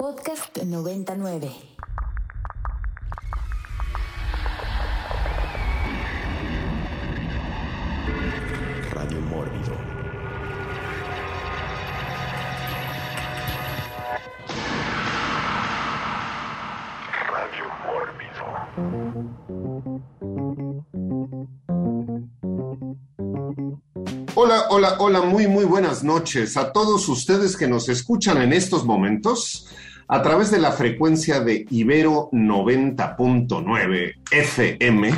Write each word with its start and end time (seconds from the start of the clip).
Podcast 0.00 0.56
99. 0.56 1.52
Radio 8.94 9.20
Mórbido. 9.20 9.76
Radio 17.28 17.66
Mórbido. 17.84 18.44
Hola, 24.34 24.64
hola, 24.70 24.96
hola, 24.98 25.20
muy, 25.20 25.46
muy 25.46 25.66
buenas 25.66 26.02
noches 26.02 26.56
a 26.56 26.72
todos 26.72 27.06
ustedes 27.10 27.54
que 27.54 27.68
nos 27.68 27.90
escuchan 27.90 28.40
en 28.40 28.54
estos 28.54 28.86
momentos 28.86 29.66
a 30.12 30.22
través 30.22 30.50
de 30.50 30.58
la 30.58 30.72
frecuencia 30.72 31.38
de 31.38 31.64
Ibero 31.70 32.30
90.9 32.32 34.14
FM. 34.32 35.14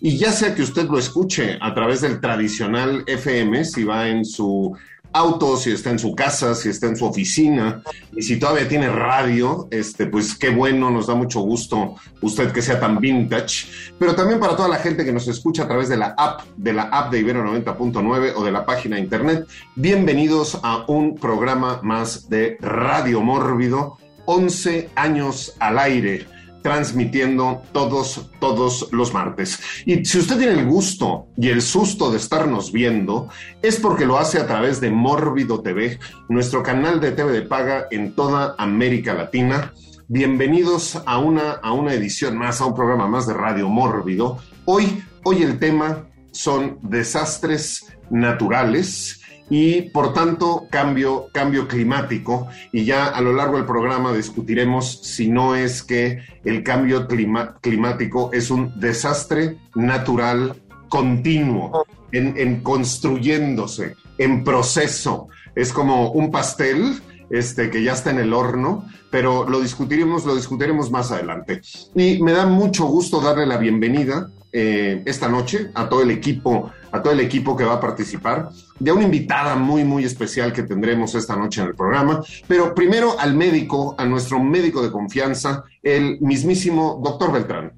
Y 0.00 0.16
ya 0.16 0.32
sea 0.32 0.54
que 0.54 0.62
usted 0.62 0.88
lo 0.88 0.98
escuche 0.98 1.58
a 1.60 1.74
través 1.74 2.00
del 2.00 2.22
tradicional 2.22 3.04
FM, 3.06 3.66
si 3.66 3.84
va 3.84 4.08
en 4.08 4.24
su 4.24 4.74
auto, 5.12 5.58
si 5.58 5.72
está 5.72 5.90
en 5.90 5.98
su 5.98 6.14
casa, 6.14 6.54
si 6.54 6.70
está 6.70 6.86
en 6.86 6.96
su 6.96 7.04
oficina 7.04 7.82
y 8.16 8.22
si 8.22 8.38
todavía 8.38 8.66
tiene 8.66 8.88
radio, 8.88 9.68
este, 9.70 10.06
pues 10.06 10.34
qué 10.34 10.48
bueno, 10.48 10.90
nos 10.90 11.08
da 11.08 11.14
mucho 11.14 11.40
gusto 11.40 11.96
usted 12.22 12.50
que 12.52 12.62
sea 12.62 12.80
tan 12.80 12.98
vintage, 12.98 13.66
pero 13.98 14.14
también 14.14 14.40
para 14.40 14.56
toda 14.56 14.68
la 14.68 14.76
gente 14.76 15.04
que 15.04 15.12
nos 15.12 15.28
escucha 15.28 15.64
a 15.64 15.68
través 15.68 15.90
de 15.90 15.98
la 15.98 16.14
app, 16.16 16.42
de 16.56 16.72
la 16.72 16.84
app 16.84 17.12
de 17.12 17.18
Ibero 17.18 17.44
90.9 17.44 18.32
o 18.36 18.44
de 18.44 18.52
la 18.52 18.64
página 18.64 18.96
de 18.96 19.02
internet, 19.02 19.46
bienvenidos 19.74 20.58
a 20.62 20.84
un 20.86 21.16
programa 21.16 21.80
más 21.82 22.30
de 22.30 22.56
Radio 22.60 23.20
Mórbido, 23.20 23.98
11 24.32 24.90
años 24.94 25.56
al 25.58 25.76
aire 25.80 26.24
transmitiendo 26.62 27.62
todos, 27.72 28.30
todos 28.38 28.88
los 28.92 29.12
martes. 29.12 29.58
Y 29.86 30.04
si 30.04 30.20
usted 30.20 30.38
tiene 30.38 30.52
el 30.52 30.66
gusto 30.66 31.26
y 31.36 31.48
el 31.48 31.62
susto 31.62 32.12
de 32.12 32.18
estarnos 32.18 32.70
viendo, 32.70 33.28
es 33.60 33.80
porque 33.80 34.06
lo 34.06 34.18
hace 34.18 34.38
a 34.38 34.46
través 34.46 34.80
de 34.80 34.90
Mórbido 34.90 35.62
TV, 35.62 35.98
nuestro 36.28 36.62
canal 36.62 37.00
de 37.00 37.10
TV 37.10 37.32
de 37.32 37.42
paga 37.42 37.88
en 37.90 38.14
toda 38.14 38.54
América 38.56 39.14
Latina. 39.14 39.72
Bienvenidos 40.06 41.02
a 41.06 41.18
una, 41.18 41.54
a 41.54 41.72
una 41.72 41.94
edición 41.94 42.38
más, 42.38 42.60
a 42.60 42.66
un 42.66 42.74
programa 42.76 43.08
más 43.08 43.26
de 43.26 43.34
Radio 43.34 43.68
Mórbido. 43.68 44.38
Hoy, 44.64 45.02
hoy 45.24 45.42
el 45.42 45.58
tema 45.58 46.06
son 46.30 46.78
desastres 46.82 47.86
naturales 48.10 49.19
y 49.50 49.82
por 49.90 50.14
tanto 50.14 50.68
cambio, 50.70 51.28
cambio 51.32 51.68
climático. 51.68 52.48
Y 52.72 52.84
ya 52.84 53.08
a 53.08 53.20
lo 53.20 53.34
largo 53.34 53.56
del 53.56 53.66
programa 53.66 54.12
discutiremos 54.12 55.00
si 55.02 55.28
no 55.28 55.56
es 55.56 55.82
que 55.82 56.20
el 56.44 56.62
cambio 56.62 57.06
climático 57.06 58.30
es 58.32 58.50
un 58.50 58.78
desastre 58.78 59.58
natural 59.74 60.54
continuo, 60.88 61.84
en, 62.12 62.34
en, 62.36 62.60
construyéndose, 62.62 63.96
en 64.18 64.44
proceso. 64.44 65.28
Es 65.54 65.72
como 65.72 66.12
un 66.12 66.30
pastel 66.30 67.00
este, 67.30 67.70
que 67.70 67.82
ya 67.82 67.92
está 67.92 68.10
en 68.10 68.18
el 68.18 68.32
horno, 68.32 68.88
pero 69.10 69.48
lo 69.48 69.60
discutiremos, 69.60 70.24
lo 70.24 70.34
discutiremos 70.34 70.90
más 70.90 71.10
adelante. 71.10 71.60
Y 71.94 72.22
me 72.22 72.32
da 72.32 72.46
mucho 72.46 72.86
gusto 72.86 73.20
darle 73.20 73.46
la 73.46 73.56
bienvenida 73.56 74.30
eh, 74.52 75.02
esta 75.06 75.28
noche 75.28 75.70
a 75.74 75.88
todo 75.88 76.02
el 76.02 76.10
equipo, 76.10 76.72
a 76.92 77.02
todo 77.02 77.12
el 77.12 77.20
equipo 77.20 77.56
que 77.56 77.64
va 77.64 77.74
a 77.74 77.80
participar, 77.80 78.50
de 78.78 78.92
una 78.92 79.04
invitada 79.04 79.56
muy, 79.56 79.84
muy 79.84 80.04
especial 80.04 80.52
que 80.52 80.62
tendremos 80.62 81.14
esta 81.14 81.36
noche 81.36 81.60
en 81.60 81.68
el 81.68 81.74
programa. 81.74 82.22
Pero 82.48 82.74
primero 82.74 83.18
al 83.18 83.34
médico, 83.34 83.94
a 83.98 84.04
nuestro 84.04 84.40
médico 84.40 84.82
de 84.82 84.90
confianza, 84.90 85.64
el 85.82 86.20
mismísimo 86.20 87.00
doctor 87.02 87.32
Beltrán. 87.32 87.72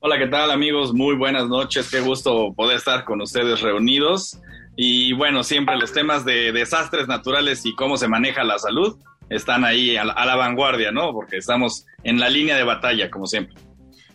Hola, 0.00 0.18
¿qué 0.18 0.26
tal 0.26 0.50
amigos? 0.50 0.92
Muy 0.92 1.14
buenas 1.14 1.48
noches, 1.48 1.88
qué 1.90 2.00
gusto 2.00 2.52
poder 2.54 2.78
estar 2.78 3.04
con 3.04 3.20
ustedes 3.20 3.60
reunidos. 3.60 4.40
Y 4.74 5.12
bueno, 5.12 5.44
siempre 5.44 5.76
los 5.76 5.92
temas 5.92 6.24
de 6.24 6.50
desastres 6.50 7.06
naturales 7.06 7.64
y 7.66 7.74
cómo 7.74 7.96
se 7.96 8.08
maneja 8.08 8.42
la 8.42 8.58
salud 8.58 8.96
están 9.28 9.64
ahí 9.64 9.96
a 9.96 10.04
la, 10.04 10.12
a 10.12 10.26
la 10.26 10.36
vanguardia, 10.36 10.90
¿no? 10.92 11.12
Porque 11.12 11.36
estamos 11.36 11.86
en 12.04 12.18
la 12.18 12.28
línea 12.28 12.56
de 12.56 12.64
batalla, 12.64 13.10
como 13.10 13.26
siempre. 13.26 13.54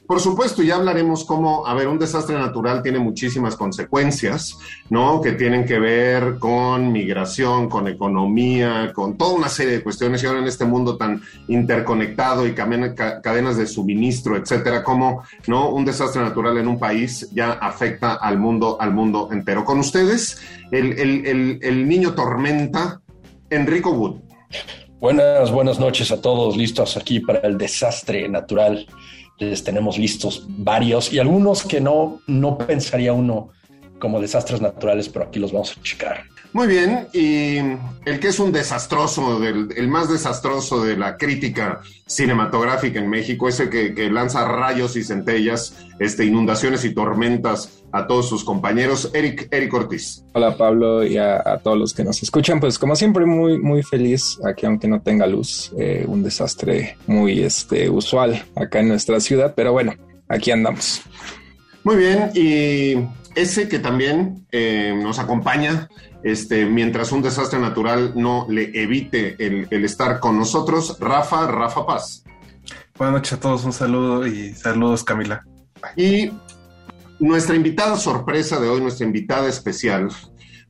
Por 0.07 0.21
supuesto, 0.21 0.63
ya 0.63 0.75
hablaremos 0.75 1.25
cómo, 1.25 1.67
a 1.67 1.73
ver, 1.73 1.89
un 1.89 1.99
desastre 1.99 2.37
natural 2.37 2.81
tiene 2.81 2.97
muchísimas 2.97 3.57
consecuencias, 3.57 4.57
¿no? 4.89 5.19
Que 5.19 5.33
tienen 5.33 5.65
que 5.65 5.79
ver 5.79 6.39
con 6.39 6.93
migración, 6.93 7.67
con 7.67 7.89
economía, 7.89 8.93
con 8.93 9.17
toda 9.17 9.33
una 9.33 9.49
serie 9.49 9.73
de 9.73 9.83
cuestiones. 9.83 10.23
Y 10.23 10.27
ahora 10.27 10.39
en 10.39 10.47
este 10.47 10.63
mundo 10.63 10.95
tan 10.95 11.21
interconectado 11.49 12.47
y 12.47 12.53
cadenas 12.53 13.57
de 13.57 13.67
suministro, 13.67 14.37
etcétera, 14.37 14.81
como, 14.81 15.23
¿no? 15.45 15.71
Un 15.71 15.83
desastre 15.83 16.21
natural 16.21 16.57
en 16.57 16.69
un 16.69 16.79
país 16.79 17.29
ya 17.33 17.51
afecta 17.51 18.13
al 18.13 18.37
mundo, 18.37 18.77
al 18.79 18.93
mundo 18.93 19.27
entero. 19.29 19.65
Con 19.65 19.79
ustedes, 19.79 20.39
el, 20.71 21.59
el, 21.61 21.87
niño 21.87 22.13
tormenta, 22.13 23.01
Enrico 23.49 23.91
Wood. 23.91 24.21
Buenas, 25.01 25.51
buenas 25.51 25.79
noches 25.79 26.11
a 26.11 26.21
todos, 26.21 26.55
listos 26.55 26.95
aquí 26.95 27.19
para 27.19 27.39
el 27.39 27.57
desastre 27.57 28.29
natural 28.29 28.87
les 29.39 29.63
tenemos 29.63 29.97
listos 29.97 30.45
varios 30.47 31.13
y 31.13 31.19
algunos 31.19 31.63
que 31.63 31.79
no, 31.79 32.21
no 32.27 32.57
pensaría 32.57 33.13
uno 33.13 33.49
como 33.99 34.19
desastres 34.19 34.61
naturales, 34.61 35.09
pero 35.09 35.25
aquí 35.25 35.39
los 35.39 35.51
vamos 35.51 35.75
a 35.77 35.81
checar. 35.81 36.23
Muy 36.57 36.65
bien, 36.65 37.07
y 37.13 37.57
el 38.09 38.19
que 38.19 38.29
es 38.29 38.39
un 38.39 38.51
desastroso, 38.51 39.39
del, 39.39 39.69
el 39.77 39.87
más 39.87 40.09
desastroso 40.09 40.83
de 40.83 40.97
la 40.97 41.15
crítica 41.15 41.81
cinematográfica 42.07 42.97
en 42.99 43.07
México, 43.07 43.47
ese 43.47 43.69
que, 43.69 43.93
que 43.93 44.09
lanza 44.09 44.43
rayos 44.43 44.95
y 44.95 45.03
centellas, 45.03 45.75
este, 45.99 46.25
inundaciones 46.25 46.83
y 46.83 46.95
tormentas 46.95 47.83
a 47.91 48.07
todos 48.07 48.27
sus 48.27 48.43
compañeros, 48.43 49.11
Eric, 49.13 49.49
Eric 49.51 49.71
Ortiz. 49.71 50.23
Hola 50.33 50.57
Pablo 50.57 51.05
y 51.05 51.19
a, 51.19 51.35
a, 51.45 51.59
todos 51.59 51.77
los 51.77 51.93
que 51.93 52.03
nos 52.03 52.23
escuchan, 52.23 52.59
pues 52.59 52.79
como 52.79 52.95
siempre 52.95 53.27
muy, 53.27 53.59
muy 53.59 53.83
feliz 53.83 54.39
aquí 54.43 54.65
aunque 54.65 54.87
no 54.87 54.99
tenga 54.99 55.27
luz, 55.27 55.71
eh, 55.77 56.05
un 56.07 56.23
desastre 56.23 56.97
muy 57.05 57.43
este, 57.43 57.87
usual 57.87 58.43
acá 58.55 58.79
en 58.79 58.87
nuestra 58.87 59.19
ciudad, 59.19 59.53
pero 59.55 59.73
bueno, 59.73 59.93
aquí 60.27 60.49
andamos. 60.49 61.03
Muy 61.83 61.97
bien, 61.97 62.31
y 62.33 62.95
ese 63.35 63.69
que 63.69 63.77
también 63.77 64.47
eh, 64.51 64.99
nos 64.99 65.19
acompaña 65.19 65.87
este, 66.31 66.65
mientras 66.65 67.11
un 67.11 67.21
desastre 67.21 67.57
natural 67.57 68.11
no 68.15 68.47
le 68.49 68.71
evite 68.73 69.35
el, 69.39 69.67
el, 69.69 69.85
estar 69.85 70.19
con 70.19 70.37
nosotros, 70.37 70.97
Rafa, 70.99 71.47
Rafa 71.47 71.85
Paz. 71.85 72.23
Buenas 72.97 73.15
noches 73.15 73.33
a 73.33 73.39
todos, 73.39 73.63
un 73.63 73.71
saludo 73.71 74.27
y 74.27 74.53
saludos 74.53 75.03
Camila. 75.03 75.45
Y 75.95 76.31
nuestra 77.19 77.55
invitada 77.55 77.95
sorpresa 77.95 78.59
de 78.59 78.67
hoy, 78.67 78.81
nuestra 78.81 79.05
invitada 79.05 79.47
especial, 79.47 80.09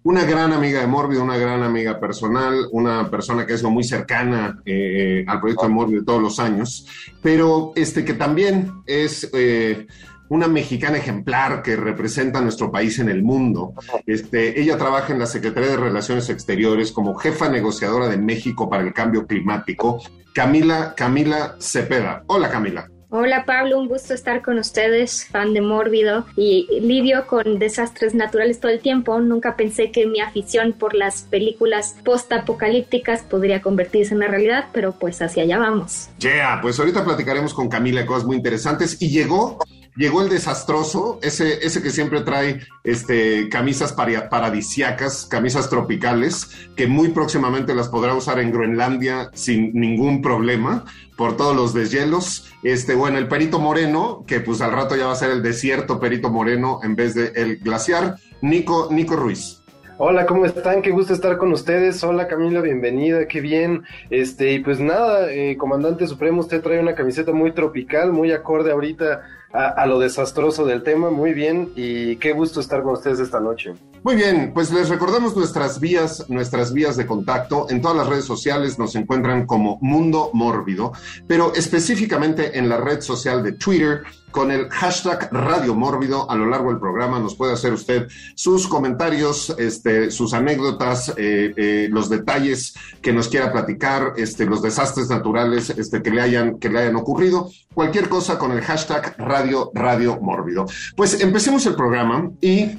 una 0.04 0.26
gran 0.26 0.54
amiga 0.54 0.80
de 0.80 0.88
Morbido, 0.88 1.24
una 1.24 1.38
gran 1.38 1.64
amiga 1.64 2.00
personal, 2.00 2.68
una 2.72 3.10
persona 3.10 3.48
que 3.48 3.54
es 3.54 3.64
muy 3.64 3.84
cercana 3.84 4.62
eh, 4.64 5.26
al 5.28 5.40
proyecto 5.40 5.66
de 5.66 5.74
Morbido 5.74 6.06
todos 6.06 6.22
los 6.22 6.40
años, 6.40 6.86
pero 7.22 7.74
este 7.76 8.06
que 8.06 8.14
también 8.14 8.84
es... 8.86 9.30
Eh, 9.34 9.88
una 10.30 10.48
mexicana 10.48 10.98
ejemplar 10.98 11.62
que 11.62 11.76
representa 11.76 12.40
a 12.40 12.42
nuestro 12.42 12.72
país 12.72 13.00
en 13.00 13.10
el 13.10 13.24
mundo. 13.24 13.74
Este, 14.06 14.60
ella 14.60 14.78
trabaja 14.78 15.14
en 15.14 15.20
la 15.20 15.26
Secretaría 15.26 15.72
de 15.72 15.78
Relaciones 15.78 16.30
Exteriores 16.30 16.92
como 16.92 17.16
jefa 17.16 17.50
negociadora 17.50 18.08
de 18.08 18.18
México 18.18 18.70
para 18.70 18.84
el 18.84 18.94
cambio 18.94 19.26
climático, 19.26 20.02
Camila, 20.34 20.94
Camila 20.96 21.56
Cepeda. 21.60 22.24
Hola 22.28 22.50
Camila. 22.50 22.90
Hola 23.10 23.46
Pablo, 23.46 23.80
un 23.80 23.88
gusto 23.88 24.14
estar 24.14 24.42
con 24.42 24.60
ustedes, 24.60 25.26
fan 25.28 25.54
de 25.54 25.62
Mórbido 25.62 26.26
y 26.36 26.68
lidio 26.82 27.26
con 27.26 27.58
desastres 27.58 28.14
naturales 28.14 28.60
todo 28.60 28.70
el 28.70 28.82
tiempo. 28.82 29.22
Nunca 29.22 29.56
pensé 29.56 29.92
que 29.92 30.06
mi 30.06 30.20
afición 30.20 30.74
por 30.74 30.94
las 30.94 31.22
películas 31.22 31.96
post-apocalípticas 32.04 33.22
podría 33.22 33.62
convertirse 33.62 34.14
en 34.14 34.18
una 34.18 34.28
realidad, 34.28 34.66
pero 34.74 34.92
pues 34.92 35.22
hacia 35.22 35.44
allá 35.44 35.58
vamos. 35.58 36.10
Yeah, 36.20 36.60
pues 36.62 36.78
ahorita 36.80 37.06
platicaremos 37.06 37.54
con 37.54 37.70
Camila 37.70 38.06
cosas 38.06 38.26
muy 38.26 38.36
interesantes 38.36 39.02
y 39.02 39.08
llegó 39.10 39.58
llegó 39.98 40.22
el 40.22 40.30
desastroso, 40.30 41.20
ese, 41.22 41.66
ese 41.66 41.82
que 41.82 41.90
siempre 41.90 42.22
trae 42.22 42.62
este, 42.84 43.50
camisas 43.50 43.94
paradisiacas, 43.94 45.26
camisas 45.26 45.70
tropicales, 45.70 46.70
que 46.76 46.88
muy 46.88 47.10
próximamente 47.10 47.76
las 47.76 47.90
podrá 47.90 48.14
usar 48.14 48.40
en 48.40 48.52
Groenlandia 48.52 49.32
sin 49.34 49.74
ningún 49.74 50.22
problema 50.22 50.86
por 51.18 51.36
todos 51.36 51.56
los 51.56 51.74
deshielos. 51.74 52.54
Este, 52.64 52.94
bueno, 52.94 53.18
el 53.18 53.28
Perito 53.28 53.60
Moreno, 53.60 54.24
que 54.28 54.40
pues 54.40 54.62
al 54.62 54.72
rato 54.72 54.96
ya 54.96 55.08
va 55.08 55.14
a 55.14 55.16
ser 55.16 55.32
el 55.32 55.42
desierto 55.42 56.00
Perito 56.00 56.30
Moreno 56.30 56.80
en 56.84 56.96
vez 56.96 57.16
de 57.16 57.32
el 57.36 57.58
glaciar, 57.58 58.16
Nico, 58.42 58.90
Nico 58.92 59.16
Ruiz. 59.16 59.64
Hola, 60.00 60.28
¿cómo 60.28 60.46
están? 60.46 60.84
Qué 60.84 60.92
gusto 60.92 61.12
estar 61.12 61.40
con 61.40 61.52
ustedes. 61.52 62.04
Hola 62.04 62.28
Camila, 62.28 62.62
bienvenida, 62.62 63.28
qué 63.28 63.42
bien. 63.42 63.82
Este, 64.12 64.52
y 64.54 64.60
pues 64.60 64.80
nada, 64.80 65.32
eh, 65.32 65.58
comandante 65.58 66.06
supremo, 66.06 66.42
usted 66.42 66.62
trae 66.62 66.80
una 66.80 66.94
camiseta 66.94 67.32
muy 67.32 67.52
tropical, 67.52 68.14
muy 68.14 68.32
acorde 68.32 68.72
ahorita 68.72 69.24
a, 69.58 69.86
lo 69.86 70.00
desastroso 70.00 70.66
del 70.66 70.84
tema. 70.84 71.10
Muy 71.10 71.34
bien, 71.34 71.72
y 71.76 72.18
qué 72.18 72.34
gusto 72.34 72.60
estar 72.60 72.84
con 72.84 72.94
ustedes 72.94 73.20
esta 73.20 73.40
noche. 73.40 73.74
Muy 74.04 74.16
bien, 74.16 74.52
pues 74.54 74.72
les 74.72 74.90
recordamos 74.90 75.36
nuestras 75.36 75.80
vías, 75.80 76.30
nuestras 76.30 76.72
vías 76.72 76.96
de 76.96 77.06
contacto. 77.06 77.68
En 77.70 77.82
todas 77.82 77.98
las 77.98 78.08
redes 78.08 78.26
sociales 78.26 78.78
nos 78.78 78.96
encuentran 78.96 79.46
como 79.46 79.80
Mundo 79.82 80.30
Mórbido, 80.34 80.94
pero 81.28 81.54
específicamente 81.56 82.58
en 82.58 82.70
la 82.70 82.78
red 82.78 83.02
social 83.02 83.44
de 83.44 83.54
Twitter 83.54 84.04
con 84.32 84.52
el 84.52 84.70
hashtag 84.70 85.30
Radio 85.32 85.74
Mórbido 85.74 86.30
a 86.30 86.36
lo 86.36 86.46
largo 86.46 86.70
del 86.70 86.80
programa 86.80 87.20
nos 87.20 87.36
puede 87.36 87.54
hacer 87.54 87.74
usted 87.74 88.08
sus 88.36 88.68
comentarios, 88.68 89.56
este, 89.58 90.12
sus 90.12 90.34
anécdotas, 90.34 91.10
eh, 91.18 91.54
eh, 91.58 91.88
los 91.90 92.10
detalles 92.10 92.76
que 93.02 93.14
nos 93.14 93.30
quiera 93.30 93.52
platicar, 93.52 94.14
este, 94.18 94.46
los 94.46 94.62
desastres 94.62 95.10
naturales 95.10 95.70
este, 95.72 96.04
que, 96.04 96.12
le 96.12 96.22
hayan, 96.22 96.60
que 96.60 96.70
le 96.70 96.80
hayan 96.80 96.98
ocurrido, 96.98 97.50
cualquier 97.74 98.10
cosa 98.10 98.38
con 98.38 98.52
el 98.52 98.62
hashtag 98.62 99.16
Radio 99.18 99.47
Radio 99.74 100.20
Mórbido. 100.22 100.66
Pues 100.96 101.22
empecemos 101.22 101.66
el 101.66 101.76
programa 101.76 102.32
y 102.42 102.78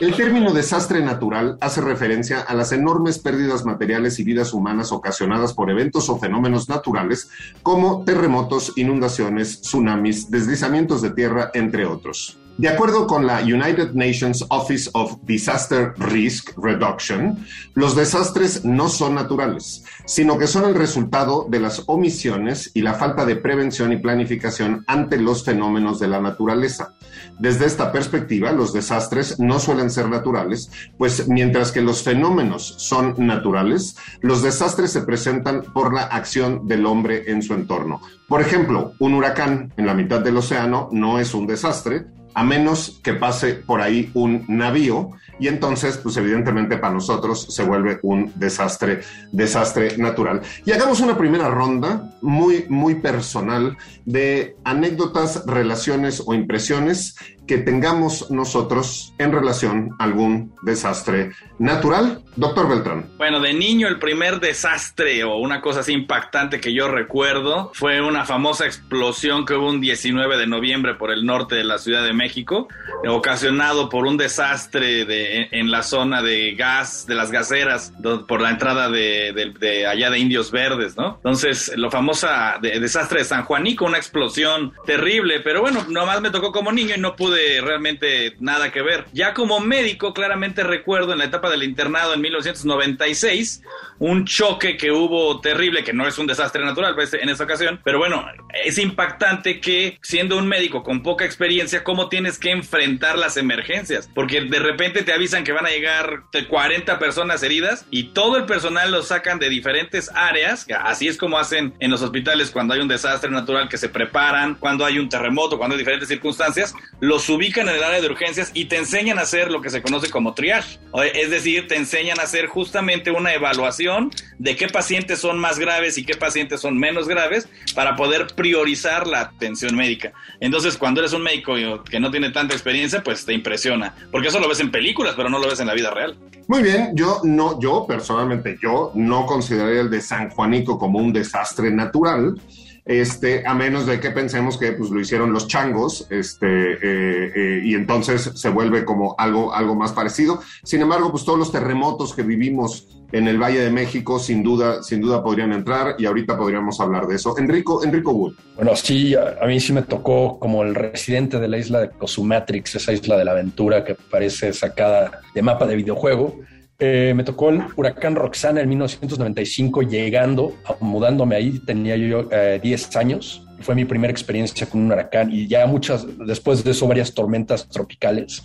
el 0.00 0.14
término 0.14 0.52
desastre 0.52 1.00
natural 1.00 1.56
hace 1.60 1.80
referencia 1.80 2.40
a 2.40 2.54
las 2.54 2.72
enormes 2.72 3.18
pérdidas 3.18 3.64
materiales 3.64 4.18
y 4.18 4.24
vidas 4.24 4.52
humanas 4.52 4.92
ocasionadas 4.92 5.54
por 5.54 5.70
eventos 5.70 6.08
o 6.10 6.18
fenómenos 6.18 6.68
naturales 6.68 7.30
como 7.62 8.04
terremotos, 8.04 8.72
inundaciones, 8.76 9.62
tsunamis, 9.62 10.30
deslizamientos 10.30 11.02
de 11.02 11.10
tierra, 11.10 11.50
entre 11.54 11.86
otros. 11.86 12.38
De 12.58 12.70
acuerdo 12.70 13.06
con 13.06 13.26
la 13.26 13.40
United 13.42 13.92
Nations 13.92 14.42
Office 14.48 14.88
of 14.94 15.18
Disaster 15.24 15.92
Risk 15.98 16.56
Reduction, 16.56 17.44
los 17.74 17.94
desastres 17.94 18.64
no 18.64 18.88
son 18.88 19.14
naturales, 19.14 19.84
sino 20.06 20.38
que 20.38 20.46
son 20.46 20.64
el 20.64 20.74
resultado 20.74 21.46
de 21.50 21.60
las 21.60 21.82
omisiones 21.84 22.70
y 22.72 22.80
la 22.80 22.94
falta 22.94 23.26
de 23.26 23.36
prevención 23.36 23.92
y 23.92 23.98
planificación 23.98 24.84
ante 24.86 25.18
los 25.18 25.44
fenómenos 25.44 26.00
de 26.00 26.08
la 26.08 26.18
naturaleza. 26.18 26.94
Desde 27.38 27.66
esta 27.66 27.92
perspectiva, 27.92 28.52
los 28.52 28.72
desastres 28.72 29.38
no 29.38 29.60
suelen 29.60 29.90
ser 29.90 30.08
naturales, 30.08 30.70
pues 30.96 31.28
mientras 31.28 31.72
que 31.72 31.82
los 31.82 32.02
fenómenos 32.02 32.76
son 32.78 33.14
naturales, 33.18 33.96
los 34.22 34.42
desastres 34.42 34.92
se 34.92 35.02
presentan 35.02 35.62
por 35.74 35.92
la 35.92 36.04
acción 36.04 36.66
del 36.66 36.86
hombre 36.86 37.30
en 37.30 37.42
su 37.42 37.52
entorno. 37.52 38.00
Por 38.28 38.40
ejemplo, 38.40 38.94
un 38.98 39.12
huracán 39.12 39.74
en 39.76 39.84
la 39.84 39.92
mitad 39.92 40.20
del 40.20 40.38
océano 40.38 40.88
no 40.90 41.18
es 41.18 41.34
un 41.34 41.46
desastre, 41.46 42.06
a 42.36 42.44
menos 42.44 43.00
que 43.02 43.14
pase 43.14 43.54
por 43.54 43.80
ahí 43.80 44.10
un 44.12 44.44
navío 44.46 45.12
y 45.40 45.48
entonces, 45.48 45.96
pues 45.96 46.18
evidentemente 46.18 46.76
para 46.76 46.92
nosotros 46.92 47.46
se 47.48 47.62
vuelve 47.62 47.98
un 48.02 48.30
desastre, 48.36 49.00
desastre 49.32 49.96
natural. 49.96 50.42
Y 50.66 50.72
hagamos 50.72 51.00
una 51.00 51.16
primera 51.16 51.48
ronda 51.48 52.10
muy, 52.20 52.66
muy 52.68 52.96
personal 52.96 53.78
de 54.04 54.54
anécdotas, 54.64 55.46
relaciones 55.46 56.22
o 56.26 56.34
impresiones 56.34 57.16
que 57.46 57.58
tengamos 57.58 58.30
nosotros 58.30 59.14
en 59.18 59.32
relación 59.32 59.94
a 59.98 60.04
algún 60.04 60.52
desastre 60.62 61.32
natural. 61.58 62.22
Doctor 62.36 62.68
Beltrán. 62.68 63.06
Bueno, 63.16 63.40
de 63.40 63.54
niño 63.54 63.88
el 63.88 63.98
primer 63.98 64.40
desastre 64.40 65.24
o 65.24 65.38
una 65.38 65.62
cosa 65.62 65.80
así 65.80 65.92
impactante 65.92 66.60
que 66.60 66.74
yo 66.74 66.88
recuerdo 66.88 67.70
fue 67.72 68.02
una 68.02 68.26
famosa 68.26 68.66
explosión 68.66 69.46
que 69.46 69.54
hubo 69.54 69.70
un 69.70 69.80
19 69.80 70.36
de 70.36 70.46
noviembre 70.46 70.94
por 70.94 71.10
el 71.10 71.24
norte 71.24 71.54
de 71.54 71.64
la 71.64 71.78
Ciudad 71.78 72.04
de 72.04 72.12
México, 72.12 72.68
ocasionado 73.08 73.88
por 73.88 74.06
un 74.06 74.18
desastre 74.18 75.06
de, 75.06 75.48
en 75.52 75.70
la 75.70 75.82
zona 75.82 76.22
de 76.22 76.54
gas, 76.54 77.06
de 77.06 77.14
las 77.14 77.30
gaseras, 77.30 77.92
por 78.28 78.42
la 78.42 78.50
entrada 78.50 78.90
de, 78.90 79.86
allá 79.88 80.10
de 80.10 80.18
Indios 80.18 80.50
Verdes, 80.50 80.96
¿no? 80.96 81.14
Entonces, 81.16 81.72
lo 81.76 81.90
famosa 81.90 82.58
desastre 82.60 83.20
de 83.20 83.24
San 83.24 83.44
Juanico, 83.44 83.86
una 83.86 83.98
explosión 83.98 84.74
terrible, 84.84 85.40
pero 85.40 85.62
bueno, 85.62 85.86
nomás 85.88 86.20
me 86.20 86.30
tocó 86.30 86.52
como 86.52 86.70
niño 86.70 86.94
y 86.96 87.00
no 87.00 87.16
pude 87.16 87.35
realmente 87.60 88.36
nada 88.40 88.72
que 88.72 88.82
ver. 88.82 89.06
Ya 89.12 89.34
como 89.34 89.60
médico, 89.60 90.12
claramente 90.14 90.62
recuerdo 90.62 91.12
en 91.12 91.18
la 91.18 91.24
etapa 91.24 91.50
del 91.50 91.62
internado 91.62 92.14
en 92.14 92.20
1996, 92.20 93.62
un 93.98 94.24
choque 94.24 94.76
que 94.76 94.90
hubo 94.90 95.40
terrible, 95.40 95.84
que 95.84 95.92
no 95.92 96.06
es 96.06 96.18
un 96.18 96.26
desastre 96.26 96.64
natural 96.64 96.94
pues, 96.94 97.14
en 97.14 97.28
esa 97.28 97.44
ocasión, 97.44 97.80
pero 97.84 97.98
bueno, 97.98 98.26
es 98.64 98.78
impactante 98.78 99.60
que 99.60 99.98
siendo 100.02 100.36
un 100.36 100.46
médico 100.46 100.82
con 100.82 101.02
poca 101.02 101.24
experiencia, 101.24 101.84
cómo 101.84 102.08
tienes 102.08 102.38
que 102.38 102.50
enfrentar 102.50 103.18
las 103.18 103.36
emergencias, 103.36 104.08
porque 104.14 104.42
de 104.42 104.58
repente 104.58 105.02
te 105.02 105.12
avisan 105.12 105.44
que 105.44 105.52
van 105.52 105.66
a 105.66 105.70
llegar 105.70 106.24
40 106.48 106.98
personas 106.98 107.42
heridas 107.42 107.86
y 107.90 108.14
todo 108.14 108.36
el 108.36 108.44
personal 108.44 108.90
lo 108.90 109.02
sacan 109.02 109.38
de 109.38 109.48
diferentes 109.48 110.10
áreas, 110.14 110.66
así 110.82 111.08
es 111.08 111.16
como 111.16 111.38
hacen 111.38 111.74
en 111.78 111.90
los 111.90 112.02
hospitales 112.02 112.50
cuando 112.50 112.74
hay 112.74 112.80
un 112.80 112.88
desastre 112.88 113.30
natural 113.30 113.68
que 113.68 113.78
se 113.78 113.88
preparan, 113.88 114.54
cuando 114.54 114.84
hay 114.84 114.98
un 114.98 115.08
terremoto, 115.08 115.58
cuando 115.58 115.74
hay 115.74 115.78
diferentes 115.78 116.08
circunstancias, 116.08 116.74
los 117.00 117.25
ubican 117.28 117.68
en 117.68 117.76
el 117.76 117.82
área 117.82 118.00
de 118.00 118.06
urgencias 118.06 118.50
y 118.54 118.66
te 118.66 118.76
enseñan 118.76 119.18
a 119.18 119.22
hacer 119.22 119.50
lo 119.50 119.60
que 119.60 119.70
se 119.70 119.82
conoce 119.82 120.10
como 120.10 120.34
triage. 120.34 120.78
Es 121.14 121.30
decir, 121.30 121.68
te 121.68 121.76
enseñan 121.76 122.20
a 122.20 122.24
hacer 122.24 122.46
justamente 122.46 123.10
una 123.10 123.34
evaluación 123.34 124.10
de 124.38 124.56
qué 124.56 124.68
pacientes 124.68 125.18
son 125.18 125.38
más 125.38 125.58
graves 125.58 125.98
y 125.98 126.04
qué 126.04 126.14
pacientes 126.14 126.60
son 126.60 126.78
menos 126.78 127.08
graves 127.08 127.48
para 127.74 127.96
poder 127.96 128.28
priorizar 128.34 129.06
la 129.06 129.20
atención 129.20 129.74
médica. 129.76 130.12
Entonces, 130.40 130.76
cuando 130.76 131.00
eres 131.00 131.12
un 131.12 131.22
médico 131.22 131.54
que 131.84 132.00
no 132.00 132.10
tiene 132.10 132.30
tanta 132.30 132.54
experiencia, 132.54 133.02
pues 133.02 133.24
te 133.24 133.32
impresiona, 133.32 133.94
porque 134.10 134.28
eso 134.28 134.40
lo 134.40 134.48
ves 134.48 134.60
en 134.60 134.70
películas, 134.70 135.14
pero 135.16 135.28
no 135.28 135.38
lo 135.38 135.48
ves 135.48 135.60
en 135.60 135.66
la 135.66 135.74
vida 135.74 135.90
real. 135.90 136.16
Muy 136.48 136.62
bien, 136.62 136.92
yo 136.94 137.20
no, 137.24 137.58
yo 137.60 137.86
personalmente, 137.88 138.56
yo 138.62 138.92
no 138.94 139.26
consideraría 139.26 139.80
el 139.80 139.90
de 139.90 140.00
San 140.00 140.30
Juanico 140.30 140.78
como 140.78 140.98
un 140.98 141.12
desastre 141.12 141.70
natural 141.70 142.40
este, 142.86 143.44
a 143.44 143.52
menos 143.52 143.84
de 143.84 143.98
que 143.98 144.12
pensemos 144.12 144.56
que 144.56 144.72
pues, 144.72 144.90
lo 144.90 145.00
hicieron 145.00 145.32
los 145.32 145.48
changos, 145.48 146.06
este, 146.08 146.46
eh, 146.46 147.32
eh, 147.34 147.60
y 147.64 147.74
entonces 147.74 148.30
se 148.36 148.48
vuelve 148.48 148.84
como 148.84 149.16
algo, 149.18 149.52
algo 149.52 149.74
más 149.74 149.92
parecido. 149.92 150.40
Sin 150.62 150.82
embargo, 150.82 151.10
pues 151.10 151.24
todos 151.24 151.38
los 151.38 151.50
terremotos 151.50 152.14
que 152.14 152.22
vivimos 152.22 152.86
en 153.10 153.26
el 153.26 153.38
Valle 153.38 153.60
de 153.60 153.70
México, 153.70 154.20
sin 154.20 154.42
duda, 154.44 154.84
sin 154.84 155.00
duda 155.00 155.22
podrían 155.22 155.52
entrar, 155.52 155.96
y 155.98 156.06
ahorita 156.06 156.38
podríamos 156.38 156.80
hablar 156.80 157.06
de 157.06 157.16
eso. 157.16 157.36
Enrico, 157.38 157.82
Enrico 157.84 158.12
Wood. 158.12 158.34
Bueno, 158.54 158.76
sí, 158.76 159.14
a, 159.14 159.44
mí 159.46 159.58
sí 159.58 159.72
me 159.72 159.82
tocó 159.82 160.38
como 160.38 160.62
el 160.62 160.74
residente 160.74 161.40
de 161.40 161.48
la 161.48 161.58
isla 161.58 161.80
de 161.80 161.90
Cosumatrix, 161.90 162.76
esa 162.76 162.92
isla 162.92 163.16
de 163.16 163.24
la 163.24 163.32
aventura 163.32 163.84
que 163.84 163.96
parece 163.96 164.52
sacada 164.52 165.22
de 165.34 165.42
mapa 165.42 165.66
de 165.66 165.76
videojuego 165.76 166.40
eh, 166.78 167.14
me 167.16 167.24
tocó 167.24 167.48
el 167.48 167.62
huracán 167.74 168.16
Roxana 168.16 168.60
en 168.60 168.68
1995 168.68 169.82
llegando, 169.82 170.54
mudándome 170.80 171.34
ahí, 171.36 171.58
tenía 171.60 171.96
yo 171.96 172.24
10 172.24 172.64
eh, 172.64 172.98
años. 172.98 173.42
Fue 173.60 173.74
mi 173.74 173.86
primera 173.86 174.10
experiencia 174.10 174.66
con 174.68 174.82
un 174.82 174.92
huracán 174.92 175.32
y 175.32 175.46
ya 175.46 175.66
muchas, 175.66 176.06
después 176.26 176.62
de 176.62 176.72
eso, 176.72 176.86
varias 176.86 177.14
tormentas 177.14 177.66
tropicales 177.68 178.42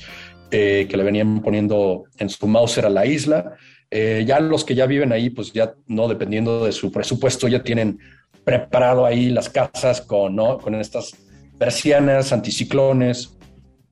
eh, 0.50 0.88
que 0.90 0.96
le 0.96 1.04
venían 1.04 1.42
poniendo 1.42 2.06
en 2.18 2.30
su 2.30 2.48
Mauser 2.48 2.86
a 2.86 2.90
la 2.90 3.06
isla. 3.06 3.58
ya 3.92 4.40
los 4.40 4.64
que 4.64 4.76
ya 4.76 4.86
viven 4.86 5.12
ahí, 5.12 5.30
pues 5.30 5.52
ya 5.52 5.74
no 5.88 6.08
dependiendo 6.08 6.64
de 6.64 6.72
su 6.72 6.90
presupuesto, 6.92 7.50
ya 7.50 7.62
tienen 7.62 8.00
preparado 8.46 9.06
ahí 9.06 9.30
las 9.30 9.50
casas 9.50 10.00
con, 10.00 10.38
con 10.60 10.76
estas 10.76 11.14
persianas, 11.60 12.32
anticiclones, 12.32 13.38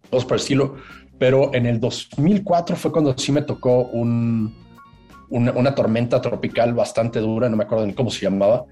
cosas 0.10 0.26
por 0.26 0.38
estilo 0.38 0.78
pero 1.20 1.54
en 1.54 1.66
el 1.66 1.80
2004 1.80 2.78
fue 2.78 2.92
cuando 2.92 3.16
sí 3.18 3.32
me 3.34 3.42
tocó 3.42 3.84
un, 3.84 4.56
una, 5.30 5.76
tormenta 5.76 6.22
tropical 6.22 6.74
bastante 6.74 7.20
dura, 7.20 7.50
no 7.50 7.58
me 7.58 7.66
acuerdo 7.66 7.86
ni 7.86 7.94
cómo 7.94 8.10
se 8.10 8.22
llamaba, 8.22 8.66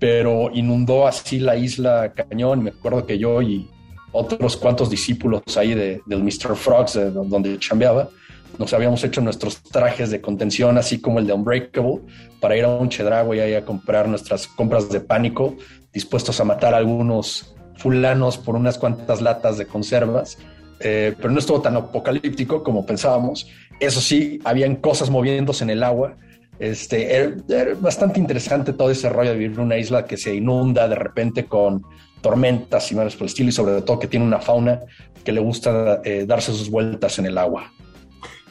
pero 0.00 0.50
inundó 0.52 1.06
así 1.06 1.38
la 1.38 1.56
isla 1.56 2.12
Cañón. 2.12 2.64
Me 2.64 2.70
acuerdo 2.70 3.06
que 3.06 3.16
yo 3.16 3.40
y 3.40 3.70
otros 4.12 4.56
cuantos 4.56 4.90
discípulos 4.90 5.42
ahí 5.56 5.74
de, 5.74 6.02
del 6.06 6.22
Mr. 6.22 6.56
Frogs, 6.56 6.94
donde 7.14 7.58
chambeaba, 7.60 8.10
nos 8.58 8.72
habíamos 8.72 9.02
hecho 9.04 9.20
nuestros 9.20 9.62
trajes 9.62 10.10
de 10.10 10.20
contención, 10.20 10.78
así 10.78 11.00
como 11.00 11.20
el 11.20 11.26
de 11.26 11.32
Unbreakable, 11.32 12.00
para 12.40 12.56
ir 12.56 12.64
a 12.64 12.68
un 12.68 12.88
Chedrago 12.88 13.34
y 13.34 13.40
ahí 13.40 13.54
a 13.54 13.64
comprar 13.64 14.08
nuestras 14.08 14.46
compras 14.48 14.88
de 14.90 15.00
pánico, 15.00 15.56
dispuestos 15.92 16.40
a 16.40 16.44
matar 16.44 16.74
a 16.74 16.78
algunos 16.78 17.54
fulanos 17.76 18.36
por 18.38 18.56
unas 18.56 18.78
cuantas 18.78 19.20
latas 19.20 19.58
de 19.58 19.66
conservas 19.66 20.38
eh, 20.80 21.14
pero 21.16 21.30
no 21.30 21.38
estuvo 21.38 21.60
tan 21.60 21.76
apocalíptico 21.76 22.62
como 22.62 22.84
pensábamos. 22.86 23.48
Eso 23.80 24.00
sí, 24.00 24.40
habían 24.44 24.76
cosas 24.76 25.10
moviéndose 25.10 25.64
en 25.64 25.70
el 25.70 25.82
agua. 25.82 26.16
Este, 26.58 27.14
era, 27.14 27.34
bastante 27.80 28.20
interesante 28.20 28.72
todo 28.72 28.90
ese 28.90 29.08
rollo 29.08 29.30
de 29.30 29.36
vivir 29.36 29.58
en 29.58 29.64
una 29.64 29.76
isla 29.76 30.04
que 30.04 30.16
se 30.16 30.34
inunda 30.34 30.86
de 30.86 30.94
repente 30.94 31.46
con 31.46 31.82
tormentas 32.20 32.90
y 32.90 32.94
mares 32.94 33.14
por 33.14 33.22
el 33.22 33.28
estilo, 33.28 33.48
y 33.50 33.52
sobre 33.52 33.82
todo 33.82 33.98
que 33.98 34.06
tiene 34.06 34.24
una 34.24 34.40
fauna 34.40 34.80
que 35.24 35.32
le 35.32 35.40
gusta 35.40 36.00
eh, 36.04 36.24
darse 36.26 36.52
sus 36.52 36.70
vueltas 36.70 37.18
en 37.18 37.26
el 37.26 37.38
agua. 37.38 37.72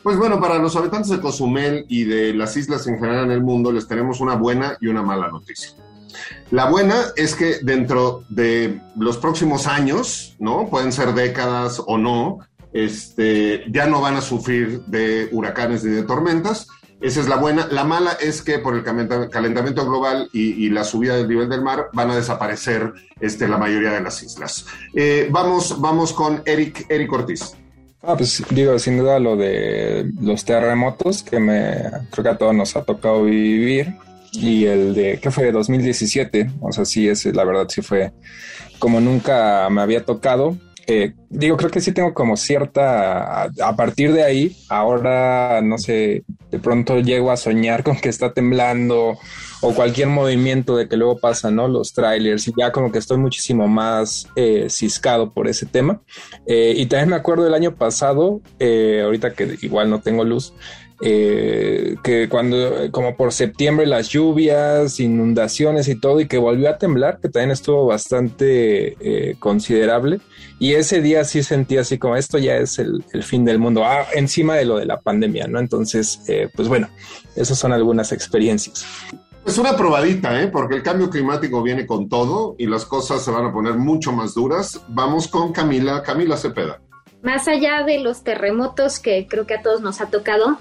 Pues 0.04 0.18
bueno, 0.18 0.40
para 0.40 0.60
los 0.60 0.76
habitantes 0.76 1.10
de 1.10 1.22
Cozumel 1.22 1.86
y 1.88 2.04
de 2.04 2.34
las 2.34 2.58
islas 2.58 2.86
en 2.88 3.00
general 3.00 3.26
en 3.26 3.32
el 3.32 3.42
mundo, 3.42 3.72
les 3.72 3.88
tenemos 3.88 4.20
una 4.20 4.36
buena 4.36 4.78
y 4.82 4.88
una 4.88 5.02
mala 5.02 5.30
noticia. 5.30 5.72
La 6.52 6.70
buena 6.70 6.96
es 7.16 7.36
que 7.36 7.58
dentro 7.62 8.24
de 8.30 8.82
los 8.98 9.18
próximos 9.18 9.68
años, 9.68 10.36
¿no? 10.40 10.70
Pueden 10.70 10.92
ser 10.92 11.14
décadas 11.14 11.82
o 11.86 11.98
no, 11.98 12.40
este, 12.74 13.66
ya 13.72 13.86
no 13.86 14.02
van 14.02 14.16
a 14.16 14.22
sufrir 14.22 14.82
de 14.86 15.30
huracanes 15.32 15.84
ni 15.84 15.92
de 15.92 16.04
tormentas. 16.04 16.68
Esa 17.02 17.20
es 17.20 17.28
la 17.28 17.36
buena. 17.36 17.68
La 17.68 17.84
mala 17.84 18.14
es 18.14 18.42
que 18.42 18.60
por 18.60 18.76
el 18.76 18.84
calentamiento 18.84 19.86
global 19.86 20.30
y, 20.32 20.70
la 20.70 20.86
subida 20.86 21.18
del 21.18 21.28
nivel 21.28 21.50
del 21.50 21.62
mar 21.62 21.90
van 21.92 22.12
a 22.12 22.16
desaparecer 22.16 22.94
este, 23.20 23.48
la 23.48 23.58
mayoría 23.58 23.92
de 23.92 24.02
las 24.02 24.24
islas. 24.24 24.66
Eh, 24.94 25.28
vamos, 25.30 25.82
vamos 25.82 26.14
con 26.14 26.42
Eric, 26.46 26.86
Eric 26.90 27.12
Ortiz. 27.12 27.56
Ah, 28.02 28.16
pues 28.18 28.44
digo, 28.50 28.78
sin 28.80 28.98
duda 28.98 29.20
lo 29.20 29.36
de 29.36 30.12
los 30.20 30.44
terremotos 30.44 31.24
que 31.24 31.40
me 31.40 31.84
creo 32.12 32.24
que 32.24 32.30
a 32.30 32.38
todos 32.38 32.54
nos 32.54 32.76
ha 32.76 32.84
tocado 32.84 33.24
vivir 33.24 33.96
y 34.34 34.66
el 34.66 34.94
de, 34.94 35.20
¿qué 35.22 35.32
fue? 35.32 35.46
De 35.46 35.52
2017, 35.52 36.52
o 36.60 36.72
sea, 36.72 36.86
sí, 36.86 37.08
ese 37.08 37.34
la 37.34 37.44
verdad 37.44 37.68
sí 37.70 37.82
fue 37.82 38.12
como 38.80 39.00
nunca 39.00 39.70
me 39.70 39.82
había 39.82 40.04
tocado. 40.04 40.58
Eh, 40.86 41.14
digo, 41.30 41.56
creo 41.56 41.72
que 41.72 41.80
sí 41.80 41.94
tengo 41.94 42.14
como 42.14 42.36
cierta, 42.36 43.44
a, 43.44 43.76
partir 43.78 44.12
de 44.12 44.24
ahí, 44.24 44.58
ahora, 44.68 45.62
no 45.64 45.78
sé, 45.78 46.26
de 46.52 46.60
pronto 46.60 47.00
llego 47.00 47.32
a 47.32 47.38
soñar 47.38 47.84
con 47.84 47.96
que 47.96 48.10
está 48.10 48.34
temblando 48.34 49.18
o 49.62 49.74
cualquier 49.74 50.10
movimiento 50.10 50.76
de 50.76 50.90
que 50.90 50.98
luego 50.98 51.18
pasan, 51.18 51.56
¿no? 51.56 51.70
Los 51.70 51.94
trailers 51.94 52.50
y 52.50 52.54
ya 52.58 52.74
como 52.74 52.92
que 52.92 53.00
estoy 53.00 53.18
muchísimo 53.18 53.70
más 53.70 54.28
eh, 54.36 54.68
ciscado 54.70 55.32
por 55.32 55.48
ese 55.48 55.66
tema. 55.66 56.02
Eh, 56.46 56.74
y 56.76 56.86
también 56.88 57.10
me 57.10 57.16
acuerdo 57.16 57.46
del 57.46 57.54
año 57.54 57.74
pasado, 57.76 58.42
eh, 58.60 59.02
ahorita 59.06 59.32
que 59.34 59.58
igual 59.62 59.90
no 59.90 60.02
tengo 60.02 60.26
luz, 60.26 60.54
eh, 61.06 61.98
que 62.02 62.30
cuando, 62.30 62.90
como 62.92 63.18
por 63.18 63.34
septiembre, 63.34 63.86
las 63.86 64.08
lluvias, 64.08 65.02
inundaciones 65.02 65.90
y 65.90 66.00
todo, 66.00 66.22
y 66.22 66.28
que 66.28 66.38
volvió 66.38 66.70
a 66.70 66.78
temblar, 66.78 67.20
que 67.20 67.28
también 67.28 67.52
estuvo 67.52 67.86
bastante 67.86 68.96
eh, 69.02 69.36
considerable. 69.38 70.22
Y 70.60 70.76
ese 70.76 71.02
día 71.02 71.26
sí 71.26 71.44
sentí 71.44 71.78
así 71.78 71.98
como 71.98 72.16
esto 72.16 72.38
ya 72.38 72.56
es 72.56 72.80
el, 72.80 73.04
fin 73.22 73.44
del 73.44 73.60
mundo, 73.60 73.84
ah, 73.84 74.06
encima 74.14 74.56
de 74.56 74.64
lo 74.64 74.78
de 74.78 74.86
la 74.86 75.02
pandemia, 75.02 75.46
¿no? 75.48 75.60
Entonces, 75.60 76.22
eh, 76.30 76.48
pues 76.56 76.70
bueno, 76.70 76.88
esas 77.36 77.60
son 77.60 77.74
algunas 77.74 78.14
experiencias. 78.14 78.86
Es 79.46 79.58
una 79.58 79.76
probadita, 79.76 80.42
¿eh? 80.42 80.48
porque 80.48 80.76
el 80.76 80.84
cambio 80.84 81.10
climático 81.10 81.62
viene 81.62 81.86
con 81.86 82.08
todo 82.08 82.56
y 82.58 82.66
las 82.66 82.86
cosas 82.86 83.26
se 83.26 83.32
van 83.32 83.46
a 83.46 83.52
poner 83.52 83.74
mucho 83.74 84.14
más 84.14 84.36
duras. 84.36 84.80
Vamos 84.88 85.28
con 85.28 85.52
Camila, 85.52 86.02
Camila 86.02 86.38
Cepeda. 86.38 86.80
Más 87.24 87.50
allá 87.50 87.84
de 87.84 88.00
los 88.00 88.24
terremotos 88.24 89.00
que 89.00 89.28
creo 89.30 89.46
que 89.46 89.56
a 89.56 89.62
todos 89.62 89.82
nos 89.82 90.00
ha 90.00 90.10
tocado, 90.10 90.58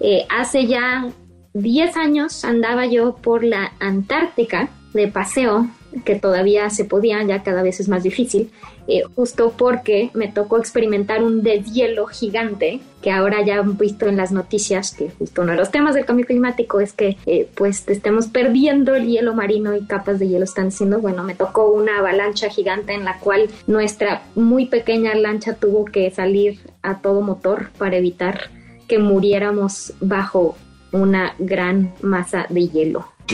eh, 0.00 0.26
hace 0.28 0.66
ya 0.66 1.08
10 1.54 1.96
años 1.96 2.44
andaba 2.44 2.86
yo 2.86 3.14
por 3.16 3.44
la 3.44 3.72
Antártica 3.78 4.68
de 4.92 5.08
paseo, 5.08 5.68
que 6.04 6.16
todavía 6.16 6.70
se 6.70 6.84
podía, 6.84 7.22
ya 7.22 7.42
cada 7.42 7.62
vez 7.62 7.78
es 7.80 7.88
más 7.88 8.02
difícil, 8.02 8.50
eh, 8.86 9.02
justo 9.14 9.54
porque 9.56 10.10
me 10.14 10.28
tocó 10.28 10.58
experimentar 10.58 11.22
un 11.22 11.42
deshielo 11.42 12.06
gigante, 12.06 12.80
que 13.00 13.10
ahora 13.10 13.44
ya 13.44 13.58
han 13.58 13.76
visto 13.76 14.06
en 14.06 14.16
las 14.16 14.32
noticias 14.32 14.94
que 14.94 15.10
justo 15.10 15.42
uno 15.42 15.52
de 15.52 15.58
los 15.58 15.70
temas 15.70 15.94
del 15.94 16.04
cambio 16.04 16.26
climático 16.26 16.80
es 16.80 16.92
que 16.92 17.16
eh, 17.26 17.48
pues 17.54 17.86
estemos 17.88 18.26
perdiendo 18.28 18.94
el 18.94 19.06
hielo 19.06 19.34
marino 19.34 19.76
y 19.76 19.84
capas 19.84 20.18
de 20.18 20.28
hielo 20.28 20.44
están 20.44 20.72
siendo, 20.72 21.00
bueno, 21.00 21.22
me 21.22 21.34
tocó 21.34 21.70
una 21.70 21.98
avalancha 21.98 22.48
gigante 22.48 22.94
en 22.94 23.04
la 23.04 23.18
cual 23.18 23.48
nuestra 23.66 24.22
muy 24.34 24.66
pequeña 24.66 25.14
lancha 25.14 25.54
tuvo 25.54 25.84
que 25.84 26.10
salir 26.10 26.60
a 26.82 27.00
todo 27.00 27.20
motor 27.20 27.70
para 27.78 27.96
evitar 27.96 28.50
que 28.88 28.98
muriéramos 28.98 29.92
bajo 30.00 30.56
una 30.92 31.34
gran 31.38 31.94
masa 32.02 32.46
de 32.48 32.68
hielo. 32.68 33.00
Ok, 33.24 33.32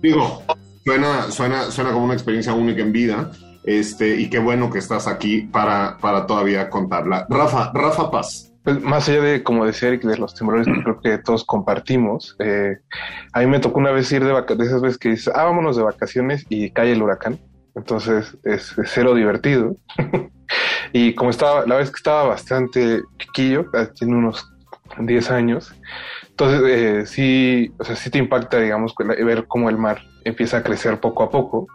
digo, 0.00 0.42
suena, 0.84 1.30
suena, 1.30 1.70
suena 1.70 1.92
como 1.92 2.04
una 2.04 2.14
experiencia 2.14 2.54
única 2.54 2.82
en 2.82 2.92
vida. 2.92 3.30
Este, 3.64 4.14
y 4.16 4.30
qué 4.30 4.38
bueno 4.38 4.70
que 4.70 4.78
estás 4.78 5.08
aquí 5.08 5.42
para, 5.42 5.98
para 5.98 6.24
todavía 6.24 6.70
contarla. 6.70 7.26
Rafa, 7.28 7.72
Rafa 7.74 8.10
Paz. 8.12 8.52
Pues, 8.62 8.80
más 8.80 9.08
allá 9.08 9.20
de, 9.20 9.42
como 9.42 9.64
decía 9.64 9.88
Eric, 9.88 10.02
de 10.02 10.18
los 10.18 10.34
temblores 10.34 10.66
que 10.66 10.82
creo 10.82 11.00
que 11.00 11.18
todos 11.18 11.44
compartimos, 11.44 12.36
eh, 12.38 12.78
a 13.32 13.40
mí 13.40 13.46
me 13.46 13.60
tocó 13.60 13.78
una 13.78 13.92
vez 13.92 14.10
ir 14.10 14.24
de 14.24 14.32
vacaciones, 14.32 14.58
de 14.58 14.66
esas 14.66 14.82
veces 14.82 14.98
que 14.98 15.10
dices, 15.10 15.32
ah, 15.34 15.44
vámonos 15.44 15.76
de 15.76 15.82
vacaciones 15.82 16.44
y 16.48 16.70
cae 16.70 16.90
el 16.90 17.00
huracán. 17.02 17.38
Entonces 17.76 18.36
es, 18.42 18.74
cero 18.86 19.14
divertido. 19.14 19.76
y 20.92 21.14
como 21.14 21.30
estaba, 21.30 21.66
la 21.66 21.76
vez 21.76 21.90
que 21.90 21.96
estaba 21.96 22.24
bastante 22.24 23.02
chiquillo, 23.18 23.66
ah, 23.74 23.86
tiene 23.94 24.16
unos 24.16 24.50
10 24.98 25.30
años, 25.30 25.74
entonces 26.30 26.62
eh, 26.66 27.06
sí, 27.06 27.72
o 27.78 27.84
sea, 27.84 27.96
sí 27.96 28.10
te 28.10 28.18
impacta, 28.18 28.58
digamos, 28.58 28.94
ver 28.98 29.46
cómo 29.46 29.70
el 29.70 29.78
mar 29.78 30.02
empieza 30.24 30.58
a 30.58 30.62
crecer 30.62 31.00
poco 31.00 31.22
a 31.22 31.30
poco. 31.30 31.66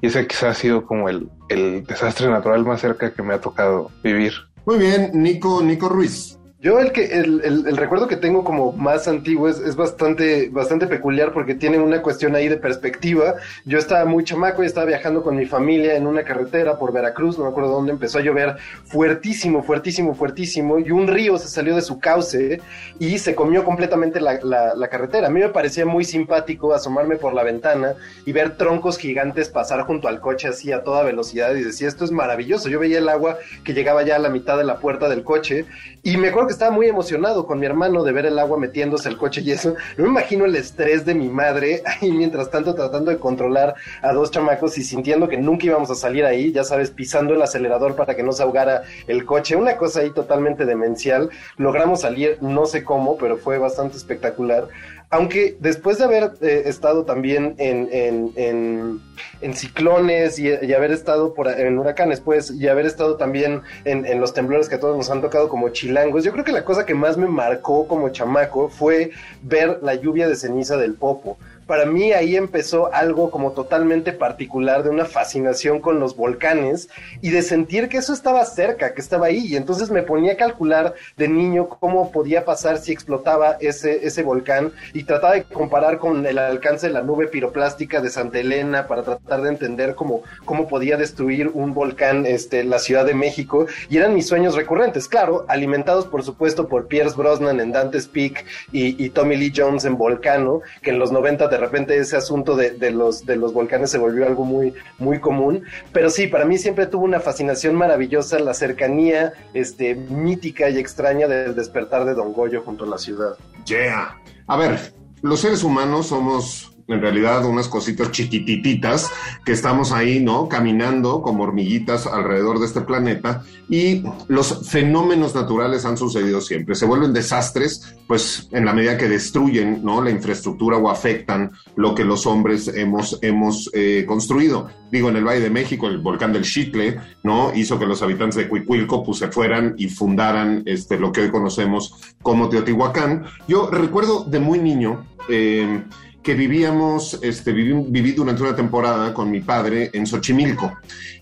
Y 0.00 0.06
ese 0.06 0.26
quizás 0.26 0.44
ha 0.44 0.54
sido 0.54 0.86
como 0.86 1.08
el, 1.08 1.28
el 1.48 1.84
desastre 1.84 2.28
natural 2.28 2.64
más 2.64 2.80
cerca 2.80 3.12
que 3.12 3.22
me 3.22 3.34
ha 3.34 3.40
tocado 3.40 3.90
vivir. 4.02 4.32
Muy 4.64 4.78
bien, 4.78 5.10
Nico, 5.12 5.62
Nico 5.62 5.88
Ruiz. 5.88 6.38
Yo 6.58 6.80
el 6.80 6.90
que 6.90 7.04
el, 7.04 7.42
el, 7.44 7.76
recuerdo 7.76 8.08
que 8.08 8.16
tengo 8.16 8.42
como 8.42 8.72
más 8.72 9.06
antiguo 9.08 9.46
es, 9.46 9.58
es, 9.58 9.76
bastante 9.76 10.48
bastante 10.48 10.86
peculiar 10.86 11.34
porque 11.34 11.54
tiene 11.54 11.78
una 11.78 12.00
cuestión 12.00 12.34
ahí 12.34 12.48
de 12.48 12.56
perspectiva. 12.56 13.34
Yo 13.66 13.76
estaba 13.78 14.06
muy 14.06 14.24
chamaco 14.24 14.62
y 14.62 14.66
estaba 14.66 14.86
viajando 14.86 15.22
con 15.22 15.36
mi 15.36 15.44
familia 15.44 15.96
en 15.96 16.06
una 16.06 16.24
carretera 16.24 16.78
por 16.78 16.94
Veracruz, 16.94 17.36
no 17.36 17.44
me 17.44 17.50
acuerdo 17.50 17.72
dónde 17.72 17.92
empezó 17.92 18.20
a 18.20 18.22
llover 18.22 18.56
fuertísimo, 18.86 19.62
fuertísimo, 19.62 20.14
fuertísimo 20.14 20.78
y 20.78 20.90
un 20.92 21.08
río 21.08 21.36
se 21.36 21.48
salió 21.48 21.76
de 21.76 21.82
su 21.82 22.00
cauce 22.00 22.62
y 22.98 23.18
se 23.18 23.34
comió 23.34 23.62
completamente 23.62 24.18
la, 24.18 24.40
la, 24.42 24.74
la 24.74 24.88
carretera. 24.88 25.26
A 25.26 25.30
mí 25.30 25.40
me 25.40 25.50
parecía 25.50 25.84
muy 25.84 26.04
simpático 26.04 26.72
asomarme 26.72 27.16
por 27.16 27.34
la 27.34 27.42
ventana 27.42 27.96
y 28.24 28.32
ver 28.32 28.56
troncos 28.56 28.96
gigantes 28.96 29.50
pasar 29.50 29.82
junto 29.82 30.08
al 30.08 30.22
coche 30.22 30.48
así 30.48 30.72
a 30.72 30.82
toda 30.82 31.02
velocidad 31.02 31.54
y 31.54 31.62
decía 31.62 31.86
esto 31.86 32.06
es 32.06 32.12
maravilloso. 32.12 32.70
Yo 32.70 32.80
veía 32.80 32.96
el 32.96 33.10
agua 33.10 33.36
que 33.62 33.74
llegaba 33.74 34.04
ya 34.04 34.16
a 34.16 34.20
la 34.20 34.30
mitad 34.30 34.56
de 34.56 34.64
la 34.64 34.78
puerta 34.78 35.10
del 35.10 35.22
coche 35.22 35.66
y 36.02 36.16
me 36.16 36.28
acuerdo 36.28 36.46
que 36.46 36.52
estaba 36.56 36.70
muy 36.70 36.86
emocionado 36.88 37.46
con 37.46 37.60
mi 37.60 37.66
hermano 37.66 38.02
de 38.02 38.12
ver 38.12 38.24
el 38.24 38.38
agua 38.38 38.58
metiéndose 38.58 39.08
al 39.08 39.18
coche 39.18 39.42
y 39.42 39.50
eso. 39.50 39.74
No 39.98 40.04
me 40.04 40.10
imagino 40.10 40.46
el 40.46 40.56
estrés 40.56 41.04
de 41.04 41.14
mi 41.14 41.28
madre 41.28 41.82
ahí 42.00 42.10
mientras 42.10 42.50
tanto 42.50 42.74
tratando 42.74 43.10
de 43.10 43.18
controlar 43.18 43.74
a 44.00 44.12
dos 44.14 44.30
chamacos 44.30 44.78
y 44.78 44.82
sintiendo 44.82 45.28
que 45.28 45.36
nunca 45.36 45.66
íbamos 45.66 45.90
a 45.90 45.94
salir 45.94 46.24
ahí, 46.24 46.52
ya 46.52 46.64
sabes, 46.64 46.90
pisando 46.90 47.34
el 47.34 47.42
acelerador 47.42 47.94
para 47.94 48.16
que 48.16 48.22
no 48.22 48.32
se 48.32 48.42
ahogara 48.42 48.84
el 49.06 49.26
coche. 49.26 49.54
Una 49.54 49.76
cosa 49.76 50.00
ahí 50.00 50.10
totalmente 50.10 50.64
demencial. 50.64 51.28
Logramos 51.58 52.00
salir, 52.00 52.38
no 52.40 52.64
sé 52.64 52.84
cómo, 52.84 53.18
pero 53.18 53.36
fue 53.36 53.58
bastante 53.58 53.98
espectacular. 53.98 54.68
Aunque 55.08 55.56
después 55.60 55.98
de 55.98 56.04
haber 56.04 56.32
eh, 56.40 56.62
estado 56.66 57.04
también 57.04 57.54
en, 57.58 57.88
en, 57.92 59.00
en, 59.40 59.54
ciclones 59.54 60.38
y, 60.38 60.50
haber 60.74 60.90
estado 60.90 61.32
por, 61.32 61.48
en 61.48 61.78
huracanes, 61.78 62.20
pues, 62.20 62.50
y 62.50 62.66
haber 62.66 62.86
estado 62.86 63.16
también 63.16 63.62
en, 63.84 64.20
los 64.20 64.34
temblores 64.34 64.68
que 64.68 64.74
a 64.74 64.80
todos 64.80 64.96
nos 64.96 65.08
han 65.10 65.20
tocado 65.20 65.48
como 65.48 65.68
chilangos, 65.68 66.24
yo 66.24 66.32
creo 66.32 66.44
que 66.44 66.50
la 66.50 66.64
cosa 66.64 66.84
que 66.84 66.94
más 66.94 67.16
me 67.16 67.28
marcó 67.28 67.86
como 67.86 68.08
chamaco 68.08 68.68
fue 68.68 69.12
ver 69.42 69.78
la 69.82 69.94
lluvia 69.94 70.28
de 70.28 70.34
ceniza 70.34 70.76
del 70.76 70.94
Popo 70.94 71.38
para 71.66 71.86
mí 71.86 72.12
ahí 72.12 72.36
empezó 72.36 72.92
algo 72.92 73.30
como 73.30 73.52
totalmente 73.52 74.12
particular 74.12 74.82
de 74.82 74.90
una 74.90 75.04
fascinación 75.04 75.80
con 75.80 76.00
los 76.00 76.16
volcanes 76.16 76.88
y 77.20 77.30
de 77.30 77.42
sentir 77.42 77.88
que 77.88 77.98
eso 77.98 78.12
estaba 78.12 78.44
cerca, 78.44 78.94
que 78.94 79.00
estaba 79.00 79.26
ahí. 79.26 79.46
Y 79.46 79.56
entonces 79.56 79.90
me 79.90 80.02
ponía 80.02 80.34
a 80.34 80.36
calcular 80.36 80.94
de 81.16 81.28
niño 81.28 81.68
cómo 81.68 82.12
podía 82.12 82.44
pasar 82.44 82.78
si 82.78 82.92
explotaba 82.92 83.56
ese, 83.60 84.06
ese 84.06 84.22
volcán 84.22 84.72
y 84.92 85.04
trataba 85.04 85.34
de 85.34 85.44
comparar 85.44 85.98
con 85.98 86.24
el 86.24 86.38
alcance 86.38 86.86
de 86.86 86.92
la 86.92 87.02
nube 87.02 87.26
piroplástica 87.26 88.00
de 88.00 88.10
Santa 88.10 88.38
Elena 88.38 88.86
para 88.86 89.02
tratar 89.02 89.42
de 89.42 89.48
entender 89.48 89.94
cómo, 89.94 90.22
cómo 90.44 90.68
podía 90.68 90.96
destruir 90.96 91.48
un 91.52 91.74
volcán 91.74 92.26
este, 92.26 92.64
la 92.64 92.78
Ciudad 92.78 93.04
de 93.04 93.14
México. 93.14 93.66
Y 93.88 93.96
eran 93.96 94.14
mis 94.14 94.26
sueños 94.26 94.54
recurrentes, 94.54 95.08
claro, 95.08 95.44
alimentados 95.48 96.06
por 96.06 96.22
supuesto 96.22 96.68
por 96.68 96.86
Pierce 96.86 97.16
Brosnan 97.16 97.60
en 97.60 97.72
Dante's 97.72 98.06
Peak 98.06 98.44
y, 98.72 99.06
Tommy 99.10 99.36
Lee 99.36 99.52
Jones 99.54 99.84
en 99.84 99.96
Volcano, 99.96 100.60
que 100.82 100.90
en 100.90 100.98
los 100.98 101.12
90 101.12 101.48
de 101.56 101.62
repente 101.62 101.96
ese 101.96 102.16
asunto 102.16 102.54
de, 102.54 102.90
los, 102.90 103.24
de 103.24 103.36
los 103.36 103.54
volcanes 103.54 103.90
se 103.90 103.96
volvió 103.96 104.26
algo 104.26 104.44
muy, 104.44 104.74
muy 104.98 105.20
común. 105.20 105.64
Pero 105.90 106.10
sí, 106.10 106.26
para 106.26 106.44
mí 106.44 106.58
siempre 106.58 106.86
tuvo 106.86 107.04
una 107.04 107.18
fascinación 107.18 107.74
maravillosa 107.74 108.38
la 108.38 108.52
cercanía 108.52 109.32
este, 109.54 109.94
mítica 109.94 110.68
y 110.68 110.78
extraña 110.78 111.26
del 111.26 111.54
despertar 111.54 112.04
de 112.04 112.14
Don 112.14 112.34
Goyo 112.34 112.62
junto 112.62 112.84
a 112.84 112.88
la 112.88 112.98
ciudad. 112.98 113.38
Yeah. 113.64 114.20
A 114.46 114.56
ver, 114.58 114.92
los 115.22 115.40
seres 115.40 115.64
humanos 115.64 116.08
somos 116.08 116.75
en 116.88 117.00
realidad 117.00 117.44
unas 117.44 117.68
cositas 117.68 118.10
chiquitititas 118.10 119.10
que 119.44 119.52
estamos 119.52 119.92
ahí, 119.92 120.20
¿no? 120.20 120.48
Caminando 120.48 121.22
como 121.22 121.42
hormiguitas 121.42 122.06
alrededor 122.06 122.60
de 122.60 122.66
este 122.66 122.80
planeta 122.82 123.42
y 123.68 124.02
los 124.28 124.68
fenómenos 124.68 125.34
naturales 125.34 125.84
han 125.84 125.96
sucedido 125.96 126.40
siempre. 126.40 126.74
Se 126.74 126.86
vuelven 126.86 127.12
desastres, 127.12 127.96
pues 128.06 128.48
en 128.52 128.64
la 128.64 128.72
medida 128.72 128.96
que 128.96 129.08
destruyen, 129.08 129.84
¿no? 129.84 130.02
La 130.02 130.10
infraestructura 130.10 130.76
o 130.76 130.88
afectan 130.88 131.50
lo 131.74 131.94
que 131.94 132.04
los 132.04 132.26
hombres 132.26 132.68
hemos, 132.68 133.18
hemos 133.22 133.70
eh, 133.74 134.04
construido. 134.06 134.68
Digo, 134.90 135.08
en 135.08 135.16
el 135.16 135.24
Valle 135.24 135.40
de 135.40 135.50
México, 135.50 135.88
el 135.88 135.98
volcán 135.98 136.32
del 136.32 136.44
Chicle, 136.44 137.00
¿no? 137.24 137.52
Hizo 137.54 137.78
que 137.78 137.86
los 137.86 138.02
habitantes 138.02 138.36
de 138.36 138.48
Cuicuilco 138.48 139.02
pues 139.02 139.18
se 139.18 139.28
fueran 139.28 139.74
y 139.76 139.88
fundaran 139.88 140.62
este, 140.66 140.98
lo 140.98 141.10
que 141.10 141.22
hoy 141.22 141.30
conocemos 141.30 141.94
como 142.22 142.48
Teotihuacán. 142.48 143.24
Yo 143.48 143.68
recuerdo 143.70 144.24
de 144.24 144.38
muy 144.38 144.60
niño, 144.60 145.04
eh, 145.28 145.82
que 146.26 146.34
vivíamos, 146.34 147.20
este, 147.22 147.52
viví, 147.52 147.72
viví 147.86 148.10
durante 148.10 148.42
una 148.42 148.56
temporada 148.56 149.14
con 149.14 149.30
mi 149.30 149.38
padre 149.38 149.90
en 149.92 150.08
Xochimilco. 150.08 150.72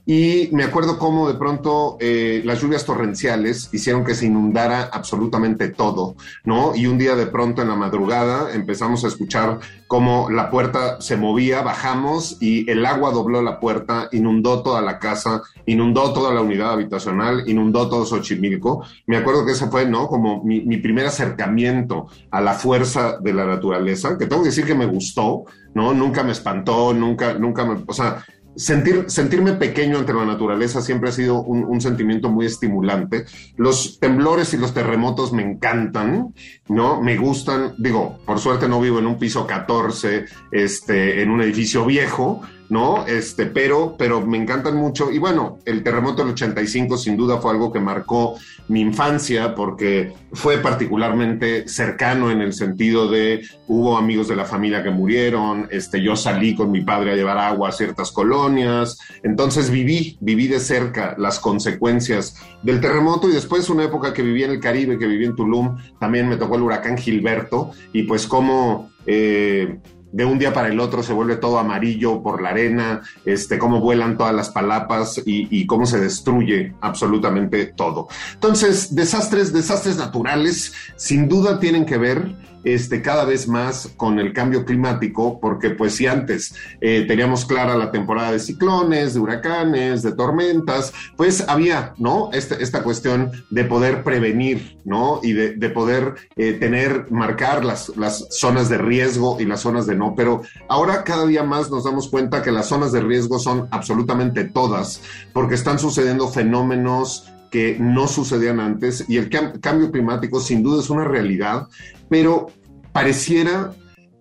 Y 0.07 0.51
me 0.53 0.65
acuerdo 0.65 0.99
cómo 0.99 1.29
de 1.29 1.39
pronto 1.39 1.97
eh, 1.99 2.43
las 2.45 2.61
lluvias 2.61 2.85
torrenciales 2.85 3.71
hicieron 3.73 4.05
que 4.05 4.15
se 4.15 4.27
inundara 4.27 4.91
absolutamente 4.93 5.69
todo, 5.69 6.17
¿no? 6.45 6.75
Y 6.75 6.87
un 6.87 6.99
día 6.99 7.17
de 7.17 7.27
pronto 7.27 7.63
en 7.63 7.69
la 7.69 7.75
madrugada 7.75 8.53
empezamos 8.53 9.03
a 9.05 9.09
escuchar 9.09 9.61
cómo 9.87 10.29
la 10.29 10.51
puerta 10.51 11.01
se 11.01 11.17
movía, 11.17 11.63
bajamos 11.63 12.37
y 12.41 12.71
el 12.71 12.85
agua 12.85 13.13
dobló 13.13 13.41
la 13.41 13.59
puerta, 13.61 14.09
inundó 14.13 14.63
toda 14.63 14.83
la 14.83 14.99
casa, 14.99 15.41
inundó 15.65 16.13
toda 16.13 16.35
la 16.35 16.43
unidad 16.43 16.73
habitacional, 16.73 17.49
inundó 17.49 17.89
todo 17.89 18.05
Xochimilco. 18.05 18.85
Me 19.07 19.17
acuerdo 19.17 19.47
que 19.47 19.53
ese 19.53 19.69
fue, 19.69 19.87
¿no? 19.87 20.07
Como 20.09 20.45
mi, 20.45 20.61
mi 20.61 20.77
primer 20.77 21.07
acercamiento 21.07 22.09
a 22.31 22.43
la 22.43 22.53
fuerza 22.53 23.19
de 23.21 23.33
la 23.33 23.47
naturaleza, 23.47 24.19
que 24.19 24.27
tengo 24.27 24.43
que 24.43 24.51
decir 24.51 24.67
que 24.67 24.75
me 24.75 24.87
gustó, 24.87 25.45
¿no? 25.75 25.95
Nunca 25.95 26.23
me 26.23 26.33
espantó, 26.33 26.93
nunca, 26.93 27.35
nunca 27.35 27.65
me, 27.65 27.83
o 27.87 27.93
sea, 27.95 28.23
sentir, 28.57 29.05
sentirme 29.09 29.55
pequeño 29.55 29.99
ante 29.99 30.13
la 30.13 30.25
naturaleza 30.25 30.81
siempre 30.81 31.11
ha 31.11 31.13
sido 31.13 31.43
un, 31.43 31.65
un, 31.65 31.81
sentimiento 31.81 32.29
muy 32.31 32.47
estimulante. 32.47 33.25
Los 33.57 33.99
temblores 33.99 34.55
y 34.55 34.57
los 34.57 34.75
terremotos 34.75 35.33
me 35.33 35.43
encantan, 35.43 36.35
¿no? 36.69 37.01
Me 37.01 37.17
gustan, 37.17 37.75
digo, 37.79 38.19
por 38.25 38.39
suerte 38.39 38.69
no 38.69 38.81
vivo 38.81 38.99
en 38.99 39.07
un 39.07 39.19
piso 39.19 39.47
14, 39.47 40.25
este, 40.51 41.23
en 41.23 41.31
un 41.31 41.43
edificio 41.43 41.85
viejo, 41.85 42.43
¿no? 42.69 43.07
Este, 43.07 43.47
pero, 43.47 43.95
pero 43.99 44.27
me 44.27 44.39
encantan 44.39 44.77
mucho. 44.77 45.11
Y 45.11 45.19
bueno, 45.19 45.59
el 45.65 45.83
terremoto 45.83 46.23
del 46.23 46.33
85 46.33 46.97
sin 46.97 47.17
duda 47.17 47.39
fue 47.39 47.53
algo 47.53 47.73
que 47.73 47.81
marcó 47.81 48.37
mi 48.69 48.81
infancia 48.81 49.55
porque 49.55 50.13
fue 50.33 50.59
particularmente 50.59 51.69
cercano 51.69 52.31
en 52.31 52.41
el 52.41 52.53
sentido 52.53 53.09
de 53.09 53.43
hubo 53.67 53.97
amigos 53.97 54.29
de 54.29 54.37
la 54.37 54.45
familia 54.45 54.83
que 54.83 54.91
murieron, 54.91 55.69
este, 55.71 56.03
yo 56.03 56.17
salí 56.17 56.55
con 56.55 56.71
mi 56.71 56.83
padre 56.83 57.13
a 57.13 57.17
llevar 57.17 57.39
agua 57.39 57.69
a 57.69 57.73
ciertas 57.73 58.11
colonias, 58.11 58.99
entonces 59.23 59.71
viví, 59.71 60.17
viví 60.21 60.49
de 60.49 60.61
cerca 60.61 61.15
las 61.19 61.41
consecuencias 61.41 62.37
del 62.63 62.81
terremoto 62.81 63.29
y 63.29 63.33
después 63.33 63.69
una 63.69 63.85
época 63.85 64.13
que 64.13 64.23
viví 64.23 64.45
en 64.45 64.51
el 64.51 64.61
Caribe, 64.61 64.99
que 64.99 65.07
viví 65.07 65.25
en 65.25 65.37
Tulum, 65.37 65.77
también 65.99 66.29
me 66.29 66.37
tocó 66.37 66.57
el 66.57 66.63
huracán 66.63 66.97
Gilberto 66.97 67.73
y 67.93 68.05
pues 68.05 68.27
como... 68.27 68.91
Eh, 69.07 69.79
de 70.15 70.25
un 70.25 70.39
día 70.39 70.53
para 70.53 70.69
el 70.69 70.79
otro 70.79 71.03
se 71.03 71.13
vuelve 71.13 71.37
todo 71.37 71.59
amarillo 71.59 72.23
por 72.23 72.41
la 72.41 72.51
arena, 72.51 73.03
este, 73.25 73.59
cómo 73.59 73.81
vuelan 73.81 74.17
todas 74.17 74.33
las 74.33 74.49
palapas 74.49 75.19
y, 75.27 75.49
y, 75.51 75.67
cómo 75.67 75.87
se 75.87 75.99
destruye 75.99 76.73
absolutamente 76.81 77.67
todo. 77.67 78.07
Entonces, 78.35 78.95
desastres, 78.95 79.53
desastres 79.53 79.97
naturales, 79.97 80.73
sin 80.95 81.29
duda 81.29 81.59
tienen 81.59 81.85
que 81.85 81.99
ver 81.99 82.33
este, 82.65 83.03
cada 83.03 83.25
vez 83.25 83.49
más 83.49 83.89
con 83.97 84.19
el 84.19 84.33
cambio 84.33 84.65
climático, 84.65 85.39
porque 85.41 85.71
pues 85.71 85.95
si 85.95 86.07
antes 86.07 86.55
eh, 86.81 87.05
teníamos 87.07 87.45
clara 87.45 87.77
la 87.77 87.91
temporada 87.91 88.33
de 88.33 88.39
ciclones, 88.39 89.15
de 89.15 89.21
huracanes, 89.21 90.03
de 90.03 90.13
tormentas, 90.13 90.93
pues 91.17 91.45
había, 91.49 91.95
¿no? 91.99 92.31
Este, 92.33 92.63
esta 92.63 92.83
cuestión 92.83 93.31
de 93.51 93.65
poder 93.65 94.03
prevenir, 94.03 94.79
¿no? 94.85 95.21
Y 95.23 95.33
de, 95.33 95.55
de 95.55 95.71
poder 95.71 96.15
eh, 96.37 96.55
tener, 96.55 97.11
marcar 97.11 97.65
las, 97.65 97.97
las 97.97 98.27
zonas 98.31 98.69
de 98.69 98.79
riesgo 98.79 99.39
y 99.41 99.45
las 99.45 99.61
zonas 99.61 99.87
de 99.87 99.95
no, 99.95 100.15
pero 100.17 100.43
ahora 100.69 101.05
cada 101.05 101.27
día 101.27 101.43
más 101.43 101.71
nos 101.71 101.85
damos 101.85 102.09
cuenta 102.09 102.43
que 102.43 102.53
las 102.53 102.67
zonas 102.67 102.93
de 102.93 103.01
riesgo 103.01 103.39
son 103.39 103.69
absolutamente 103.71 104.45
todas, 104.45 105.03
porque 105.33 105.55
están 105.55 105.79
sucediendo 105.79 106.29
fenómenos 106.29 107.31
que 107.55 107.77
no 107.79 108.09
sucedían 108.09 108.59
antes 108.59 109.05
y 109.09 109.17
el 109.17 109.31
cam 109.31 109.61
cambio 109.61 109.93
climático 109.93 110.41
sin 110.41 110.65
duda 110.65 110.81
es 110.81 110.91
una 110.91 111.05
realidad, 111.05 111.69
pero 112.15 112.47
pareciera 112.93 113.75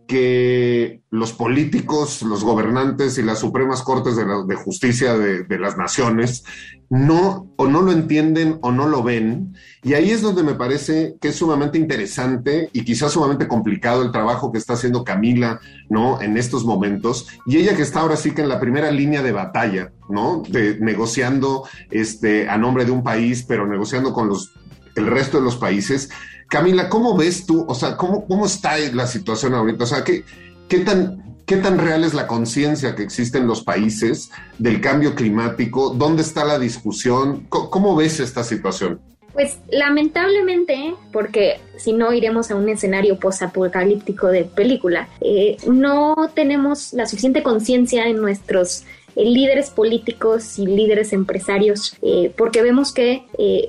que 0.08 1.02
los 1.12 1.32
políticos, 1.32 2.24
los 2.24 2.44
gobernantes 2.44 3.20
y 3.20 3.22
las 3.22 3.38
supremas 3.38 3.84
cortes 3.84 4.16
de, 4.16 4.56
justicia 4.56 5.16
de, 5.16 5.44
de, 5.44 5.60
las 5.60 5.78
naciones 5.78 6.44
no 6.90 7.54
o 7.56 7.68
no 7.68 7.84
lo 7.84 7.92
entienden 7.92 8.58
o 8.64 8.72
no 8.72 8.88
lo 8.88 9.04
ven. 9.04 9.56
Y 9.84 9.94
ahí 9.94 10.10
es 10.10 10.24
donde 10.24 10.42
me 10.42 10.56
parece 10.56 11.18
que 11.22 11.28
es 11.28 11.36
sumamente 11.36 11.78
interesante 11.78 12.72
y 12.74 12.84
quizás 12.84 13.12
sumamente 13.12 13.48
complicado 13.48 14.02
el 14.02 14.12
trabajo 14.12 14.52
que 14.52 14.58
está 14.58 14.74
haciendo 14.74 15.04
Camila, 15.04 15.60
¿no? 15.88 16.20
En 16.20 16.36
estos 16.36 16.66
momentos. 16.66 17.28
Y 17.46 17.58
ella 17.58 17.76
que 17.76 17.84
está 17.84 18.00
ahora 18.00 18.16
sí 18.16 18.32
que 18.32 18.42
en 18.42 18.50
la 18.50 18.60
primera 18.60 18.90
línea 18.90 19.22
de 19.22 19.34
batalla, 19.34 19.92
¿no? 20.10 20.42
De, 20.50 20.80
negociando 20.80 21.68
este, 21.92 22.50
a 22.50 22.58
nombre 22.58 22.86
de 22.86 22.92
un 22.92 23.04
país, 23.04 23.46
pero 23.48 23.68
negociando 23.68 24.14
con 24.14 24.30
los, 24.30 24.52
el 24.96 25.06
resto 25.06 25.38
de 25.38 25.44
los 25.44 25.58
países. 25.58 26.10
Camila, 26.54 26.88
¿cómo 26.88 27.18
ves 27.18 27.48
tú? 27.48 27.66
O 27.68 27.74
sea, 27.74 27.98
¿cómo, 27.98 28.28
cómo 28.28 28.46
está 28.46 28.78
la 28.94 29.08
situación 29.08 29.56
ahorita? 29.56 29.86
O 29.86 29.88
sea, 29.88 30.04
¿qué, 30.04 30.24
qué 30.70 30.82
tan, 30.82 31.42
¿Qué 31.48 31.58
tan 31.58 31.80
real 31.80 32.04
es 32.04 32.14
la 32.14 32.28
conciencia 32.28 32.94
que 32.94 33.02
existe 33.02 33.40
en 33.40 33.48
los 33.48 33.64
países 33.64 34.30
del 34.60 34.80
cambio 34.80 35.16
climático? 35.16 35.90
¿Dónde 35.90 36.22
está 36.22 36.46
la 36.46 36.60
discusión? 36.60 37.48
¿Cómo, 37.50 37.96
ves 37.96 38.20
esta 38.20 38.44
situación? 38.44 39.02
Pues 39.34 39.58
lamentablemente, 39.72 40.94
porque 41.12 41.60
si 41.78 41.92
no 41.92 42.14
iremos 42.14 42.52
a 42.52 42.56
un 42.56 42.70
escenario 42.70 43.18
posapocalíptico 43.18 44.28
de 44.28 44.44
película, 44.44 45.10
eh, 45.22 45.58
no 45.66 46.14
tenemos 46.36 46.94
la 46.94 47.08
suficiente 47.08 47.42
conciencia 47.42 48.06
en 48.06 48.18
nuestros 48.18 48.84
eh, 49.16 49.26
líderes 49.26 49.72
políticos 49.72 50.60
y 50.60 50.68
líderes 50.68 51.14
empresarios, 51.14 51.98
eh, 52.04 52.32
porque 52.38 52.62
vemos 52.62 52.94
que 52.94 53.26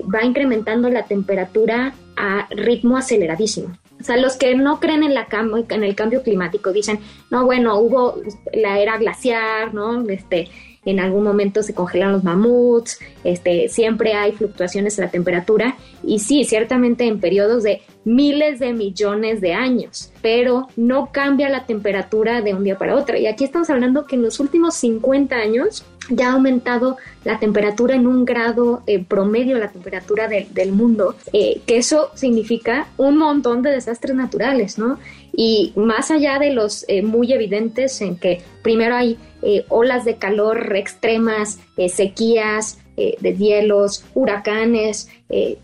va 0.07 0.23
incrementando 0.23 0.87
la 0.91 1.05
temperatura 1.05 1.95
a 2.15 2.47
ritmo 2.49 2.97
aceleradísimo. 2.97 3.77
O 3.99 4.03
sea, 4.03 4.17
los 4.17 4.35
que 4.35 4.55
no 4.55 4.79
creen 4.79 5.03
en, 5.03 5.13
la 5.13 5.27
en 5.69 5.83
el 5.83 5.95
cambio 5.95 6.21
climático 6.21 6.73
dicen, 6.73 6.99
no, 7.31 7.45
bueno, 7.45 7.79
hubo 7.79 8.21
la 8.53 8.79
era 8.79 8.97
glaciar, 8.97 9.73
¿no? 9.73 10.07
Este, 10.09 10.49
en 10.85 10.99
algún 10.99 11.23
momento 11.23 11.63
se 11.63 11.73
congelan 11.73 12.11
los 12.11 12.23
mamuts, 12.23 12.99
este, 13.23 13.69
siempre 13.69 14.13
hay 14.13 14.33
fluctuaciones 14.33 14.97
en 14.97 15.05
la 15.05 15.11
temperatura 15.11 15.75
y 16.03 16.19
sí, 16.19 16.43
ciertamente 16.43 17.05
en 17.05 17.19
periodos 17.19 17.63
de 17.63 17.81
miles 18.03 18.59
de 18.59 18.73
millones 18.73 19.41
de 19.41 19.53
años, 19.53 20.11
pero 20.21 20.67
no 20.75 21.09
cambia 21.11 21.49
la 21.49 21.65
temperatura 21.65 22.41
de 22.41 22.53
un 22.53 22.63
día 22.63 22.77
para 22.77 22.95
otro. 22.95 23.17
Y 23.17 23.25
aquí 23.25 23.43
estamos 23.43 23.69
hablando 23.69 24.05
que 24.05 24.15
en 24.15 24.21
los 24.21 24.39
últimos 24.39 24.75
50 24.75 25.35
años 25.35 25.83
ya 26.09 26.29
ha 26.29 26.33
aumentado 26.33 26.97
la 27.23 27.39
temperatura 27.39 27.95
en 27.95 28.07
un 28.07 28.25
grado 28.25 28.83
eh, 28.87 29.03
promedio, 29.03 29.57
la 29.57 29.71
temperatura 29.71 30.27
de, 30.27 30.47
del 30.51 30.71
mundo, 30.71 31.15
eh, 31.33 31.61
que 31.65 31.77
eso 31.77 32.11
significa 32.15 32.87
un 32.97 33.17
montón 33.17 33.61
de 33.61 33.71
desastres 33.71 34.15
naturales, 34.15 34.77
¿no? 34.77 34.99
Y 35.33 35.73
más 35.75 36.11
allá 36.11 36.39
de 36.39 36.53
los 36.53 36.85
eh, 36.87 37.01
muy 37.01 37.33
evidentes 37.33 37.99
en 38.01 38.17
que 38.17 38.41
primero 38.61 38.95
hay 38.95 39.17
eh, 39.41 39.65
olas 39.69 40.05
de 40.05 40.15
calor 40.15 40.75
extremas, 40.75 41.59
sequías, 41.89 42.79
de 42.95 43.35
hielos, 43.35 44.05
huracanes, 44.13 45.09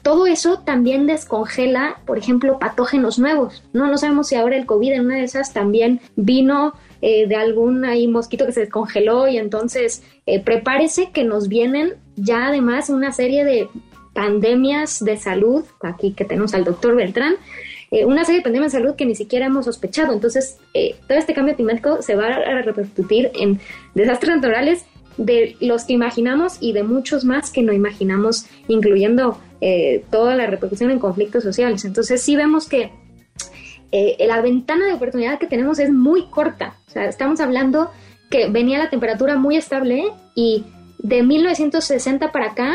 todo 0.01 0.27
eso 0.27 0.59
también 0.65 1.07
descongela, 1.07 2.01
por 2.05 2.17
ejemplo, 2.17 2.59
patógenos 2.59 3.19
nuevos. 3.19 3.63
No, 3.71 3.87
no 3.87 3.97
sabemos 3.97 4.27
si 4.27 4.35
ahora 4.35 4.57
el 4.57 4.65
COVID 4.65 4.91
en 4.91 5.05
una 5.05 5.15
de 5.15 5.23
esas 5.23 5.53
también 5.53 6.01
vino 6.17 6.73
eh, 7.01 7.27
de 7.27 7.35
algún 7.35 7.85
ahí 7.85 8.07
mosquito 8.07 8.45
que 8.45 8.51
se 8.51 8.61
descongeló 8.61 9.27
y 9.27 9.37
entonces 9.37 10.03
eh, 10.25 10.39
prepárese 10.39 11.11
que 11.11 11.23
nos 11.23 11.47
vienen 11.47 11.95
ya 12.15 12.47
además 12.47 12.89
una 12.89 13.11
serie 13.11 13.43
de 13.43 13.67
pandemias 14.13 15.03
de 15.03 15.17
salud, 15.17 15.63
aquí 15.81 16.13
que 16.13 16.25
tenemos 16.25 16.53
al 16.53 16.63
doctor 16.63 16.95
Beltrán, 16.95 17.35
eh, 17.91 18.05
una 18.05 18.23
serie 18.23 18.39
de 18.39 18.43
pandemias 18.43 18.71
de 18.71 18.79
salud 18.79 18.95
que 18.95 19.05
ni 19.05 19.15
siquiera 19.15 19.45
hemos 19.45 19.65
sospechado. 19.65 20.13
Entonces, 20.13 20.57
eh, 20.73 20.95
todo 21.07 21.17
este 21.17 21.33
cambio 21.33 21.55
climático 21.55 22.01
se 22.01 22.15
va 22.15 22.27
a 22.27 22.61
repercutir 22.61 23.31
en 23.33 23.59
desastres 23.95 24.35
naturales 24.37 24.85
de 25.17 25.57
los 25.59 25.83
que 25.83 25.93
imaginamos 25.93 26.57
y 26.61 26.71
de 26.71 26.83
muchos 26.83 27.25
más 27.25 27.51
que 27.51 27.61
no 27.61 27.73
imaginamos, 27.73 28.45
incluyendo 28.69 29.37
eh, 29.59 30.05
toda 30.09 30.35
la 30.35 30.47
repercusión 30.47 30.89
en 30.89 30.99
conflictos 30.99 31.43
sociales. 31.43 31.83
Entonces, 31.83 32.21
sí 32.21 32.35
vemos 32.35 32.67
que 32.67 32.91
la 34.25 34.39
ventana 34.41 34.85
de 34.85 34.93
oportunidad 34.93 35.37
que 35.37 35.47
tenemos 35.47 35.77
es 35.77 35.91
muy 35.91 36.27
corta. 36.29 36.77
O 36.91 36.93
sea, 36.93 37.05
estamos 37.05 37.39
hablando 37.39 37.89
que 38.29 38.49
venía 38.49 38.77
la 38.77 38.89
temperatura 38.89 39.37
muy 39.37 39.55
estable 39.55 40.11
y 40.35 40.65
de 40.99 41.23
1960 41.23 42.33
para 42.33 42.47
acá 42.47 42.73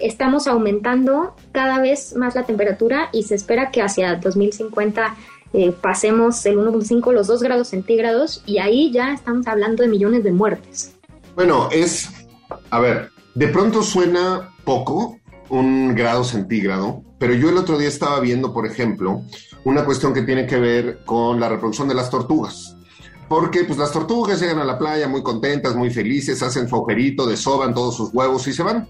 estamos 0.00 0.48
aumentando 0.48 1.36
cada 1.52 1.78
vez 1.78 2.16
más 2.16 2.34
la 2.34 2.42
temperatura 2.42 3.10
y 3.12 3.22
se 3.22 3.36
espera 3.36 3.70
que 3.70 3.80
hacia 3.80 4.16
2050 4.16 5.14
eh, 5.52 5.70
pasemos 5.70 6.44
el 6.46 6.58
1.5, 6.58 7.12
los 7.12 7.28
2 7.28 7.44
grados 7.44 7.68
centígrados 7.68 8.42
y 8.44 8.58
ahí 8.58 8.90
ya 8.90 9.12
estamos 9.12 9.46
hablando 9.46 9.84
de 9.84 9.88
millones 9.88 10.24
de 10.24 10.32
muertes. 10.32 10.96
Bueno, 11.36 11.68
es, 11.70 12.10
a 12.70 12.80
ver, 12.80 13.10
de 13.36 13.46
pronto 13.46 13.84
suena 13.84 14.52
poco 14.64 15.20
un 15.48 15.94
grado 15.94 16.24
centígrado, 16.24 17.04
pero 17.20 17.34
yo 17.34 17.50
el 17.50 17.56
otro 17.56 17.78
día 17.78 17.86
estaba 17.86 18.18
viendo, 18.18 18.52
por 18.52 18.66
ejemplo, 18.66 19.22
una 19.62 19.84
cuestión 19.84 20.12
que 20.12 20.22
tiene 20.22 20.44
que 20.44 20.58
ver 20.58 21.04
con 21.04 21.38
la 21.38 21.48
reproducción 21.48 21.86
de 21.86 21.94
las 21.94 22.10
tortugas. 22.10 22.74
Porque 23.34 23.64
pues 23.64 23.80
las 23.80 23.90
tortugas 23.90 24.40
llegan 24.40 24.60
a 24.60 24.64
la 24.64 24.78
playa 24.78 25.08
muy 25.08 25.20
contentas, 25.20 25.74
muy 25.74 25.90
felices, 25.90 26.40
hacen 26.40 26.68
su 26.68 26.76
agujerito, 26.76 27.26
desoban 27.26 27.74
todos 27.74 27.96
sus 27.96 28.14
huevos 28.14 28.46
y 28.46 28.52
se 28.52 28.62
van. 28.62 28.88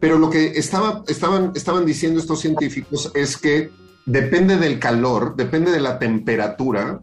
Pero 0.00 0.18
lo 0.18 0.30
que 0.30 0.58
estaba, 0.58 1.04
estaban, 1.06 1.52
estaban 1.54 1.84
diciendo 1.84 2.18
estos 2.18 2.40
científicos 2.40 3.12
es 3.14 3.36
que 3.36 3.70
depende 4.06 4.56
del 4.56 4.78
calor, 4.78 5.36
depende 5.36 5.70
de 5.70 5.80
la 5.80 5.98
temperatura, 5.98 6.98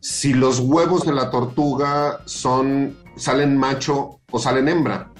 si 0.00 0.34
los 0.34 0.60
huevos 0.60 1.06
de 1.06 1.14
la 1.14 1.30
tortuga 1.30 2.20
son, 2.26 2.98
salen 3.16 3.56
macho 3.56 4.20
o 4.30 4.38
salen 4.38 4.68
hembra. 4.68 5.14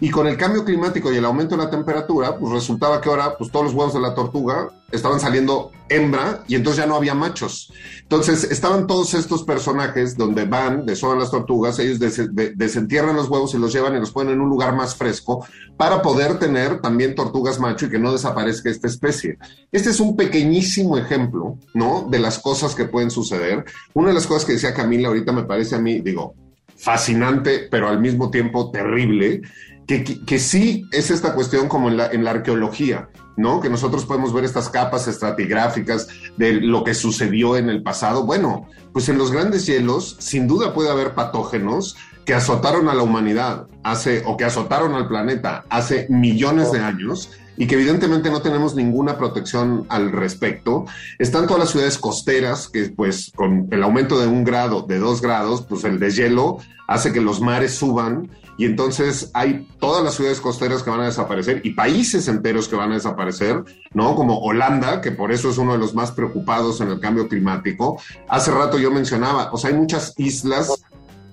Y 0.00 0.10
con 0.10 0.26
el 0.26 0.36
cambio 0.36 0.64
climático 0.64 1.12
y 1.12 1.16
el 1.16 1.24
aumento 1.24 1.56
de 1.56 1.64
la 1.64 1.70
temperatura, 1.70 2.36
pues 2.36 2.52
resultaba 2.52 3.00
que 3.00 3.08
ahora 3.08 3.36
pues, 3.38 3.50
todos 3.50 3.66
los 3.66 3.74
huevos 3.74 3.94
de 3.94 4.00
la 4.00 4.14
tortuga 4.14 4.70
estaban 4.90 5.20
saliendo 5.20 5.70
hembra 5.88 6.44
y 6.48 6.54
entonces 6.54 6.82
ya 6.82 6.86
no 6.86 6.96
había 6.96 7.14
machos. 7.14 7.72
Entonces 8.02 8.44
estaban 8.44 8.86
todos 8.86 9.14
estos 9.14 9.44
personajes 9.44 10.16
donde 10.16 10.44
van, 10.44 10.84
desoban 10.84 11.18
las 11.18 11.30
tortugas, 11.30 11.78
ellos 11.78 11.98
desentierran 11.98 13.16
los 13.16 13.28
huevos 13.28 13.54
y 13.54 13.58
los 13.58 13.72
llevan 13.72 13.96
y 13.96 14.00
los 14.00 14.10
ponen 14.10 14.34
en 14.34 14.40
un 14.40 14.48
lugar 14.48 14.74
más 14.74 14.96
fresco 14.96 15.46
para 15.76 16.02
poder 16.02 16.38
tener 16.38 16.80
también 16.80 17.14
tortugas 17.14 17.60
macho 17.60 17.86
y 17.86 17.90
que 17.90 17.98
no 17.98 18.12
desaparezca 18.12 18.70
esta 18.70 18.88
especie. 18.88 19.38
Este 19.70 19.90
es 19.90 20.00
un 20.00 20.16
pequeñísimo 20.16 20.98
ejemplo, 20.98 21.58
¿no? 21.72 22.06
De 22.10 22.18
las 22.18 22.38
cosas 22.38 22.74
que 22.74 22.86
pueden 22.86 23.10
suceder. 23.10 23.64
Una 23.92 24.08
de 24.08 24.14
las 24.14 24.26
cosas 24.26 24.44
que 24.44 24.52
decía 24.52 24.74
Camila 24.74 25.08
ahorita 25.08 25.32
me 25.32 25.44
parece 25.44 25.76
a 25.76 25.80
mí, 25.80 26.00
digo, 26.00 26.34
fascinante, 26.76 27.68
pero 27.70 27.88
al 27.88 28.00
mismo 28.00 28.30
tiempo 28.30 28.70
terrible, 28.70 29.42
que, 29.86 30.38
sí 30.38 30.86
es 30.92 31.10
esta 31.10 31.34
cuestión 31.34 31.68
como 31.68 31.88
en 31.88 31.96
la, 31.96 32.06
en 32.06 32.24
la 32.24 32.30
arqueología, 32.30 33.08
¿no? 33.36 33.60
Que 33.60 33.68
nosotros 33.68 34.04
podemos 34.04 34.32
ver 34.32 34.44
estas 34.44 34.68
capas 34.68 35.08
estratigráficas 35.08 36.08
de 36.36 36.54
lo 36.54 36.84
que 36.84 36.94
sucedió 36.94 37.56
en 37.56 37.68
el 37.68 37.82
pasado. 37.82 38.24
Bueno, 38.24 38.66
pues 38.92 39.08
en 39.08 39.18
los 39.18 39.30
grandes 39.30 39.66
hielos, 39.66 40.16
sin 40.20 40.46
duda 40.46 40.72
puede 40.72 40.90
haber 40.90 41.14
patógenos 41.14 41.96
que 42.24 42.34
azotaron 42.34 42.88
a 42.88 42.94
la 42.94 43.02
humanidad 43.02 43.66
hace, 43.82 44.22
o 44.26 44.36
que 44.36 44.44
azotaron 44.44 44.94
al 44.94 45.08
planeta 45.08 45.64
hace 45.68 46.06
millones 46.08 46.72
de 46.72 46.80
años 46.80 47.30
y 47.56 47.66
que 47.66 47.74
evidentemente 47.74 48.30
no 48.30 48.42
tenemos 48.42 48.74
ninguna 48.74 49.16
protección 49.16 49.86
al 49.88 50.10
respecto. 50.10 50.86
Están 51.18 51.46
todas 51.46 51.60
las 51.60 51.70
ciudades 51.70 51.98
costeras 51.98 52.68
que 52.68 52.84
pues 52.90 53.30
con 53.34 53.68
el 53.70 53.82
aumento 53.82 54.18
de 54.18 54.26
un 54.26 54.44
grado, 54.44 54.82
de 54.82 54.98
dos 54.98 55.20
grados, 55.20 55.62
pues 55.68 55.84
el 55.84 56.00
deshielo 56.00 56.58
hace 56.88 57.12
que 57.12 57.20
los 57.20 57.40
mares 57.40 57.74
suban 57.74 58.30
y 58.56 58.64
entonces 58.66 59.30
hay 59.34 59.68
todas 59.80 60.04
las 60.04 60.14
ciudades 60.14 60.40
costeras 60.40 60.82
que 60.82 60.90
van 60.90 61.00
a 61.00 61.06
desaparecer 61.06 61.60
y 61.64 61.70
países 61.70 62.28
enteros 62.28 62.68
que 62.68 62.76
van 62.76 62.92
a 62.92 62.94
desaparecer, 62.94 63.64
¿no? 63.92 64.14
Como 64.14 64.38
Holanda, 64.38 65.00
que 65.00 65.10
por 65.10 65.32
eso 65.32 65.50
es 65.50 65.58
uno 65.58 65.72
de 65.72 65.78
los 65.78 65.94
más 65.94 66.12
preocupados 66.12 66.80
en 66.80 66.90
el 66.90 67.00
cambio 67.00 67.28
climático. 67.28 68.00
Hace 68.28 68.52
rato 68.52 68.78
yo 68.78 68.90
mencionaba, 68.90 69.50
o 69.52 69.56
sea, 69.56 69.70
hay 69.70 69.76
muchas 69.76 70.14
islas 70.18 70.84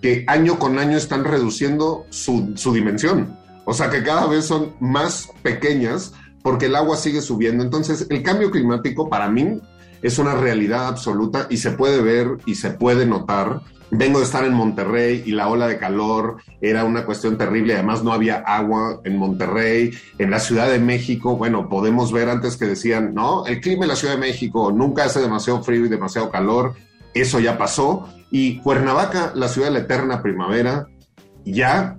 que 0.01 0.23
año 0.27 0.57
con 0.57 0.79
año 0.79 0.97
están 0.97 1.23
reduciendo 1.23 2.05
su, 2.09 2.53
su 2.55 2.73
dimensión. 2.73 3.37
O 3.65 3.73
sea, 3.73 3.89
que 3.89 4.03
cada 4.03 4.25
vez 4.25 4.45
son 4.45 4.73
más 4.79 5.29
pequeñas 5.43 6.13
porque 6.41 6.65
el 6.65 6.75
agua 6.75 6.97
sigue 6.97 7.21
subiendo. 7.21 7.63
Entonces, 7.63 8.07
el 8.09 8.23
cambio 8.23 8.49
climático 8.49 9.09
para 9.09 9.29
mí 9.29 9.61
es 10.01 10.19
una 10.19 10.35
realidad 10.35 10.87
absoluta 10.87 11.47
y 11.49 11.57
se 11.57 11.71
puede 11.71 12.01
ver 12.01 12.37
y 12.45 12.55
se 12.55 12.71
puede 12.71 13.05
notar. 13.05 13.61
Vengo 13.91 14.19
de 14.19 14.25
estar 14.25 14.45
en 14.45 14.53
Monterrey 14.53 15.23
y 15.25 15.31
la 15.31 15.49
ola 15.49 15.67
de 15.67 15.77
calor 15.77 16.37
era 16.61 16.85
una 16.85 17.05
cuestión 17.05 17.37
terrible, 17.37 17.73
además 17.73 18.03
no 18.03 18.13
había 18.13 18.37
agua 18.37 19.01
en 19.03 19.17
Monterrey, 19.17 19.91
en 20.17 20.31
la 20.31 20.39
Ciudad 20.39 20.69
de 20.69 20.79
México, 20.79 21.35
bueno, 21.35 21.67
podemos 21.67 22.13
ver 22.13 22.29
antes 22.29 22.55
que 22.55 22.65
decían, 22.65 23.13
no, 23.13 23.45
el 23.45 23.59
clima 23.59 23.83
en 23.83 23.89
la 23.89 23.97
Ciudad 23.97 24.13
de 24.13 24.21
México 24.21 24.71
nunca 24.71 25.03
hace 25.03 25.19
demasiado 25.19 25.61
frío 25.61 25.85
y 25.85 25.89
demasiado 25.89 26.31
calor, 26.31 26.73
eso 27.13 27.41
ya 27.41 27.57
pasó, 27.57 28.07
y 28.31 28.59
Cuernavaca, 28.59 29.33
la 29.35 29.49
ciudad 29.49 29.67
de 29.67 29.73
la 29.73 29.79
eterna 29.79 30.21
primavera, 30.21 30.87
ya 31.43 31.97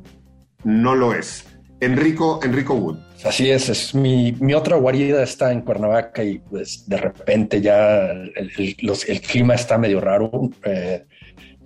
no 0.65 0.95
lo 0.95 1.13
es. 1.13 1.45
Enrico, 1.81 2.41
Enrico 2.43 2.75
Wood. 2.75 2.99
Así 3.25 3.51
es, 3.51 3.69
es 3.69 3.95
mi, 3.95 4.35
otra 4.55 4.77
guarida 4.77 5.23
está 5.23 5.53
en 5.53 5.61
Cuernavaca 5.61 6.25
y 6.25 6.39
pues 6.41 6.89
de 6.89 6.97
repente 6.97 7.61
ya 7.61 8.11
el, 8.11 9.21
clima 9.21 9.55
está 9.55 9.79
medio 9.79 10.01
raro. 10.01 10.51
Eh, 10.65 11.05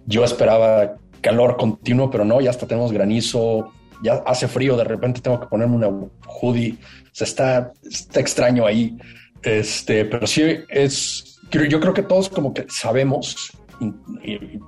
yo 0.05 0.25
esperaba 0.25 0.97
calor 1.21 1.57
continuo, 1.57 2.11
pero 2.11 2.25
no, 2.25 2.41
ya 2.41 2.51
hasta 2.51 2.67
tenemos 2.67 2.93
granizo, 2.93 3.73
ya 4.03 4.23
hace 4.27 4.49
frío, 4.49 4.77
de 4.77 4.85
repente 4.85 5.21
tengo 5.21 5.41
que 5.41 5.47
ponerme 5.47 5.77
una 5.77 5.89
hoodie, 6.27 6.77
se 7.13 7.25
está, 7.25 7.73
está 7.83 8.21
extraño 8.21 8.67
ahí. 8.67 8.97
Este, 9.43 10.05
pero 10.05 10.27
sí 10.27 10.43
es, 10.69 11.41
yo 11.51 11.81
creo 11.81 11.95
que 11.95 12.03
todos 12.03 12.29
como 12.29 12.53
que 12.53 12.67
sabemos 12.69 13.53
y, 13.81 14.59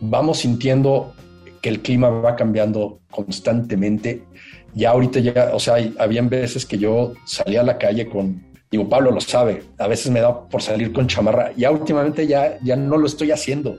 vamos 0.00 0.38
sintiendo 0.38 1.14
que 1.60 1.68
el 1.68 1.80
clima 1.80 2.10
va 2.10 2.36
cambiando 2.36 3.00
constantemente. 3.10 4.24
Ya 4.74 4.90
ahorita 4.90 5.20
ya, 5.20 5.50
o 5.52 5.60
sea, 5.60 5.76
habían 5.98 6.28
veces 6.28 6.64
que 6.64 6.78
yo 6.78 7.12
salía 7.26 7.60
a 7.60 7.64
la 7.64 7.78
calle 7.78 8.08
con, 8.08 8.42
digo, 8.70 8.88
Pablo 8.88 9.10
lo 9.10 9.20
sabe, 9.20 9.62
a 9.78 9.86
veces 9.86 10.10
me 10.10 10.20
da 10.20 10.48
por 10.48 10.62
salir 10.62 10.92
con 10.92 11.06
chamarra, 11.06 11.52
ya 11.56 11.70
últimamente 11.70 12.26
ya, 12.26 12.58
ya 12.62 12.76
no 12.76 12.96
lo 12.96 13.06
estoy 13.06 13.30
haciendo 13.30 13.78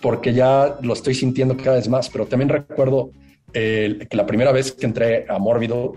porque 0.00 0.32
ya 0.34 0.76
lo 0.82 0.92
estoy 0.92 1.14
sintiendo 1.14 1.56
cada 1.56 1.76
vez 1.76 1.88
más, 1.88 2.10
pero 2.10 2.26
también 2.26 2.48
recuerdo 2.48 3.10
que 3.52 4.08
la 4.10 4.26
primera 4.26 4.52
vez 4.52 4.72
que 4.72 4.86
entré 4.86 5.26
a 5.28 5.38
Mórbido 5.38 5.94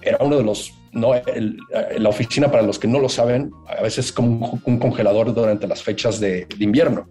era 0.00 0.18
uno 0.20 0.36
de 0.38 0.42
los, 0.42 0.72
no, 0.92 1.12
la 1.14 2.08
oficina 2.08 2.50
para 2.50 2.62
los 2.62 2.78
que 2.78 2.88
no 2.88 2.98
lo 2.98 3.08
saben, 3.08 3.50
a 3.66 3.82
veces 3.82 4.06
es 4.06 4.12
como 4.12 4.60
un, 4.64 4.78
congelador 4.78 5.34
durante 5.34 5.66
las 5.66 5.82
fechas 5.82 6.18
de, 6.18 6.46
invierno, 6.58 7.08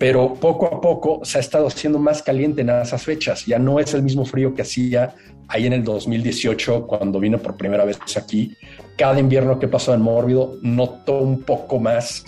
pero 0.00 0.32
poco 0.32 0.64
a 0.64 0.80
poco 0.80 1.20
se 1.24 1.36
ha 1.36 1.40
estado 1.42 1.66
haciendo 1.66 1.98
más 1.98 2.22
caliente 2.22 2.62
en 2.62 2.70
esas 2.70 3.02
fechas, 3.02 3.44
ya 3.44 3.58
no 3.58 3.78
es 3.78 3.92
el 3.92 4.02
mismo 4.02 4.24
frío 4.24 4.54
que 4.54 4.62
hacía 4.62 5.14
ahí 5.46 5.66
en 5.66 5.74
el 5.74 5.84
2018 5.84 6.86
cuando 6.86 7.20
vine 7.20 7.36
por 7.36 7.54
primera 7.54 7.84
vez 7.84 7.98
aquí. 8.16 8.56
Cada 8.96 9.20
invierno 9.20 9.58
que 9.58 9.68
pasó 9.68 9.92
en 9.92 10.00
Mórbido 10.00 10.56
noto 10.62 11.18
un 11.18 11.42
poco 11.42 11.78
más 11.78 12.24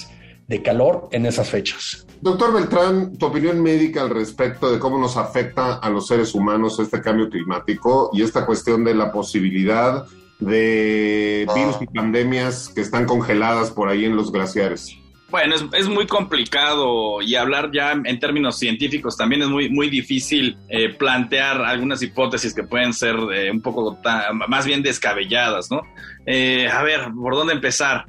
de 0.48 0.62
calor 0.62 1.08
en 1.12 1.24
esas 1.24 1.48
fechas. 1.48 2.06
Doctor 2.20 2.52
Beltrán, 2.52 3.16
tu 3.16 3.24
opinión 3.24 3.62
médica 3.62 4.02
al 4.02 4.10
respecto 4.10 4.70
de 4.70 4.78
cómo 4.78 4.98
nos 4.98 5.16
afecta 5.16 5.76
a 5.76 5.88
los 5.88 6.06
seres 6.06 6.34
humanos 6.34 6.78
este 6.78 7.00
cambio 7.00 7.30
climático 7.30 8.10
y 8.12 8.20
esta 8.20 8.44
cuestión 8.44 8.84
de 8.84 8.94
la 8.94 9.10
posibilidad 9.10 10.04
de 10.40 11.48
virus 11.54 11.76
y 11.80 11.86
pandemias 11.86 12.68
que 12.68 12.82
están 12.82 13.06
congeladas 13.06 13.70
por 13.70 13.88
ahí 13.88 14.04
en 14.04 14.14
los 14.14 14.30
glaciares. 14.30 14.98
Bueno, 15.32 15.54
es, 15.72 15.88
muy 15.88 16.06
complicado 16.06 17.22
y 17.22 17.36
hablar 17.36 17.70
ya 17.72 17.92
en 17.92 18.20
términos 18.20 18.58
científicos 18.58 19.16
también 19.16 19.40
es 19.40 19.48
muy, 19.48 19.70
muy 19.70 19.88
difícil 19.88 20.58
eh, 20.68 20.90
plantear 20.90 21.62
algunas 21.62 22.02
hipótesis 22.02 22.52
que 22.52 22.64
pueden 22.64 22.92
ser 22.92 23.16
eh, 23.34 23.50
un 23.50 23.62
poco 23.62 23.98
más 24.46 24.66
bien 24.66 24.82
descabelladas, 24.82 25.70
¿no? 25.70 25.80
Eh, 26.26 26.68
a 26.68 26.82
ver, 26.82 27.08
¿por 27.14 27.34
dónde 27.34 27.54
empezar? 27.54 28.04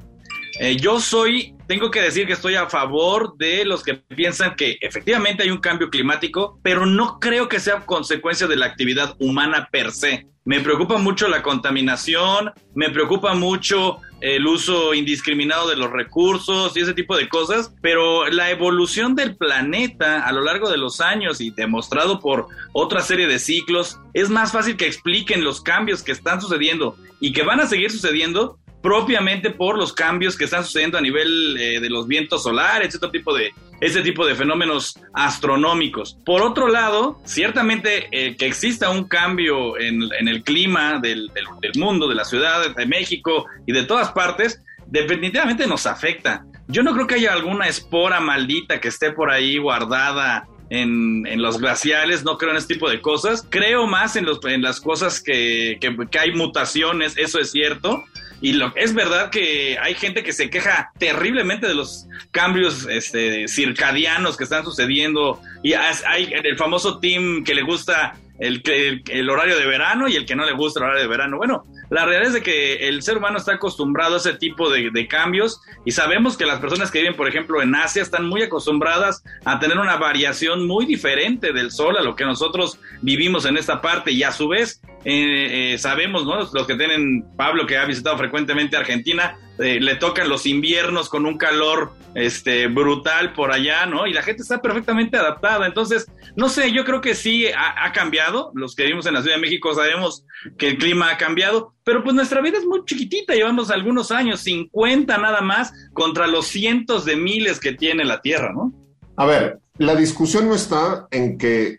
Yo 0.80 1.00
soy, 1.00 1.56
tengo 1.66 1.90
que 1.90 2.00
decir 2.00 2.28
que 2.28 2.34
estoy 2.34 2.54
a 2.54 2.68
favor 2.68 3.36
de 3.38 3.64
los 3.64 3.82
que 3.82 3.94
piensan 3.94 4.54
que 4.54 4.78
efectivamente 4.82 5.42
hay 5.42 5.50
un 5.50 5.58
cambio 5.58 5.90
climático, 5.90 6.60
pero 6.62 6.86
no 6.86 7.18
creo 7.18 7.48
que 7.48 7.58
sea 7.58 7.84
consecuencia 7.86 8.46
de 8.46 8.54
la 8.54 8.66
actividad 8.66 9.16
humana 9.18 9.68
per 9.72 9.90
se. 9.90 10.28
Me 10.44 10.60
preocupa 10.60 10.98
mucho 10.98 11.26
la 11.26 11.42
contaminación, 11.42 12.52
me 12.74 12.90
preocupa 12.90 13.34
mucho 13.34 13.98
el 14.24 14.46
uso 14.46 14.94
indiscriminado 14.94 15.68
de 15.68 15.76
los 15.76 15.90
recursos 15.90 16.74
y 16.74 16.80
ese 16.80 16.94
tipo 16.94 17.14
de 17.14 17.28
cosas, 17.28 17.74
pero 17.82 18.26
la 18.30 18.50
evolución 18.50 19.14
del 19.14 19.36
planeta 19.36 20.26
a 20.26 20.32
lo 20.32 20.40
largo 20.40 20.70
de 20.70 20.78
los 20.78 21.02
años 21.02 21.42
y 21.42 21.50
demostrado 21.50 22.20
por 22.20 22.46
otra 22.72 23.02
serie 23.02 23.26
de 23.26 23.38
ciclos, 23.38 24.00
es 24.14 24.30
más 24.30 24.50
fácil 24.50 24.78
que 24.78 24.86
expliquen 24.86 25.44
los 25.44 25.60
cambios 25.60 26.02
que 26.02 26.12
están 26.12 26.40
sucediendo 26.40 26.96
y 27.20 27.34
que 27.34 27.42
van 27.42 27.60
a 27.60 27.66
seguir 27.66 27.90
sucediendo 27.90 28.58
propiamente 28.84 29.48
por 29.48 29.78
los 29.78 29.94
cambios 29.94 30.36
que 30.36 30.44
están 30.44 30.62
sucediendo 30.62 30.98
a 30.98 31.00
nivel 31.00 31.56
eh, 31.58 31.80
de 31.80 31.88
los 31.88 32.06
vientos 32.06 32.42
solares, 32.42 32.94
este 32.94 33.08
tipo 33.08 33.34
de, 33.34 33.50
ese 33.80 34.02
tipo 34.02 34.26
de 34.26 34.34
fenómenos 34.34 35.00
astronómicos. 35.14 36.18
Por 36.26 36.42
otro 36.42 36.68
lado, 36.68 37.18
ciertamente 37.24 38.08
eh, 38.10 38.36
que 38.36 38.44
exista 38.44 38.90
un 38.90 39.04
cambio 39.04 39.80
en, 39.80 40.02
el 40.28 40.44
clima 40.44 41.00
del, 41.00 41.30
mundo, 41.76 42.06
de 42.08 42.14
la 42.14 42.26
ciudad 42.26 42.76
de 42.76 42.84
México 42.84 43.46
y 43.66 43.72
de 43.72 43.84
todas 43.84 44.12
partes, 44.12 44.62
definitivamente 44.86 45.66
nos 45.66 45.86
afecta. 45.86 46.44
Yo 46.68 46.82
no 46.82 46.92
creo 46.92 47.06
que 47.06 47.14
haya 47.14 47.32
alguna 47.32 47.68
espora 47.68 48.20
maldita 48.20 48.82
que 48.82 48.88
esté 48.88 49.12
por 49.12 49.30
ahí 49.30 49.56
guardada 49.56 50.46
en, 50.70 51.42
los 51.42 51.58
glaciales, 51.58 52.24
no 52.24 52.38
creo 52.38 52.50
en 52.52 52.56
este 52.56 52.74
tipo 52.74 52.90
de 52.90 53.00
cosas. 53.00 53.46
Creo 53.48 53.86
más 53.86 54.16
en, 54.16 54.24
los, 54.24 54.44
en 54.44 54.62
las 54.62 54.80
cosas 54.80 55.20
que, 55.22 55.78
que, 55.80 56.18
hay 56.18 56.32
mutaciones, 56.32 57.16
eso 57.16 57.38
es 57.38 57.50
cierto, 57.50 58.04
y 58.44 58.52
lo, 58.52 58.76
es 58.76 58.92
verdad 58.92 59.30
que 59.30 59.78
hay 59.80 59.94
gente 59.94 60.22
que 60.22 60.34
se 60.34 60.50
queja 60.50 60.92
terriblemente 60.98 61.66
de 61.66 61.74
los 61.74 62.06
cambios 62.30 62.86
este, 62.90 63.48
circadianos 63.48 64.36
que 64.36 64.44
están 64.44 64.66
sucediendo. 64.66 65.40
Y 65.62 65.72
hay 65.72 66.30
el 66.30 66.54
famoso 66.58 66.98
team 66.98 67.42
que 67.42 67.54
le 67.54 67.62
gusta 67.62 68.18
el, 68.38 68.62
el, 69.08 69.30
horario 69.30 69.58
de 69.58 69.64
verano 69.64 70.08
y 70.08 70.16
el 70.16 70.26
que 70.26 70.36
no 70.36 70.44
le 70.44 70.52
gusta 70.52 70.80
el 70.80 70.84
horario 70.84 71.04
de 71.04 71.08
verano. 71.08 71.38
Bueno, 71.38 71.64
la 71.94 72.06
realidad 72.06 72.26
es 72.26 72.32
de 72.32 72.42
que 72.42 72.88
el 72.88 73.02
ser 73.02 73.18
humano 73.18 73.38
está 73.38 73.52
acostumbrado 73.52 74.14
a 74.14 74.18
ese 74.18 74.34
tipo 74.34 74.68
de, 74.68 75.06
cambios 75.06 75.60
y 75.84 75.92
sabemos 75.92 76.36
que 76.36 76.44
las 76.44 76.58
personas 76.58 76.90
que 76.90 76.98
viven, 76.98 77.14
por 77.14 77.28
ejemplo, 77.28 77.62
en 77.62 77.72
Asia 77.72 78.02
están 78.02 78.26
muy 78.26 78.42
acostumbradas 78.42 79.22
a 79.44 79.60
tener 79.60 79.78
una 79.78 79.94
variación 79.94 80.66
muy 80.66 80.86
diferente 80.86 81.52
del 81.52 81.70
sol 81.70 81.96
a 81.96 82.02
lo 82.02 82.16
que 82.16 82.24
nosotros 82.24 82.80
vivimos 83.00 83.44
en 83.46 83.56
esta 83.56 83.80
parte 83.80 84.10
y 84.10 84.24
a 84.24 84.32
su 84.32 84.48
vez 84.48 84.80
eh, 85.04 85.74
eh, 85.74 85.78
sabemos, 85.78 86.24
¿no? 86.24 86.36
Los 86.38 86.66
que 86.66 86.74
tienen, 86.74 87.24
Pablo 87.36 87.64
que 87.64 87.78
ha 87.78 87.84
visitado 87.84 88.18
frecuentemente 88.18 88.76
Argentina, 88.76 89.38
eh, 89.58 89.78
le 89.80 89.94
tocan 89.96 90.28
los 90.28 90.46
inviernos 90.46 91.08
con 91.08 91.26
un 91.26 91.38
calor 91.38 91.92
este, 92.14 92.66
brutal 92.66 93.32
por 93.32 93.52
allá, 93.52 93.86
¿no? 93.86 94.06
Y 94.06 94.12
la 94.12 94.22
gente 94.22 94.42
está 94.42 94.60
perfectamente 94.60 95.16
adaptada. 95.16 95.66
Entonces, 95.66 96.10
no 96.36 96.48
sé, 96.48 96.72
yo 96.72 96.84
creo 96.84 97.00
que 97.00 97.14
sí 97.14 97.46
ha, 97.46 97.84
ha, 97.84 97.92
cambiado. 97.92 98.50
Los 98.54 98.74
que 98.74 98.82
vivimos 98.82 99.06
en 99.06 99.14
la 99.14 99.22
Ciudad 99.22 99.36
de 99.36 99.42
México 99.42 99.72
sabemos 99.74 100.24
que 100.58 100.68
el 100.68 100.78
clima 100.78 101.10
ha 101.10 101.18
cambiado, 101.18 101.74
pero 101.84 102.02
pues 102.02 102.14
nuestra 102.14 102.40
vida 102.40 102.58
es 102.58 102.66
muy 102.66 102.84
chiquitita. 102.84 103.34
Llevamos 103.34 103.70
algunos 103.70 104.10
años, 104.10 104.40
50 104.40 105.18
nada 105.18 105.40
más, 105.40 105.72
contra 105.92 106.26
los 106.26 106.46
cientos 106.46 107.04
de 107.04 107.16
miles 107.16 107.60
que 107.60 107.72
tiene 107.72 108.04
la 108.04 108.20
Tierra, 108.20 108.52
¿no? 108.52 108.72
A 109.16 109.26
ver, 109.26 109.60
la 109.78 109.94
discusión 109.94 110.48
no 110.48 110.54
está 110.54 111.06
en 111.10 111.38
que 111.38 111.78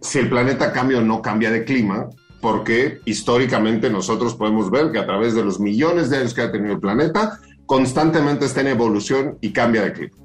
si 0.00 0.18
el 0.18 0.28
planeta 0.30 0.72
cambia 0.72 0.98
o 0.98 1.02
no 1.02 1.20
cambia 1.20 1.50
de 1.50 1.64
clima, 1.64 2.08
porque 2.40 3.00
históricamente 3.04 3.90
nosotros 3.90 4.34
podemos 4.34 4.70
ver 4.70 4.92
que 4.92 4.98
a 4.98 5.06
través 5.06 5.34
de 5.34 5.44
los 5.44 5.60
millones 5.60 6.10
de 6.10 6.18
años 6.18 6.34
que 6.34 6.42
ha 6.42 6.52
tenido 6.52 6.74
el 6.74 6.80
planeta, 6.80 7.38
constantemente 7.66 8.46
está 8.46 8.62
en 8.62 8.68
evolución 8.68 9.38
y 9.40 9.52
cambia 9.52 9.82
de 9.82 9.92
clima. 9.92 10.16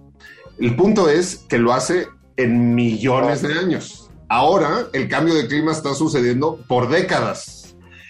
El 0.58 0.76
punto 0.76 1.10
es 1.10 1.38
que 1.50 1.58
lo 1.58 1.74
hace 1.74 2.08
en 2.38 2.76
millones 2.76 3.42
de 3.42 3.54
años. 3.54 4.10
Ahora 4.30 4.88
el 4.94 5.08
cambio 5.08 5.36
de 5.36 5.48
clima 5.48 5.72
está 5.72 5.94
sucediendo 5.94 6.60
por 6.68 6.90
décadas. 6.90 7.65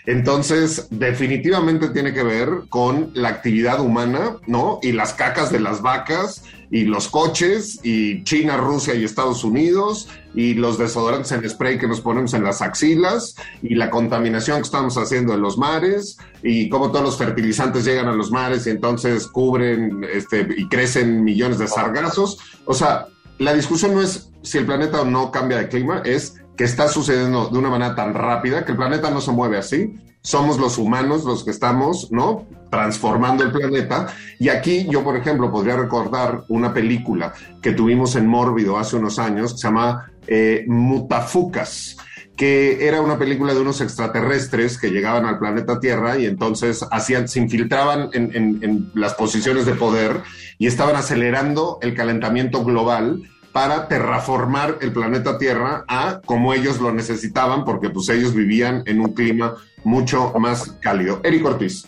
Entonces, 0.05 0.87
definitivamente 0.91 1.89
tiene 1.89 2.13
que 2.13 2.23
ver 2.23 2.49
con 2.69 3.11
la 3.15 3.29
actividad 3.29 3.79
humana, 3.79 4.37
¿no? 4.45 4.79
Y 4.83 4.91
las 4.91 5.13
cacas 5.13 5.51
de 5.51 5.59
las 5.59 5.81
vacas 5.81 6.43
y 6.69 6.83
los 6.83 7.07
coches 7.07 7.79
y 7.83 8.23
China, 8.23 8.57
Rusia 8.57 8.93
y 8.93 9.03
Estados 9.03 9.43
Unidos 9.43 10.07
y 10.35 10.53
los 10.53 10.77
desodorantes 10.77 11.31
en 11.31 11.49
spray 11.49 11.79
que 11.79 11.87
nos 11.87 12.01
ponemos 12.01 12.33
en 12.33 12.43
las 12.43 12.61
axilas 12.61 13.35
y 13.63 13.75
la 13.75 13.89
contaminación 13.89 14.57
que 14.57 14.63
estamos 14.63 14.97
haciendo 14.97 15.33
en 15.33 15.41
los 15.41 15.57
mares 15.57 16.17
y 16.43 16.69
cómo 16.69 16.91
todos 16.91 17.05
los 17.05 17.17
fertilizantes 17.17 17.85
llegan 17.85 18.07
a 18.07 18.13
los 18.13 18.31
mares 18.31 18.67
y 18.67 18.71
entonces 18.71 19.27
cubren 19.27 20.05
este, 20.13 20.47
y 20.55 20.67
crecen 20.67 21.23
millones 21.23 21.57
de 21.57 21.67
sargazos. 21.67 22.37
O 22.65 22.73
sea, 22.73 23.07
la 23.39 23.53
discusión 23.53 23.95
no 23.95 24.01
es 24.01 24.29
si 24.43 24.59
el 24.59 24.65
planeta 24.65 25.01
o 25.01 25.05
no 25.05 25.31
cambia 25.31 25.57
de 25.57 25.67
clima, 25.67 26.01
es 26.05 26.35
que 26.55 26.63
está 26.63 26.87
sucediendo 26.87 27.49
de 27.49 27.57
una 27.57 27.69
manera 27.69 27.95
tan 27.95 28.13
rápida 28.13 28.65
que 28.65 28.71
el 28.71 28.77
planeta 28.77 29.09
no 29.09 29.21
se 29.21 29.31
mueve 29.31 29.57
así. 29.57 29.93
Somos 30.21 30.57
los 30.57 30.77
humanos 30.77 31.23
los 31.23 31.43
que 31.43 31.51
estamos, 31.51 32.11
¿no? 32.11 32.47
Transformando 32.71 33.43
el 33.43 33.51
planeta. 33.51 34.07
Y 34.39 34.49
aquí 34.49 34.87
yo, 34.89 35.03
por 35.03 35.15
ejemplo, 35.15 35.51
podría 35.51 35.75
recordar 35.75 36.43
una 36.49 36.73
película 36.73 37.33
que 37.61 37.73
tuvimos 37.73 38.15
en 38.15 38.27
Mórbido 38.27 38.77
hace 38.77 38.95
unos 38.95 39.19
años 39.19 39.53
que 39.53 39.59
se 39.59 39.67
llama 39.67 40.11
eh, 40.27 40.65
Mutafucas 40.67 41.97
que 42.35 42.85
era 42.87 43.01
una 43.01 43.17
película 43.17 43.53
de 43.53 43.61
unos 43.61 43.81
extraterrestres 43.81 44.77
que 44.77 44.89
llegaban 44.89 45.25
al 45.25 45.39
planeta 45.39 45.79
Tierra 45.79 46.17
y 46.17 46.25
entonces 46.25 46.85
hacían, 46.91 47.27
se 47.27 47.39
infiltraban 47.39 48.09
en, 48.13 48.91
las 48.93 49.13
posiciones 49.13 49.65
de 49.65 49.73
poder 49.73 50.21
y 50.57 50.67
estaban 50.67 50.95
acelerando 50.95 51.79
el 51.81 51.93
calentamiento 51.93 52.63
global 52.63 53.23
para 53.55 53.87
terraformar 53.87 54.79
el 54.81 54.91
planeta 54.91 55.37
Tierra 55.37 55.85
a 55.87 56.19
como 56.25 56.53
ellos 56.53 56.81
lo 56.81 56.91
necesitaban, 56.91 57.63
porque 57.63 57.89
pues 57.89 58.09
ellos 58.09 58.33
vivían 58.33 58.83
en 58.85 58.99
un 58.99 59.13
clima 59.13 59.55
mucho 59.85 60.33
más 60.37 60.73
cálido. 60.81 61.21
Eric 61.23 61.45
Ortiz. 61.45 61.85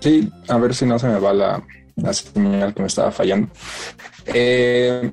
Sí, 0.00 0.32
a 0.48 0.56
ver 0.56 0.74
si 0.74 0.86
no 0.86 0.98
se 0.98 1.08
me 1.08 1.18
va 1.18 1.34
la, 1.34 1.62
señal 2.14 2.72
que 2.72 2.80
me 2.80 2.88
estaba 2.88 3.10
fallando. 3.10 3.48
Eh, 4.24 5.12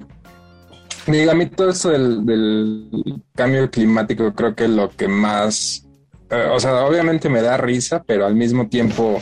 a 1.06 1.34
mí 1.34 1.46
todo 1.48 1.72
esto 1.72 1.90
del, 1.90 2.26
del, 2.26 3.22
cambio 3.36 3.70
climático 3.70 4.34
creo 4.34 4.56
que 4.56 4.70
lo 4.70 4.90
que 4.90 5.10
más, 5.10 5.86
eh, 6.30 6.48
o 6.50 6.62
sea, 6.62 6.86
obviamente 6.86 7.28
me 7.28 7.42
da 7.42 7.58
risa, 7.58 8.02
pero 8.08 8.26
al 8.26 8.36
mismo 8.36 8.70
tiempo, 8.70 9.22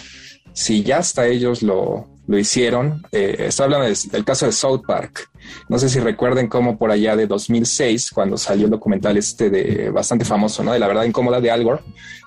si 0.53 0.83
ya 0.83 0.99
hasta 0.99 1.25
ellos 1.25 1.63
lo, 1.63 2.10
lo 2.27 2.37
hicieron, 2.37 3.03
eh, 3.11 3.35
está 3.39 3.63
hablando 3.65 3.87
del, 3.87 4.25
caso 4.25 4.45
de 4.45 4.51
South 4.51 4.83
Park. 4.85 5.29
No 5.67 5.79
sé 5.79 5.89
si 5.89 5.99
recuerden 5.99 6.47
cómo 6.47 6.77
por 6.77 6.91
allá 6.91 7.15
de 7.15 7.27
2006, 7.27 8.11
cuando 8.11 8.37
salió 8.37 8.65
el 8.65 8.71
documental 8.71 9.17
este 9.17 9.49
de 9.49 9.89
bastante 9.89 10.23
famoso, 10.23 10.63
¿no? 10.63 10.71
De 10.71 10.79
la 10.79 10.87
verdad 10.87 11.03
incómoda 11.03 11.41
de 11.41 11.51
Al 11.51 11.63
Gore, 11.63 11.81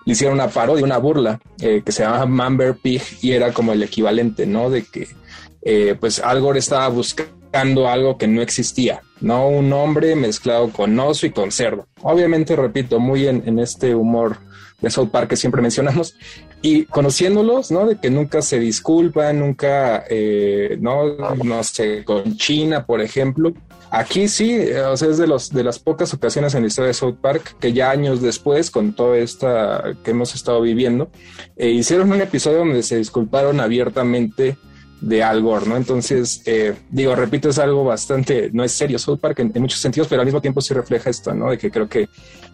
le 0.05 0.13
hicieron 0.13 0.35
una 0.35 0.49
parodia, 0.49 0.85
una 0.85 0.99
burla 0.99 1.41
eh, 1.61 1.83
que 1.85 1.93
se 1.93 2.03
llama 2.03 2.27
Mamber 2.27 2.77
Pig 2.77 3.03
y 3.23 3.33
era 3.33 3.53
como 3.53 3.73
el 3.73 3.83
equivalente, 3.83 4.47
¿no? 4.47 4.69
De 4.69 4.85
que 4.85 5.09
eh, 5.63 5.97
pues 5.99 6.19
Al 6.19 6.41
Gore 6.41 6.59
estaba 6.59 6.89
buscando 6.89 7.89
algo 7.89 8.19
que 8.19 8.27
no 8.27 8.43
existía, 8.43 9.01
¿no? 9.21 9.49
Un 9.49 9.73
hombre 9.73 10.17
mezclado 10.17 10.71
con 10.71 10.99
oso 10.99 11.25
y 11.27 11.31
con 11.31 11.53
cerdo. 11.53 11.87
Obviamente, 12.03 12.57
repito, 12.57 12.99
muy 12.99 13.29
en 13.29 13.59
este 13.61 13.95
humor 13.95 14.39
de 14.85 14.91
South 14.91 15.09
Park 15.11 15.29
que 15.31 15.37
siempre 15.37 15.63
mencionamos, 15.63 16.17
y 16.65 16.87
conociéndolos, 16.87 17.71
¿no? 17.71 17.85
De 17.85 17.97
que 17.97 18.09
nunca 18.09 18.41
se 18.41 18.59
disculpan, 18.59 19.39
nunca, 19.39 20.03
eh, 20.09 20.79
no, 20.81 21.15
no 21.45 21.63
sé, 21.63 22.03
con 22.05 22.39
China, 22.39 22.87
por 22.87 23.03
ejemplo. 23.03 23.53
Aquí 23.91 24.29
sí, 24.29 24.59
o 24.73 24.97
sea, 24.97 25.11
es 25.11 25.19
de, 25.19 25.27
los, 25.27 25.51
de 25.51 25.63
las 25.63 25.79
pocas 25.79 26.15
ocasiones 26.15 26.55
en 26.55 26.63
la 26.63 26.69
historia 26.69 26.89
de 26.89 26.95
South 26.95 27.17
Park 27.21 27.57
que 27.61 27.75
ya 27.75 27.91
años 27.91 28.23
después, 28.23 28.71
con 28.71 28.95
toda 28.95 29.19
esta 29.19 29.95
que 30.03 30.13
hemos 30.13 30.35
estado 30.35 30.63
viviendo, 30.63 31.11
eh, 31.59 31.69
hicieron 31.69 32.11
un 32.11 32.23
episodio 32.23 32.61
donde 32.61 32.83
se 32.83 32.97
disculparon 32.97 33.61
abiertamente 33.61 34.57
de 35.05 35.23
Al 35.23 35.43
Gore, 35.43 35.67
¿no? 35.67 35.77
Entonces, 35.77 36.43
eh, 36.47 36.75
digo, 36.89 37.15
repito, 37.15 37.51
es 37.51 37.59
algo 37.59 37.85
bastante, 37.85 38.49
no 38.53 38.65
es 38.65 38.73
serio 38.73 38.99
South 38.99 39.19
Park 39.19 39.39
en, 39.41 39.53
muchos 39.57 39.79
sentidos, 39.79 40.09
pero 40.09 40.23
al 40.23 40.27
mismo 40.27 40.41
tiempo 40.41 40.63
sí 40.63 40.73
refleja 40.73 41.11
esto, 41.11 41.35
¿no? 41.35 41.51
De 41.51 41.59
que 41.59 41.71
creo 41.71 41.89
que 41.89 42.09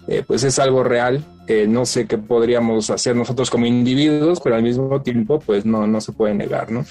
eh, 0.08 0.24
pues 0.26 0.42
es 0.42 0.58
algo 0.58 0.82
real, 0.82 1.24
eh, 1.46 1.66
no 1.68 1.86
sé 1.86 2.08
qué 2.08 2.18
podríamos 2.18 2.90
hacer 2.90 3.14
nosotros 3.14 3.50
como 3.50 3.66
individuos, 3.66 4.40
pero 4.40 4.56
al 4.56 4.64
mismo 4.64 5.00
tiempo, 5.00 5.38
pues 5.38 5.64
no, 5.64 5.86
no 5.86 6.00
se 6.00 6.10
puede 6.12 6.34
negar, 6.34 6.72
¿no? 6.72 6.84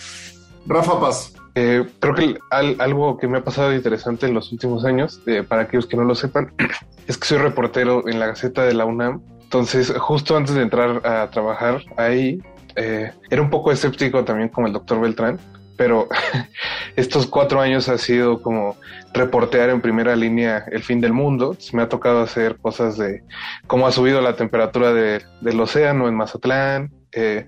Rafa 0.65 0.99
Paz. 0.99 1.33
Eh, 1.55 1.85
creo 1.99 2.15
que 2.15 2.37
al, 2.51 2.77
algo 2.79 3.17
que 3.17 3.27
me 3.27 3.39
ha 3.39 3.43
pasado 3.43 3.73
interesante 3.73 4.27
en 4.27 4.35
los 4.35 4.53
últimos 4.53 4.85
años, 4.85 5.19
para 5.49 5.63
aquellos 5.63 5.87
que 5.87 5.97
no 5.97 6.05
lo 6.05 6.15
sepan, 6.15 6.53
es 7.07 7.17
que 7.17 7.27
soy 7.27 7.39
reportero 7.39 8.07
en 8.07 8.17
la 8.17 8.27
Gaceta 8.27 8.63
de 8.63 8.73
la 8.73 8.85
UNAM. 8.85 9.21
Entonces, 9.43 9.93
justo 9.97 10.37
antes 10.37 10.55
de 10.55 10.61
entrar 10.61 11.05
a 11.05 11.29
trabajar 11.31 11.81
ahí, 11.97 12.39
eh, 12.75 13.11
era 13.29 13.41
un 13.41 13.49
poco 13.49 13.71
escéptico 13.71 14.23
también 14.23 14.49
como 14.49 14.67
el 14.67 14.73
doctor 14.73 14.99
Beltrán, 15.01 15.39
pero 15.77 16.07
estos 16.95 17.27
cuatro 17.27 17.61
años 17.61 17.89
ha 17.89 17.97
sido 17.97 18.41
como 18.41 18.77
reportear 19.13 19.69
en 19.69 19.81
primera 19.81 20.15
línea 20.15 20.65
el 20.71 20.83
fin 20.83 21.01
del 21.01 21.13
mundo. 21.13 21.57
Me 21.73 21.81
ha 21.81 21.89
tocado 21.89 22.21
hacer 22.21 22.57
cosas 22.57 22.97
de 22.97 23.23
cómo 23.67 23.87
ha 23.87 23.91
subido 23.91 24.21
la 24.21 24.35
temperatura 24.35 24.93
de, 24.93 25.21
del 25.41 25.59
océano 25.59 26.07
en 26.07 26.15
Mazatlán, 26.15 26.91
eh, 27.11 27.47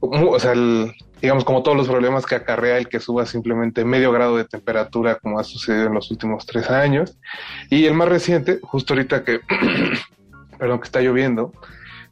o 0.00 0.38
sea, 0.38 0.52
el, 0.52 0.92
digamos 1.20 1.44
como 1.44 1.62
todos 1.62 1.76
los 1.76 1.88
problemas 1.88 2.26
que 2.26 2.36
acarrea 2.36 2.78
el 2.78 2.88
que 2.88 3.00
suba 3.00 3.26
simplemente 3.26 3.84
medio 3.84 4.12
grado 4.12 4.36
de 4.36 4.44
temperatura 4.44 5.16
como 5.16 5.38
ha 5.38 5.44
sucedido 5.44 5.86
en 5.86 5.94
los 5.94 6.10
últimos 6.10 6.46
tres 6.46 6.70
años. 6.70 7.18
Y 7.70 7.86
el 7.86 7.94
más 7.94 8.08
reciente, 8.08 8.60
justo 8.62 8.94
ahorita 8.94 9.24
que, 9.24 9.40
perdón, 10.58 10.78
que 10.78 10.84
está 10.84 11.00
lloviendo, 11.00 11.52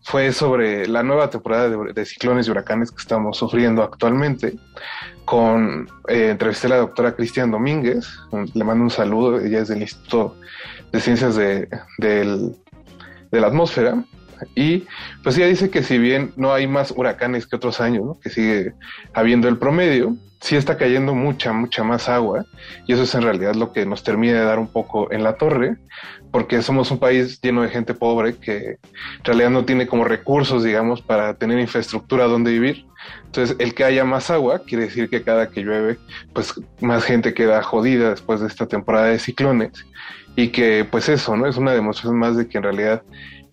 fue 0.06 0.32
sobre 0.32 0.86
la 0.86 1.02
nueva 1.02 1.30
temporada 1.30 1.68
de, 1.68 2.04
ciclones 2.04 2.46
y 2.46 2.52
huracanes 2.52 2.92
que 2.92 2.98
estamos 2.98 3.36
sufriendo 3.36 3.82
actualmente. 3.82 4.56
Con 5.24 5.88
eh, 6.06 6.28
entrevisté 6.30 6.68
a 6.68 6.70
la 6.70 6.76
doctora 6.76 7.16
Cristian 7.16 7.50
Domínguez, 7.50 8.06
le 8.54 8.64
mando 8.64 8.84
un 8.84 8.90
saludo, 8.90 9.40
ella 9.40 9.62
es 9.62 9.68
del 9.68 9.82
Instituto 9.82 10.36
de 10.92 11.00
Ciencias 11.00 11.34
de, 11.34 11.68
de 11.98 12.44
la 13.32 13.48
Atmósfera. 13.48 14.04
Y 14.54 14.84
pues 15.22 15.36
ella 15.36 15.46
dice 15.46 15.70
que 15.70 15.82
si 15.82 15.98
bien 15.98 16.32
no 16.36 16.52
hay 16.52 16.66
más 16.66 16.92
huracanes 16.94 17.46
que 17.46 17.56
otros 17.56 17.80
años, 17.80 18.18
que 18.22 18.30
sigue 18.30 18.74
habiendo 19.14 19.48
el 19.48 19.58
promedio, 19.58 20.16
sí 20.40 20.56
está 20.56 20.76
cayendo 20.76 21.14
mucha, 21.14 21.52
mucha 21.52 21.82
más 21.82 22.08
agua 22.08 22.44
y 22.86 22.92
eso 22.92 23.02
es 23.02 23.14
en 23.14 23.22
realidad 23.22 23.54
lo 23.54 23.72
que 23.72 23.86
nos 23.86 24.02
termina 24.02 24.34
de 24.34 24.44
dar 24.44 24.58
un 24.58 24.68
poco 24.68 25.10
en 25.12 25.24
la 25.24 25.36
torre, 25.36 25.76
porque 26.30 26.62
somos 26.62 26.90
un 26.90 26.98
país 26.98 27.40
lleno 27.40 27.62
de 27.62 27.68
gente 27.68 27.94
pobre 27.94 28.36
que 28.36 28.56
en 28.58 29.24
realidad 29.24 29.50
no 29.50 29.64
tiene 29.64 29.86
como 29.86 30.04
recursos, 30.04 30.62
digamos, 30.62 31.00
para 31.00 31.34
tener 31.34 31.58
infraestructura 31.58 32.24
donde 32.24 32.52
vivir. 32.52 32.84
Entonces, 33.24 33.56
el 33.58 33.74
que 33.74 33.84
haya 33.84 34.04
más 34.04 34.30
agua 34.30 34.62
quiere 34.66 34.84
decir 34.84 35.08
que 35.08 35.22
cada 35.22 35.50
que 35.50 35.62
llueve, 35.62 35.98
pues 36.32 36.54
más 36.80 37.04
gente 37.04 37.34
queda 37.34 37.62
jodida 37.62 38.10
después 38.10 38.40
de 38.40 38.48
esta 38.48 38.66
temporada 38.66 39.06
de 39.06 39.18
ciclones 39.18 39.72
y 40.36 40.48
que 40.48 40.86
pues 40.88 41.08
eso, 41.08 41.36
¿no? 41.36 41.46
Es 41.46 41.56
una 41.56 41.72
demostración 41.72 42.18
más 42.18 42.36
de 42.36 42.46
que 42.46 42.58
en 42.58 42.64
realidad 42.64 43.02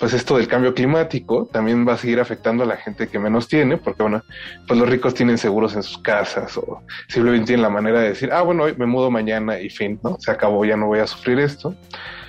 pues 0.03 0.11
esto 0.11 0.35
del 0.35 0.49
cambio 0.49 0.73
climático 0.73 1.47
también 1.49 1.87
va 1.87 1.93
a 1.93 1.97
seguir 1.97 2.19
afectando 2.19 2.65
a 2.65 2.67
la 2.67 2.75
gente 2.75 3.07
que 3.07 3.19
menos 3.19 3.47
tiene, 3.47 3.77
porque 3.77 4.03
bueno, 4.03 4.21
pues 4.67 4.77
los 4.77 4.89
ricos 4.89 5.13
tienen 5.13 5.37
seguros 5.37 5.77
en 5.77 5.83
sus 5.83 5.97
casas 5.99 6.57
o 6.57 6.81
simplemente 7.07 7.45
tienen 7.45 7.61
la 7.61 7.69
manera 7.69 8.01
de 8.01 8.09
decir, 8.09 8.29
ah, 8.33 8.41
bueno, 8.41 8.63
hoy 8.63 8.75
me 8.75 8.85
mudo 8.85 9.09
mañana 9.09 9.57
y 9.61 9.69
fin, 9.69 10.01
¿no? 10.03 10.17
Se 10.19 10.29
acabó, 10.29 10.65
ya 10.65 10.75
no 10.75 10.87
voy 10.87 10.99
a 10.99 11.07
sufrir 11.07 11.39
esto. 11.39 11.73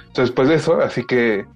Entonces, 0.06 0.32
pues 0.32 0.50
eso, 0.50 0.80
así 0.82 1.04
que 1.04 1.46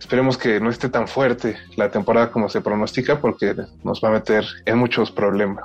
esperemos 0.00 0.36
que 0.36 0.58
no 0.58 0.68
esté 0.68 0.88
tan 0.88 1.06
fuerte 1.06 1.56
la 1.76 1.88
temporada 1.92 2.32
como 2.32 2.48
se 2.48 2.60
pronostica, 2.60 3.20
porque 3.20 3.54
nos 3.84 4.02
va 4.02 4.08
a 4.08 4.12
meter 4.14 4.44
en 4.66 4.78
muchos 4.78 5.12
problemas. 5.12 5.64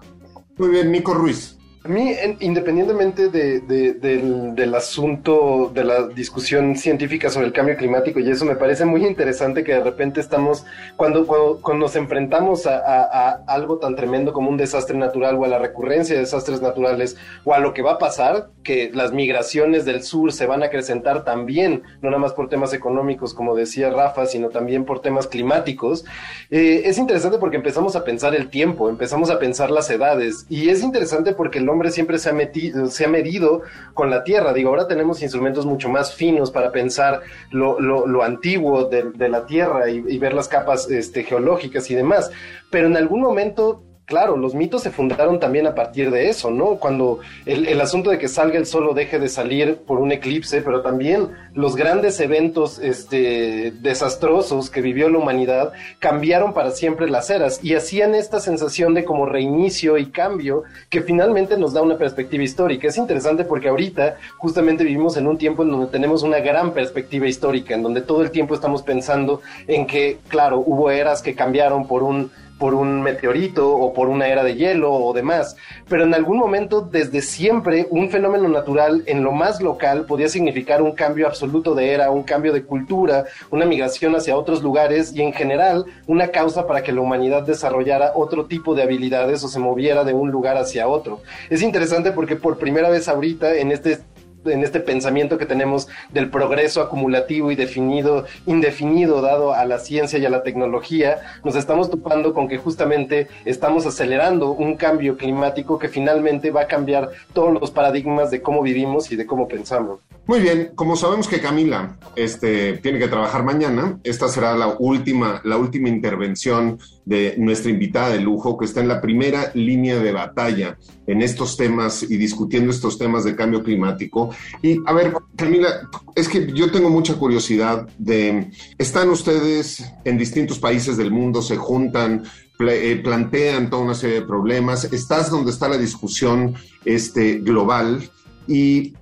Muy 0.57 0.69
bien, 0.69 0.91
Nico 0.91 1.15
Ruiz. 1.15 1.57
A 1.85 1.89
mí, 1.89 2.13
independientemente 2.39 3.27
de, 3.27 3.59
del, 3.59 4.73
asunto 4.73 5.69
de 5.73 5.83
la 5.83 6.07
discusión 6.07 6.77
científica 6.77 7.29
sobre 7.29 7.47
el 7.47 7.51
cambio 7.51 7.75
climático 7.75 8.21
y 8.21 8.29
eso, 8.29 8.45
me 8.45 8.55
parece 8.55 8.85
muy 8.85 9.05
interesante 9.05 9.65
que 9.65 9.73
de 9.73 9.83
repente 9.83 10.21
estamos, 10.21 10.65
cuando, 10.95 11.27
cuando, 11.27 11.59
nos 11.73 11.97
enfrentamos 11.97 12.67
a, 12.67 13.31
algo 13.47 13.79
tan 13.79 13.97
tremendo 13.97 14.31
como 14.31 14.49
un 14.49 14.55
desastre 14.55 14.97
natural 14.97 15.35
o 15.35 15.43
a 15.43 15.49
la 15.49 15.59
recurrencia 15.59 16.15
de 16.15 16.21
desastres 16.21 16.61
naturales 16.61 17.17
o 17.43 17.53
a 17.53 17.59
lo 17.59 17.73
que 17.73 17.81
va 17.81 17.93
a 17.93 17.97
pasar, 17.97 18.47
que 18.63 18.89
las 18.93 19.11
migraciones 19.11 19.83
del 19.83 20.03
sur 20.03 20.31
se 20.31 20.45
van 20.45 20.63
a 20.63 20.67
acrecentar 20.67 21.25
también, 21.25 21.83
no 22.01 22.09
nada 22.09 22.21
más 22.21 22.31
por 22.31 22.47
temas 22.47 22.73
económicos, 22.73 23.33
como 23.33 23.55
decía 23.55 23.89
Rafa, 23.89 24.25
sino 24.25 24.47
también 24.47 24.85
por 24.85 25.01
temas 25.01 25.27
climáticos, 25.27 26.05
eh, 26.49 26.83
es 26.85 26.97
interesante 26.97 27.39
porque 27.39 27.57
empezamos 27.57 27.97
a 27.97 28.05
pensar 28.05 28.33
el 28.35 28.49
tiempo, 28.49 28.87
empezamos 28.87 29.29
a 29.29 29.37
pensar 29.37 29.69
las 29.69 29.89
edades 29.89 30.45
y 30.49 30.69
es 30.69 30.81
interesante 30.81 31.33
porque 31.33 31.59
el 31.59 31.72
hombre 31.73 31.91
siempre 31.91 32.17
se 32.17 32.29
ha, 32.29 32.33
metido, 32.33 32.87
se 32.87 33.05
ha 33.05 33.07
medido 33.07 33.61
con 33.93 34.09
la 34.09 34.23
Tierra. 34.23 34.53
Digo, 34.53 34.69
ahora 34.69 34.87
tenemos 34.87 35.21
instrumentos 35.21 35.65
mucho 35.65 35.89
más 35.89 36.13
finos 36.13 36.51
para 36.51 36.71
pensar 36.71 37.21
lo, 37.51 38.23
antiguo 38.23 38.85
de, 38.85 39.29
la 39.29 39.45
Tierra 39.45 39.89
y, 39.89 40.03
y, 40.07 40.17
ver 40.17 40.33
las 40.33 40.47
capas 40.47 40.89
este, 40.89 41.23
geológicas 41.23 41.89
y 41.91 41.95
demás. 41.95 42.31
Pero 42.69 42.87
en 42.87 42.97
algún 42.97 43.21
momento 43.21 43.83
Claro, 44.05 44.35
los 44.35 44.53
mitos 44.53 44.83
se 44.83 44.91
fundaron 44.91 45.39
también 45.39 45.65
a 45.65 45.75
partir 45.75 46.11
de 46.11 46.27
eso, 46.27 46.51
¿no? 46.51 46.75
Cuando 46.75 47.19
el, 47.45 47.79
asunto 47.79 48.09
de 48.09 48.19
que 48.19 48.27
salga 48.27 48.57
el 48.57 48.65
sol 48.65 48.89
o 48.89 48.93
deje 48.93 49.17
de 49.17 49.29
salir 49.29 49.77
por 49.77 49.99
un 49.99 50.11
eclipse, 50.11 50.61
pero 50.61 50.81
también 50.81 51.29
los 51.53 51.77
grandes 51.77 52.19
eventos 52.19 52.79
este, 52.79 53.71
desastrosos 53.79 54.69
que 54.69 54.81
vivió 54.81 55.07
la 55.07 55.19
humanidad 55.19 55.71
cambiaron 55.99 56.53
para 56.53 56.71
siempre 56.71 57.09
las 57.09 57.29
eras 57.29 57.63
y 57.63 57.75
hacían 57.75 58.13
esta 58.13 58.41
sensación 58.41 58.93
de 58.93 59.05
como 59.05 59.25
reinicio 59.25 59.97
y 59.97 60.07
cambio 60.07 60.63
que 60.89 61.01
finalmente 61.01 61.57
nos 61.57 61.71
da 61.71 61.81
una 61.81 61.97
perspectiva 61.97 62.43
histórica. 62.43 62.89
Es 62.89 62.97
interesante 62.97 63.45
porque 63.45 63.69
ahorita 63.69 64.17
justamente 64.37 64.83
vivimos 64.83 65.15
en 65.15 65.27
un 65.27 65.37
tiempo 65.37 65.63
en 65.63 65.71
donde 65.71 65.87
tenemos 65.87 66.23
una 66.23 66.39
gran 66.39 66.73
perspectiva 66.73 67.25
histórica, 67.27 67.73
en 67.73 67.83
donde 67.83 68.01
todo 68.01 68.21
el 68.21 68.31
tiempo 68.31 68.53
estamos 68.53 68.81
pensando 68.81 69.41
en 69.65 69.87
que, 69.87 70.17
claro, 70.27 70.61
hubo 70.65 70.91
eras 70.91 71.21
que 71.21 71.35
cambiaron 71.35 71.87
por 71.87 72.03
un 72.03 72.31
por 72.57 72.73
un 72.73 73.01
meteorito 73.01 73.75
o 73.75 73.93
por 73.93 74.09
una 74.09 74.27
era 74.27 74.43
de 74.43 74.55
hielo 74.55 74.93
o 74.93 75.13
demás, 75.13 75.55
pero 75.89 76.03
en 76.03 76.13
algún 76.13 76.37
momento 76.37 76.81
desde 76.81 77.21
siempre 77.21 77.87
un 77.89 78.09
fenómeno 78.09 78.47
natural 78.47 79.03
en 79.05 79.23
lo 79.23 79.31
más 79.31 79.61
local 79.61 80.05
podía 80.05 80.29
significar 80.29 80.81
un 80.81 80.93
cambio 80.93 81.27
absoluto 81.27 81.75
de 81.75 81.91
era, 81.91 82.11
un 82.11 82.23
cambio 82.23 82.53
de 82.53 82.63
cultura, 82.63 83.25
una 83.51 83.65
migración 83.65 84.15
hacia 84.15 84.37
otros 84.37 84.61
lugares 84.63 85.13
y 85.13 85.21
en 85.21 85.33
general 85.33 85.85
una 86.07 86.29
causa 86.29 86.67
para 86.67 86.83
que 86.83 86.91
la 86.91 87.01
humanidad 87.01 87.43
desarrollara 87.43 88.11
otro 88.15 88.45
tipo 88.45 88.75
de 88.75 88.83
habilidades 88.83 89.43
o 89.43 89.47
se 89.47 89.59
moviera 89.59 90.03
de 90.03 90.13
un 90.13 90.31
lugar 90.31 90.57
hacia 90.57 90.87
otro. 90.87 91.21
Es 91.49 91.61
interesante 91.61 92.11
porque 92.11 92.35
por 92.35 92.57
primera 92.57 92.89
vez 92.89 93.07
ahorita 93.07 93.55
en 93.55 93.71
este 93.71 93.99
en 94.45 94.63
este 94.63 94.79
pensamiento 94.79 95.37
que 95.37 95.45
tenemos 95.45 95.87
del 96.11 96.29
progreso 96.29 96.81
acumulativo 96.81 97.51
y 97.51 97.55
definido, 97.55 98.25
indefinido 98.45 99.21
dado 99.21 99.53
a 99.53 99.65
la 99.65 99.79
ciencia 99.79 100.19
y 100.19 100.25
a 100.25 100.29
la 100.29 100.43
tecnología, 100.43 101.21
nos 101.43 101.55
estamos 101.55 101.89
topando 101.89 102.33
con 102.33 102.47
que 102.47 102.57
justamente 102.57 103.27
estamos 103.45 103.85
acelerando 103.85 104.51
un 104.51 104.75
cambio 104.75 105.17
climático 105.17 105.79
que 105.79 105.89
finalmente 105.89 106.51
va 106.51 106.61
a 106.61 106.67
cambiar 106.67 107.09
todos 107.33 107.53
los 107.53 107.71
paradigmas 107.71 108.31
de 108.31 108.41
cómo 108.41 108.61
vivimos 108.61 109.11
y 109.11 109.15
de 109.15 109.25
cómo 109.25 109.47
pensamos. 109.47 109.99
Muy 110.25 110.39
bien, 110.39 110.71
como 110.75 110.95
sabemos 110.95 111.27
que 111.27 111.41
Camila 111.41 111.97
este, 112.15 112.77
tiene 112.77 112.97
que 112.97 113.09
trabajar 113.09 113.43
mañana, 113.43 113.99
esta 114.03 114.29
será 114.29 114.55
la 114.55 114.75
última, 114.79 115.41
la 115.43 115.57
última 115.57 115.89
intervención 115.89 116.79
de 117.05 117.35
nuestra 117.37 117.71
invitada 117.71 118.09
de 118.09 118.19
lujo, 118.19 118.57
que 118.57 118.65
está 118.65 118.81
en 118.81 118.87
la 118.87 119.01
primera 119.01 119.51
línea 119.53 119.99
de 119.99 120.11
batalla 120.11 120.77
en 121.07 121.21
estos 121.21 121.57
temas 121.57 122.03
y 122.03 122.17
discutiendo 122.17 122.71
estos 122.71 122.97
temas 122.97 123.23
de 123.23 123.35
cambio 123.35 123.63
climático. 123.63 124.29
Y 124.61 124.77
a 124.85 124.93
ver, 124.93 125.13
Camila, 125.35 125.89
es 126.15 126.27
que 126.27 126.51
yo 126.53 126.71
tengo 126.71 126.89
mucha 126.89 127.15
curiosidad 127.15 127.87
de, 127.97 128.51
están 128.77 129.09
ustedes 129.09 129.83
en 130.05 130.17
distintos 130.17 130.59
países 130.59 130.97
del 130.97 131.11
mundo, 131.11 131.41
se 131.41 131.57
juntan, 131.57 132.23
eh, 132.59 133.01
plantean 133.03 133.69
toda 133.69 133.83
una 133.83 133.95
serie 133.95 134.21
de 134.21 134.25
problemas, 134.25 134.85
estás 134.85 135.29
donde 135.29 135.51
está 135.51 135.67
la 135.67 135.77
discusión 135.77 136.55
este, 136.85 137.39
global 137.39 138.09
y 138.47 138.93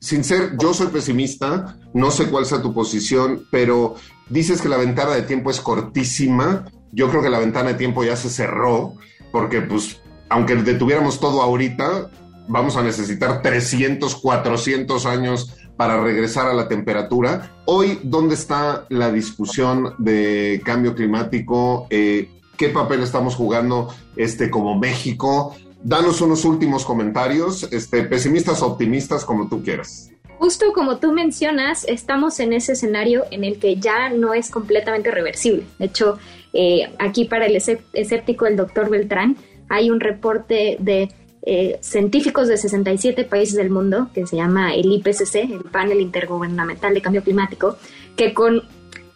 sin 0.00 0.24
ser, 0.24 0.56
yo 0.58 0.72
soy 0.74 0.88
pesimista, 0.88 1.78
no 1.94 2.10
sé 2.10 2.26
cuál 2.28 2.46
sea 2.46 2.62
tu 2.62 2.72
posición, 2.72 3.46
pero 3.50 3.96
dices 4.28 4.60
que 4.60 4.68
la 4.68 4.76
ventana 4.76 5.12
de 5.12 5.22
tiempo 5.22 5.50
es 5.50 5.60
cortísima. 5.60 6.64
Yo 6.92 7.08
creo 7.08 7.22
que 7.22 7.30
la 7.30 7.38
ventana 7.38 7.70
de 7.70 7.74
tiempo 7.74 8.04
ya 8.04 8.16
se 8.16 8.30
cerró, 8.30 8.94
porque 9.32 9.60
pues, 9.60 10.00
aunque 10.28 10.54
detuviéramos 10.56 11.20
todo 11.20 11.42
ahorita, 11.42 12.10
vamos 12.48 12.76
a 12.76 12.82
necesitar 12.82 13.42
300, 13.42 14.16
400 14.16 15.06
años 15.06 15.54
para 15.76 16.02
regresar 16.02 16.46
a 16.46 16.54
la 16.54 16.68
temperatura. 16.68 17.52
Hoy, 17.66 18.00
¿dónde 18.02 18.34
está 18.34 18.86
la 18.88 19.12
discusión 19.12 19.94
de 19.98 20.62
cambio 20.64 20.94
climático? 20.94 21.86
Eh, 21.90 22.30
¿Qué 22.56 22.70
papel 22.70 23.02
estamos 23.02 23.34
jugando 23.34 23.94
este, 24.16 24.50
como 24.50 24.78
México? 24.78 25.54
danos 25.86 26.20
unos 26.20 26.44
últimos 26.44 26.84
comentarios, 26.84 27.68
este, 27.70 28.02
pesimistas 28.02 28.60
o 28.60 28.66
optimistas, 28.66 29.24
como 29.24 29.48
tú 29.48 29.62
quieras. 29.62 30.10
Justo 30.38 30.72
como 30.74 30.98
tú 30.98 31.12
mencionas, 31.12 31.84
estamos 31.84 32.40
en 32.40 32.52
ese 32.52 32.72
escenario 32.72 33.24
en 33.30 33.44
el 33.44 33.58
que 33.58 33.76
ya 33.76 34.10
no 34.10 34.34
es 34.34 34.50
completamente 34.50 35.10
reversible. 35.10 35.64
De 35.78 35.86
hecho, 35.86 36.18
eh, 36.58 36.88
aquí 36.98 37.26
para 37.26 37.44
el 37.44 37.54
escéptico, 37.54 38.46
el 38.46 38.56
doctor 38.56 38.88
Beltrán, 38.88 39.36
hay 39.68 39.90
un 39.90 40.00
reporte 40.00 40.78
de 40.80 41.10
eh, 41.42 41.76
científicos 41.82 42.48
de 42.48 42.56
67 42.56 43.24
países 43.24 43.56
del 43.56 43.68
mundo 43.68 44.08
que 44.14 44.26
se 44.26 44.36
llama 44.36 44.74
el 44.74 44.90
IPCC, 44.90 45.34
el 45.52 45.64
Panel 45.70 46.00
Intergubernamental 46.00 46.94
de 46.94 47.02
Cambio 47.02 47.22
Climático, 47.22 47.76
que 48.16 48.32
con 48.32 48.62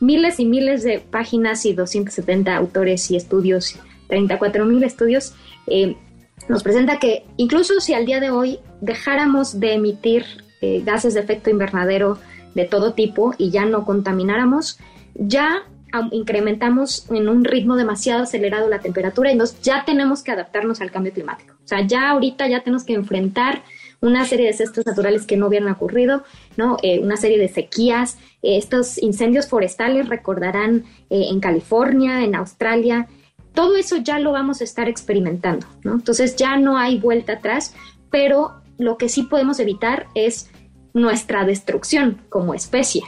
miles 0.01 0.39
y 0.39 0.45
miles 0.45 0.83
de 0.83 0.99
páginas 0.99 1.65
y 1.65 1.73
270 1.73 2.55
autores 2.55 3.11
y 3.11 3.17
estudios, 3.17 3.77
34 4.09 4.67
mil 4.67 4.85
estudios, 4.85 5.35
eh, 5.67 5.97
nos 6.47 6.63
presenta 6.63 6.99
que 6.99 7.25
incluso 7.39 7.81
si 7.81 7.95
al 7.95 8.05
día 8.05 8.21
de 8.21 8.31
hoy 8.31 8.59
dejáramos 8.83 9.61
de 9.61 9.75
emitir 9.75 10.27
gases 10.85 11.15
de 11.15 11.21
efecto 11.21 11.49
invernadero 11.49 12.19
de 12.55 12.67
todo 12.67 12.93
tipo 12.93 13.35
y 13.39 13.49
ya 13.49 13.65
no 13.65 13.87
contamináramos, 13.87 14.79
ya 15.15 15.63
incrementamos 16.13 17.11
en 17.11 17.29
un 17.29 17.45
ritmo 17.45 17.77
demasiado 17.77 18.23
acelerado 18.23 18.69
la 18.69 18.81
temperatura 18.81 19.33
y 19.33 19.37
nos, 19.37 19.61
ya 19.61 19.85
tenemos 19.85 20.23
que 20.23 20.33
adaptarnos 20.33 20.81
al 20.81 20.91
cambio 20.91 21.13
climático. 21.13 21.55
O 21.65 21.69
sea, 21.69 21.87
ya 21.87 22.11
ahorita 22.11 22.49
ya 22.49 22.63
tenemos 22.63 22.85
que 22.85 22.95
enfrentar 22.95 23.63
una 24.01 24.25
serie 24.25 24.47
de 24.47 24.53
desastres 24.53 24.87
naturales 24.87 25.27
que 25.27 25.37
no 25.37 25.49
hubieran 25.49 25.71
ocurrido, 25.71 26.25
¿no? 26.57 26.79
Eh, 26.83 27.01
una 27.01 27.17
serie 27.17 27.39
de 27.39 27.49
sequías, 27.49 28.17
eh, 28.43 28.57
estos 28.57 28.97
incendios 29.03 29.49
forestales 29.49 30.09
recordarán 30.09 30.85
en 31.11 31.41
California, 31.41 32.23
en 32.25 32.35
Australia, 32.35 33.09
todo 33.55 33.77
eso 33.77 33.97
ya 33.97 34.19
lo 34.19 34.33
vamos 34.33 34.61
a 34.61 34.65
estar 34.65 34.89
experimentando, 34.89 35.67
¿no? 35.83 35.95
Entonces 35.95 36.37
ya 36.37 36.57
no 36.57 36.79
hay 36.79 36.99
vuelta 36.99 37.35
atrás, 37.35 37.75
pero 38.11 38.63
lo 38.79 38.97
que 38.97 39.09
sí 39.09 39.25
podemos 39.25 39.61
evitar 39.61 40.07
es 40.15 40.51
nuestra 40.95 41.45
destrucción 41.45 42.21
como 42.29 42.55
especie, 42.55 43.03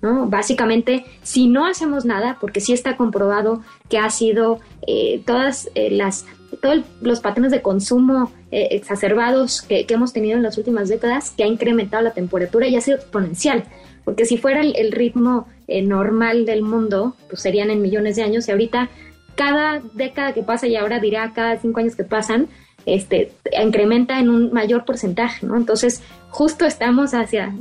¿no? 0.00 0.26
Básicamente, 0.26 1.04
si 1.22 1.48
no 1.48 1.66
hacemos 1.66 2.04
nada, 2.04 2.38
porque 2.40 2.60
sí 2.60 2.72
está 2.72 2.96
comprobado 2.96 3.62
que 3.88 3.98
ha 3.98 4.10
sido 4.10 4.60
eh, 4.86 5.22
todas 5.26 5.70
eh, 5.74 5.90
las 5.90 6.26
todos 6.62 6.80
los 7.02 7.20
patrones 7.20 7.52
de 7.52 7.60
consumo 7.60 8.32
eh, 8.50 8.68
exacerbados 8.70 9.60
que, 9.62 9.84
hemos 9.90 10.14
tenido 10.14 10.36
en 10.36 10.42
las 10.42 10.56
últimas 10.56 10.88
décadas, 10.88 11.30
que 11.30 11.44
ha 11.44 11.46
incrementado 11.46 12.02
la 12.02 12.14
temperatura 12.14 12.66
y 12.66 12.74
ha 12.74 12.80
sido 12.80 12.96
exponencial, 12.96 13.64
porque 14.04 14.24
si 14.24 14.38
fuera 14.38 14.62
el, 14.62 14.92
ritmo 14.92 15.46
normal 15.68 16.46
del 16.46 16.62
mundo, 16.62 17.14
pues 17.28 17.42
serían 17.42 17.70
en 17.70 17.82
millones 17.82 18.16
de 18.16 18.22
años 18.22 18.48
y 18.48 18.52
ahorita 18.52 18.88
cada 19.34 19.82
década 19.92 20.32
que 20.32 20.42
pasa 20.42 20.66
y 20.66 20.74
ahora 20.74 20.98
dirá 20.98 21.32
cada 21.34 21.58
cinco 21.60 21.80
años 21.80 21.94
que 21.94 22.04
pasan, 22.04 22.48
este, 22.86 23.32
incrementa 23.62 24.18
en 24.18 24.30
un 24.30 24.52
mayor 24.52 24.84
porcentaje, 24.84 25.46
¿no? 25.46 25.56
Entonces, 25.56 26.02
justo 26.30 26.64
estamos 26.64 27.12
hacia 27.12 27.54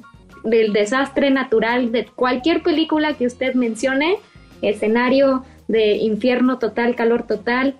el 0.51 0.73
desastre 0.73 1.29
natural 1.29 1.91
de 1.91 2.05
cualquier 2.05 2.63
película 2.63 3.13
que 3.13 3.25
usted 3.25 3.53
mencione, 3.53 4.17
escenario 4.61 5.43
de 5.67 5.97
infierno 5.97 6.59
total, 6.59 6.95
calor 6.95 7.27
total, 7.27 7.75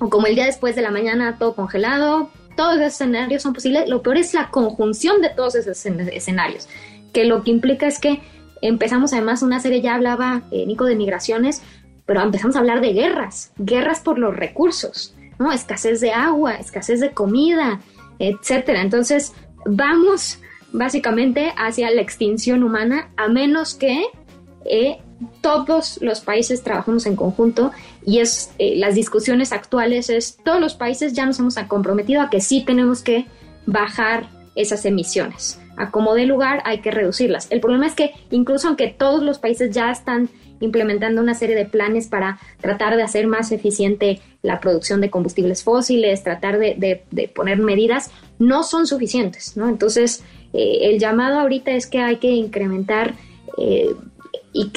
o 0.00 0.08
como 0.08 0.26
el 0.26 0.34
día 0.34 0.46
después 0.46 0.74
de 0.76 0.82
la 0.82 0.90
mañana 0.90 1.38
todo 1.38 1.54
congelado, 1.54 2.30
todos 2.56 2.76
esos 2.76 2.94
escenarios 2.94 3.42
son 3.42 3.52
posibles. 3.52 3.88
Lo 3.88 4.02
peor 4.02 4.16
es 4.16 4.34
la 4.34 4.50
conjunción 4.50 5.20
de 5.20 5.30
todos 5.30 5.54
esos 5.54 5.84
escenarios, 5.86 6.68
que 7.12 7.24
lo 7.24 7.42
que 7.42 7.50
implica 7.50 7.86
es 7.86 8.00
que 8.00 8.20
empezamos 8.62 9.12
además 9.12 9.42
una 9.42 9.60
serie, 9.60 9.80
ya 9.80 9.94
hablaba 9.94 10.42
eh, 10.50 10.66
Nico 10.66 10.86
de 10.86 10.96
migraciones, 10.96 11.62
pero 12.06 12.22
empezamos 12.22 12.56
a 12.56 12.60
hablar 12.60 12.80
de 12.80 12.92
guerras, 12.92 13.52
guerras 13.58 14.00
por 14.00 14.18
los 14.18 14.34
recursos, 14.34 15.14
¿no? 15.38 15.52
Escasez 15.52 16.00
de 16.00 16.12
agua, 16.12 16.54
escasez 16.54 17.00
de 17.00 17.10
comida, 17.10 17.80
etcétera. 18.18 18.80
Entonces, 18.80 19.34
vamos 19.66 20.38
básicamente 20.72 21.52
hacia 21.56 21.90
la 21.90 22.00
extinción 22.00 22.62
humana 22.62 23.10
a 23.16 23.28
menos 23.28 23.74
que 23.74 24.04
eh, 24.64 24.98
todos 25.40 25.98
los 26.02 26.20
países 26.20 26.62
trabajemos 26.62 27.06
en 27.06 27.16
conjunto 27.16 27.72
y 28.04 28.18
es 28.18 28.50
eh, 28.58 28.76
las 28.76 28.94
discusiones 28.94 29.52
actuales 29.52 30.10
es 30.10 30.38
todos 30.44 30.60
los 30.60 30.74
países 30.74 31.12
ya 31.14 31.24
nos 31.24 31.38
hemos 31.38 31.56
comprometido 31.68 32.20
a 32.20 32.30
que 32.30 32.40
sí 32.40 32.64
tenemos 32.64 33.02
que 33.02 33.26
bajar 33.66 34.28
esas 34.54 34.84
emisiones. 34.84 35.60
A 35.76 35.90
como 35.90 36.14
de 36.14 36.24
lugar 36.24 36.62
hay 36.64 36.80
que 36.80 36.90
reducirlas. 36.90 37.48
El 37.50 37.60
problema 37.60 37.86
es 37.86 37.94
que 37.94 38.12
incluso 38.30 38.68
aunque 38.68 38.88
todos 38.88 39.22
los 39.22 39.38
países 39.38 39.74
ya 39.74 39.90
están 39.90 40.30
implementando 40.60 41.20
una 41.20 41.34
serie 41.34 41.54
de 41.54 41.66
planes 41.66 42.08
para 42.08 42.38
tratar 42.60 42.96
de 42.96 43.02
hacer 43.02 43.26
más 43.26 43.52
eficiente 43.52 44.20
la 44.42 44.60
producción 44.60 45.00
de 45.00 45.10
combustibles 45.10 45.62
fósiles, 45.62 46.22
tratar 46.22 46.58
de, 46.58 47.04
poner 47.34 47.58
medidas, 47.58 48.10
no 48.38 48.62
son 48.62 48.86
suficientes, 48.86 49.56
¿no? 49.56 49.68
Entonces, 49.68 50.22
eh, 50.56 50.88
el 50.90 50.98
llamado 50.98 51.38
ahorita 51.38 51.72
es 51.72 51.86
que 51.86 51.98
hay 51.98 52.16
que 52.16 52.30
incrementar 52.30 53.14
eh, 53.58 53.94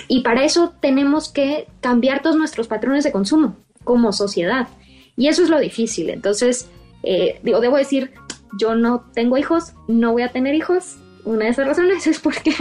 y, 0.10 0.22
para 0.24 0.44
eso 0.44 0.74
tenemos 0.82 1.30
que 1.30 1.68
cambiar 1.80 2.22
todos 2.22 2.36
nuestros 2.36 2.68
patrones 2.68 3.06
de 3.06 3.14
consumo 3.14 3.56
como 3.86 4.12
sociedad. 4.12 4.68
Y 5.16 5.30
eso 5.30 5.42
es 5.42 5.50
lo 5.50 5.58
difícil. 5.58 6.10
Entonces, 6.10 6.70
eh, 7.04 7.40
digo, 7.44 7.62
debo 7.62 7.78
decir, 7.78 8.12
yo 8.60 8.76
no 8.76 9.06
tengo 9.14 9.38
hijos, 9.38 9.74
no 9.88 10.12
voy 10.12 10.24
a 10.24 10.34
tener 10.34 10.54
hijos. 10.54 10.98
Una 11.24 11.46
de 11.46 11.52
esas 11.52 11.66
razones 11.66 12.08
es 12.08 12.20
porque, 12.20 12.54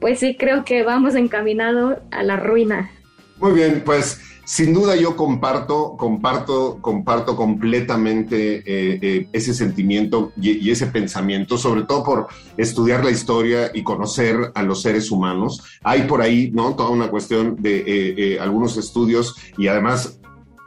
pues 0.00 0.18
sí, 0.18 0.36
creo 0.36 0.64
que 0.64 0.82
vamos 0.82 1.14
encaminado 1.14 2.00
a 2.10 2.24
la 2.24 2.36
ruina. 2.36 2.90
Muy 3.36 3.52
bien, 3.52 3.82
pues 3.84 4.20
sin 4.48 4.72
duda 4.72 4.96
yo 4.96 5.14
comparto, 5.14 5.94
comparto, 5.98 6.78
comparto 6.80 7.36
completamente 7.36 8.56
eh, 8.64 8.98
eh, 9.02 9.28
ese 9.34 9.52
sentimiento 9.52 10.32
y, 10.40 10.70
ese 10.70 10.86
pensamiento, 10.86 11.58
sobre 11.58 11.82
todo 11.82 12.02
por 12.02 12.28
estudiar 12.56 13.04
la 13.04 13.10
historia 13.10 13.70
y 13.74 13.82
conocer 13.82 14.50
a 14.54 14.62
los 14.62 14.80
seres 14.80 15.10
humanos. 15.10 15.62
Hay 15.84 16.04
por 16.04 16.22
ahí, 16.22 16.50
¿no? 16.50 16.74
Toda 16.76 16.88
una 16.88 17.08
cuestión 17.08 17.56
de 17.60 17.84
eh, 17.86 18.40
algunos 18.40 18.78
estudios 18.78 19.36
y 19.58 19.68
además, 19.68 20.18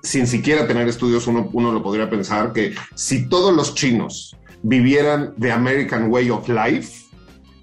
sin 0.04 0.28
siquiera 0.28 0.68
tener 0.68 0.88
estudios, 0.88 1.26
uno, 1.26 1.50
uno 1.52 1.72
lo 1.72 1.82
podría 1.82 2.08
pensar 2.08 2.54
que 2.54 2.76
si 2.94 3.30
todos 3.30 3.52
los 3.52 3.74
chinos 3.74 4.38
vivieran 4.62 5.34
the 5.40 5.52
American 5.52 6.12
Way 6.12 6.30
of 6.30 6.48
Life, 6.48 7.08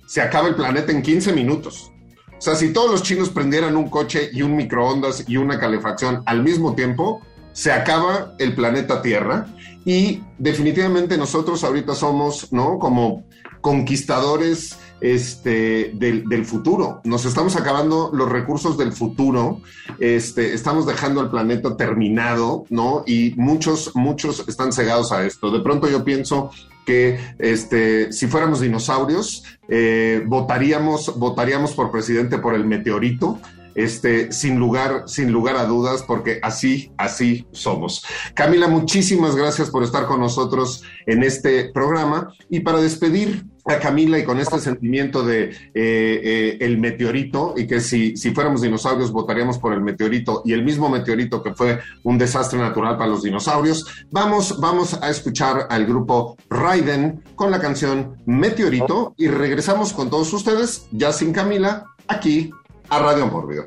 se 0.08 0.20
acaba 0.20 0.48
el 0.48 0.56
planeta 0.56 0.90
en 0.90 1.00
15 1.00 1.32
minutos. 1.32 1.92
O 2.38 2.40
sea, 2.40 2.54
si 2.54 2.72
todos 2.72 2.90
los 2.90 3.02
chinos 3.02 3.30
prendieran 3.30 3.76
un 3.76 3.90
coche 3.90 4.30
y 4.32 4.42
un 4.42 4.54
microondas 4.54 5.24
y 5.26 5.36
una 5.36 5.58
calefacción 5.58 6.22
al 6.24 6.44
mismo 6.44 6.74
tiempo, 6.74 7.20
se 7.52 7.72
acaba 7.72 8.36
el 8.38 8.54
planeta 8.54 9.02
Tierra 9.02 9.46
y 9.84 10.22
definitivamente 10.38 11.18
nosotros 11.18 11.64
ahorita 11.64 11.96
somos, 11.96 12.52
¿no? 12.52 12.78
Como 12.78 13.24
conquistadores 13.60 14.78
este, 15.00 15.92
del, 15.94 16.44
futuro. 16.44 17.00
Nos 17.04 17.24
estamos 17.24 17.56
acabando 17.56 18.10
los 18.12 18.28
recursos 18.28 18.78
del 18.78 18.92
futuro, 18.92 19.60
este, 19.98 20.54
estamos 20.54 20.86
dejando 20.86 21.20
el 21.20 21.30
planeta 21.30 21.76
terminado, 21.76 22.64
¿no? 22.70 23.02
Y 23.06 23.34
muchos, 23.36 23.92
muchos 23.94 24.44
están 24.48 24.72
cegados 24.72 25.10
a 25.10 25.26
esto. 25.26 25.50
De 25.50 25.60
pronto 25.60 25.88
yo 25.88 26.04
pienso 26.04 26.50
que 26.88 27.20
este, 27.38 28.10
si 28.14 28.28
fuéramos 28.28 28.60
dinosaurios, 28.60 29.44
eh, 29.68 30.22
votaríamos, 30.24 31.18
votaríamos 31.18 31.72
por 31.72 31.90
presidente 31.90 32.38
por 32.38 32.54
el 32.54 32.64
meteorito, 32.64 33.38
este, 33.74 34.32
sin 34.32 34.58
lugar, 34.58 35.02
sin 35.04 35.30
lugar 35.30 35.56
a 35.56 35.66
dudas, 35.66 36.02
porque 36.02 36.40
así, 36.42 36.90
así 36.96 37.46
somos. 37.52 38.06
Camila, 38.32 38.68
muchísimas 38.68 39.36
gracias 39.36 39.68
por 39.68 39.84
estar 39.84 40.06
con 40.06 40.18
nosotros 40.20 40.82
en 41.04 41.22
este 41.22 41.70
programa. 41.74 42.32
Y 42.48 42.60
para 42.60 42.80
despedir 42.80 43.44
a 43.68 43.78
Camila 43.78 44.18
y 44.18 44.24
con 44.24 44.40
este 44.40 44.58
sentimiento 44.58 45.22
de 45.22 45.44
eh, 45.44 45.54
eh, 45.74 46.56
el 46.60 46.78
meteorito 46.78 47.54
y 47.56 47.66
que 47.66 47.80
si, 47.80 48.16
si 48.16 48.30
fuéramos 48.32 48.62
dinosaurios 48.62 49.12
votaríamos 49.12 49.58
por 49.58 49.72
el 49.72 49.80
meteorito 49.80 50.42
y 50.44 50.52
el 50.52 50.64
mismo 50.64 50.88
meteorito 50.88 51.42
que 51.42 51.54
fue 51.54 51.80
un 52.02 52.18
desastre 52.18 52.58
natural 52.58 52.96
para 52.96 53.10
los 53.10 53.22
dinosaurios, 53.22 53.86
vamos, 54.10 54.58
vamos 54.60 54.98
a 55.02 55.10
escuchar 55.10 55.66
al 55.68 55.86
grupo 55.86 56.36
Raiden 56.48 57.22
con 57.34 57.50
la 57.50 57.60
canción 57.60 58.16
Meteorito 58.26 59.14
y 59.16 59.28
regresamos 59.28 59.92
con 59.92 60.10
todos 60.10 60.32
ustedes, 60.32 60.86
ya 60.90 61.12
sin 61.12 61.32
Camila, 61.32 61.86
aquí 62.06 62.50
a 62.88 62.98
Radio 62.98 63.26
Mórbido. 63.26 63.64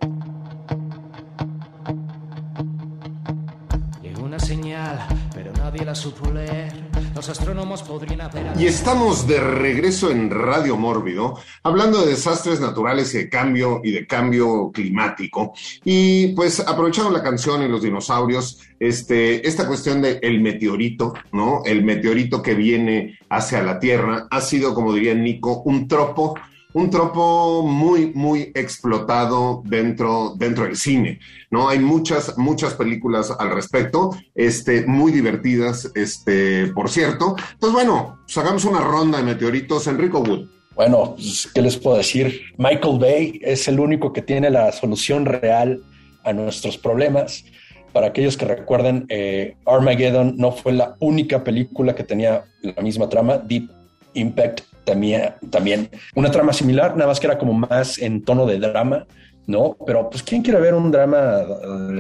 Llegó 4.02 4.24
una 4.24 4.40
señal, 4.40 5.00
pero 5.34 5.52
nadie 5.54 5.86
la 5.86 5.94
supo 5.94 6.32
leer. 6.32 6.91
Los 7.16 7.28
astrónomos 7.28 7.84
podrían 7.84 8.22
haber... 8.22 8.54
Y 8.58 8.68
estamos 8.68 9.28
de 9.28 9.40
regreso 9.40 10.12
en 10.12 10.30
Radio 10.30 10.78
Mórbido, 10.78 11.38
hablando 11.64 12.02
de 12.02 12.12
desastres 12.12 12.62
naturales 12.62 13.14
y 13.14 13.20
de 13.20 13.30
cambio 13.30 13.82
y 13.84 13.92
de 13.92 14.08
cambio 14.08 14.72
climático. 14.72 15.54
Y 15.84 16.28
pues 16.30 16.62
aprovechando 16.62 17.12
la 17.12 17.22
canción 17.22 17.64
y 17.64 17.68
los 17.68 17.82
dinosaurios, 17.82 18.60
este, 18.80 19.46
esta 19.48 19.68
cuestión 19.68 20.02
del 20.02 20.20
el 20.22 20.40
meteorito, 20.42 21.14
¿no? 21.34 21.64
El 21.66 21.84
meteorito 21.84 22.42
que 22.42 22.56
viene 22.56 23.20
hacia 23.30 23.62
la 23.62 23.80
Tierra 23.80 24.28
ha 24.32 24.42
sido, 24.42 24.74
como 24.74 24.94
diría 24.94 25.14
Nico, 25.14 25.62
un 25.66 25.88
tropo 25.88 26.36
un 26.74 26.90
tropo 26.90 27.64
muy, 27.64 28.12
muy 28.14 28.52
explotado 28.56 29.62
dentro, 29.66 30.34
dentro 30.38 30.66
del 30.66 30.76
cine, 30.78 31.20
¿no? 31.50 31.70
Hay 31.70 31.80
muchas, 31.80 32.38
muchas 32.38 32.74
películas 32.74 33.32
al 33.38 33.52
respecto, 33.52 34.12
este, 34.36 34.86
muy 34.86 35.12
divertidas, 35.12 35.92
este, 35.96 36.68
por 36.68 36.90
cierto. 36.90 37.36
Entonces, 37.54 37.74
bueno, 37.74 38.20
pues 38.26 38.38
hagamos 38.38 38.66
una 38.66 38.82
ronda 38.82 39.18
de 39.18 39.24
meteoritos. 39.24 39.88
Enrico 39.88 40.20
Wood. 40.20 40.48
Bueno, 40.76 41.16
pues, 41.16 41.50
¿qué 41.54 41.62
les 41.62 41.78
puedo 41.78 41.98
decir? 41.98 42.42
Michael 42.58 43.00
Bay 43.00 43.40
es 43.44 43.68
el 43.68 43.80
único 43.80 44.14
que 44.14 44.22
tiene 44.22 44.50
la 44.50 44.72
solución 44.72 45.26
real 45.26 45.82
a 46.24 46.34
nuestros 46.34 46.78
problemas. 46.78 47.44
Para 47.92 48.08
aquellos 48.08 48.38
que 48.38 48.46
recuerden, 48.46 49.06
eh, 49.10 49.56
Armageddon 49.66 50.36
no 50.38 50.54
fue 50.54 50.72
la 50.72 50.96
única 51.00 51.44
película 51.44 51.94
que 51.94 52.04
tenía 52.04 52.46
la 52.62 52.82
misma 52.82 53.10
trama. 53.10 53.38
Deep 53.38 53.70
Impact 54.14 54.62
también, 54.92 55.36
también 55.50 55.90
una 56.16 56.30
trama 56.30 56.52
similar, 56.52 56.98
nada 56.98 57.08
más 57.08 57.20
que 57.20 57.28
era 57.28 57.38
como 57.38 57.54
más 57.54 57.98
en 57.98 58.24
tono 58.26 58.46
de 58.46 58.60
drama, 58.60 59.08
¿no? 59.48 59.78
Pero 59.86 60.10
pues, 60.10 60.22
¿quién 60.22 60.42
quiere 60.42 60.60
ver 60.60 60.74
un 60.74 60.92
drama? 60.92 61.44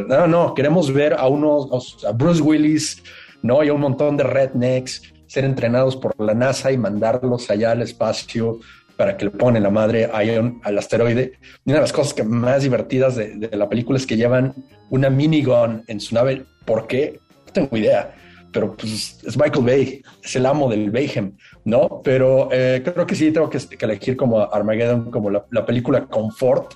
No, 0.09 0.27
no, 0.27 0.53
queremos 0.53 0.91
ver 0.91 1.13
a 1.13 1.25
unos, 1.29 2.03
a 2.05 2.11
Bruce 2.11 2.41
Willis, 2.41 3.01
¿no? 3.43 3.63
Y 3.63 3.69
a 3.69 3.73
un 3.73 3.79
montón 3.79 4.17
de 4.17 4.23
rednecks 4.23 5.13
ser 5.25 5.45
entrenados 5.45 5.95
por 5.95 6.13
la 6.19 6.33
NASA 6.33 6.69
y 6.73 6.77
mandarlos 6.77 7.49
allá 7.49 7.71
al 7.71 7.81
espacio 7.81 8.59
para 8.97 9.15
que 9.15 9.23
le 9.23 9.31
ponen 9.31 9.63
la 9.63 9.69
madre 9.69 10.09
a 10.11 10.19
al 10.67 10.77
asteroide. 10.77 11.31
Y 11.63 11.69
una 11.69 11.77
de 11.77 11.81
las 11.83 11.93
cosas 11.93 12.13
que 12.13 12.23
más 12.23 12.63
divertidas 12.63 13.15
de, 13.15 13.37
de 13.37 13.55
la 13.55 13.69
película 13.69 13.97
es 13.97 14.05
que 14.05 14.17
llevan 14.17 14.53
una 14.89 15.09
minigun 15.09 15.85
en 15.87 16.01
su 16.01 16.13
nave. 16.13 16.43
¿Por 16.65 16.87
qué? 16.87 17.21
No 17.45 17.53
tengo 17.53 17.77
idea 17.77 18.13
pero 18.51 18.73
pues 18.75 19.19
es 19.25 19.37
Michael 19.37 19.65
Bay, 19.65 20.03
es 20.23 20.35
el 20.35 20.45
amo 20.45 20.69
del 20.69 20.91
Bayhem, 20.91 21.37
¿no? 21.65 22.01
Pero 22.03 22.49
eh, 22.51 22.81
creo 22.83 23.05
que 23.05 23.15
sí 23.15 23.31
tengo 23.31 23.49
que, 23.49 23.59
elegir 23.79 24.17
como 24.17 24.41
Armageddon, 24.41 25.11
como 25.11 25.29
la, 25.29 25.65
película 25.65 26.05
Confort, 26.05 26.73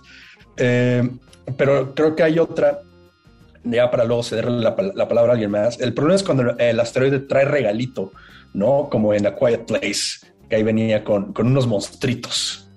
eh, 0.58 1.08
pero 1.58 1.94
creo 1.94 2.16
que 2.16 2.24
hay 2.24 2.40
otra, 2.40 2.80
ya 3.64 3.92
para 3.92 4.06
luego 4.06 4.24
cederle 4.24 4.62
la, 4.62 4.76
palabra 4.76 5.32
a 5.32 5.34
alguien 5.34 5.52
más. 5.52 5.80
El 5.80 5.94
problema 5.94 6.16
es 6.16 6.24
cuando 6.24 6.56
el 6.58 6.80
asteroide 6.80 7.20
trae 7.20 7.46
regalito, 7.46 8.12
¿no? 8.54 8.88
Como 8.90 9.14
en 9.14 9.28
A 9.28 9.36
Quiet 9.36 9.66
Place, 9.66 10.26
que 10.50 10.56
ahí 10.56 10.64
venía 10.64 11.04
con, 11.04 11.34
con 11.34 11.48
unos 11.48 11.68
monstruitos. 11.68 12.68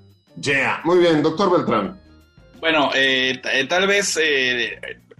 Yeah, 0.41 0.81
muy 0.85 0.99
bien, 0.99 1.23
doctor 1.23 1.51
Beltrán. 1.51 2.01
Bueno, 2.61 2.91
eh, 2.95 3.41
tal 3.69 3.87
vez 3.87 4.19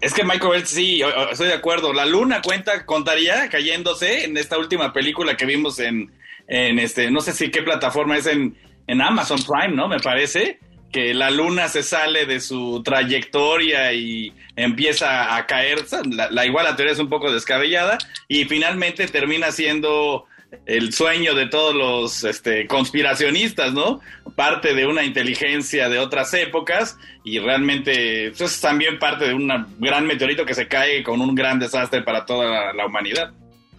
es 0.01 0.13
que 0.13 0.23
Michael 0.23 0.51
Bell, 0.51 0.67
sí, 0.67 1.01
estoy 1.31 1.47
de 1.47 1.53
acuerdo. 1.53 1.93
La 1.93 2.05
luna 2.05 2.41
cuenta, 2.41 2.85
contaría 2.85 3.49
cayéndose 3.49 4.25
en 4.25 4.37
esta 4.37 4.57
última 4.57 4.93
película 4.93 5.35
que 5.35 5.45
vimos 5.45 5.79
en, 5.79 6.11
en 6.47 6.79
este, 6.79 7.11
no 7.11 7.21
sé 7.21 7.33
si 7.33 7.51
qué 7.51 7.61
plataforma 7.61 8.17
es 8.17 8.25
en, 8.27 8.57
en 8.87 9.01
Amazon 9.01 9.39
Prime, 9.43 9.75
¿no? 9.75 9.87
Me 9.87 9.99
parece 9.99 10.59
que 10.91 11.13
la 11.13 11.29
luna 11.29 11.67
se 11.67 11.83
sale 11.83 12.25
de 12.25 12.39
su 12.39 12.81
trayectoria 12.83 13.93
y 13.93 14.33
empieza 14.55 15.35
a 15.35 15.45
caer. 15.45 15.85
La, 16.09 16.31
la, 16.31 16.45
igual 16.45 16.65
la 16.65 16.75
teoría 16.75 16.93
es 16.93 16.99
un 16.99 17.09
poco 17.09 17.31
descabellada 17.31 17.97
y 18.27 18.45
finalmente 18.45 19.07
termina 19.07 19.51
siendo 19.51 20.25
el 20.65 20.93
sueño 20.93 21.35
de 21.35 21.47
todos 21.47 21.75
los 21.75 22.23
este, 22.23 22.67
conspiracionistas, 22.67 23.73
¿no? 23.73 24.01
Parte 24.39 24.73
de 24.73 24.87
una 24.87 25.03
inteligencia 25.03 25.89
de 25.89 25.99
otras 25.99 26.33
épocas 26.33 26.97
y 27.25 27.39
realmente 27.39 28.27
eso 28.27 28.45
es 28.45 28.61
también 28.61 28.97
parte 28.97 29.27
de 29.27 29.33
un 29.33 29.49
gran 29.79 30.07
meteorito 30.07 30.45
que 30.45 30.53
se 30.53 30.65
cae 30.65 31.03
con 31.03 31.19
un 31.19 31.35
gran 31.35 31.59
desastre 31.59 32.03
para 32.03 32.25
toda 32.25 32.71
la, 32.71 32.85
humanidad. 32.85 33.33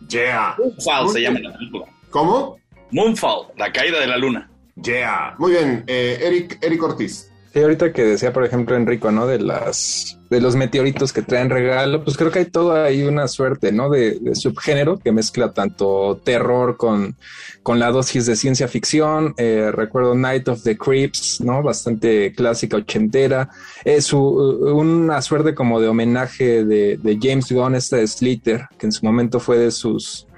Yeah. 0.06 0.56
Moonfall 0.58 1.08
se 1.08 1.22
llama 1.22 1.40
la 1.40 1.54
película. 1.54 1.86
¿Cómo? 2.10 2.58
Moonfall, 2.90 3.46
la 3.56 3.72
caída 3.72 4.00
de 4.00 4.06
la 4.06 4.18
luna. 4.18 4.50
Yeah. 4.84 5.34
Muy 5.38 5.52
bien, 5.52 5.82
eh, 5.86 6.18
Eric, 6.20 6.58
Eric 6.60 6.82
Ortiz. 6.82 7.29
Sí, 7.52 7.60
ahorita 7.60 7.92
que 7.92 8.04
decía, 8.04 8.32
por 8.32 8.44
ejemplo, 8.44 8.76
Enrico, 8.76 9.10
¿no? 9.10 9.26
De 9.26 9.40
las 9.40 10.16
de 10.30 10.40
los 10.40 10.54
meteoritos 10.54 11.12
que 11.12 11.22
traen 11.22 11.50
regalo, 11.50 12.04
pues 12.04 12.16
creo 12.16 12.30
que 12.30 12.38
hay 12.38 12.44
todo 12.44 12.72
ahí 12.80 13.02
una 13.02 13.26
suerte, 13.26 13.72
¿no? 13.72 13.90
De, 13.90 14.20
subgénero 14.34 14.96
que 14.96 15.10
mezcla 15.10 15.52
tanto 15.52 16.20
terror 16.24 16.76
con, 16.76 17.16
con 17.64 17.80
la 17.80 17.90
dosis 17.90 18.26
de 18.26 18.36
ciencia 18.36 18.68
ficción. 18.68 19.34
Eh, 19.36 19.72
recuerdo 19.72 20.14
Night 20.14 20.46
of 20.46 20.62
the 20.62 20.78
Creeps, 20.78 21.40
¿no? 21.40 21.64
Bastante 21.64 22.32
clásica, 22.32 22.76
ochentera. 22.76 23.50
Es 23.84 24.12
una 24.12 25.20
suerte 25.20 25.52
como 25.52 25.80
de 25.80 25.88
homenaje 25.88 26.64
de, 26.64 26.96
de 27.02 27.18
James 27.20 27.50
Gunn, 27.50 27.74
esta 27.74 27.96
de 27.96 28.06
Slither, 28.06 28.68
que 28.78 28.86
en 28.86 28.92
su 28.92 29.04
momento 29.04 29.40
fue 29.40 29.58
de 29.58 29.72
sus 29.72 30.28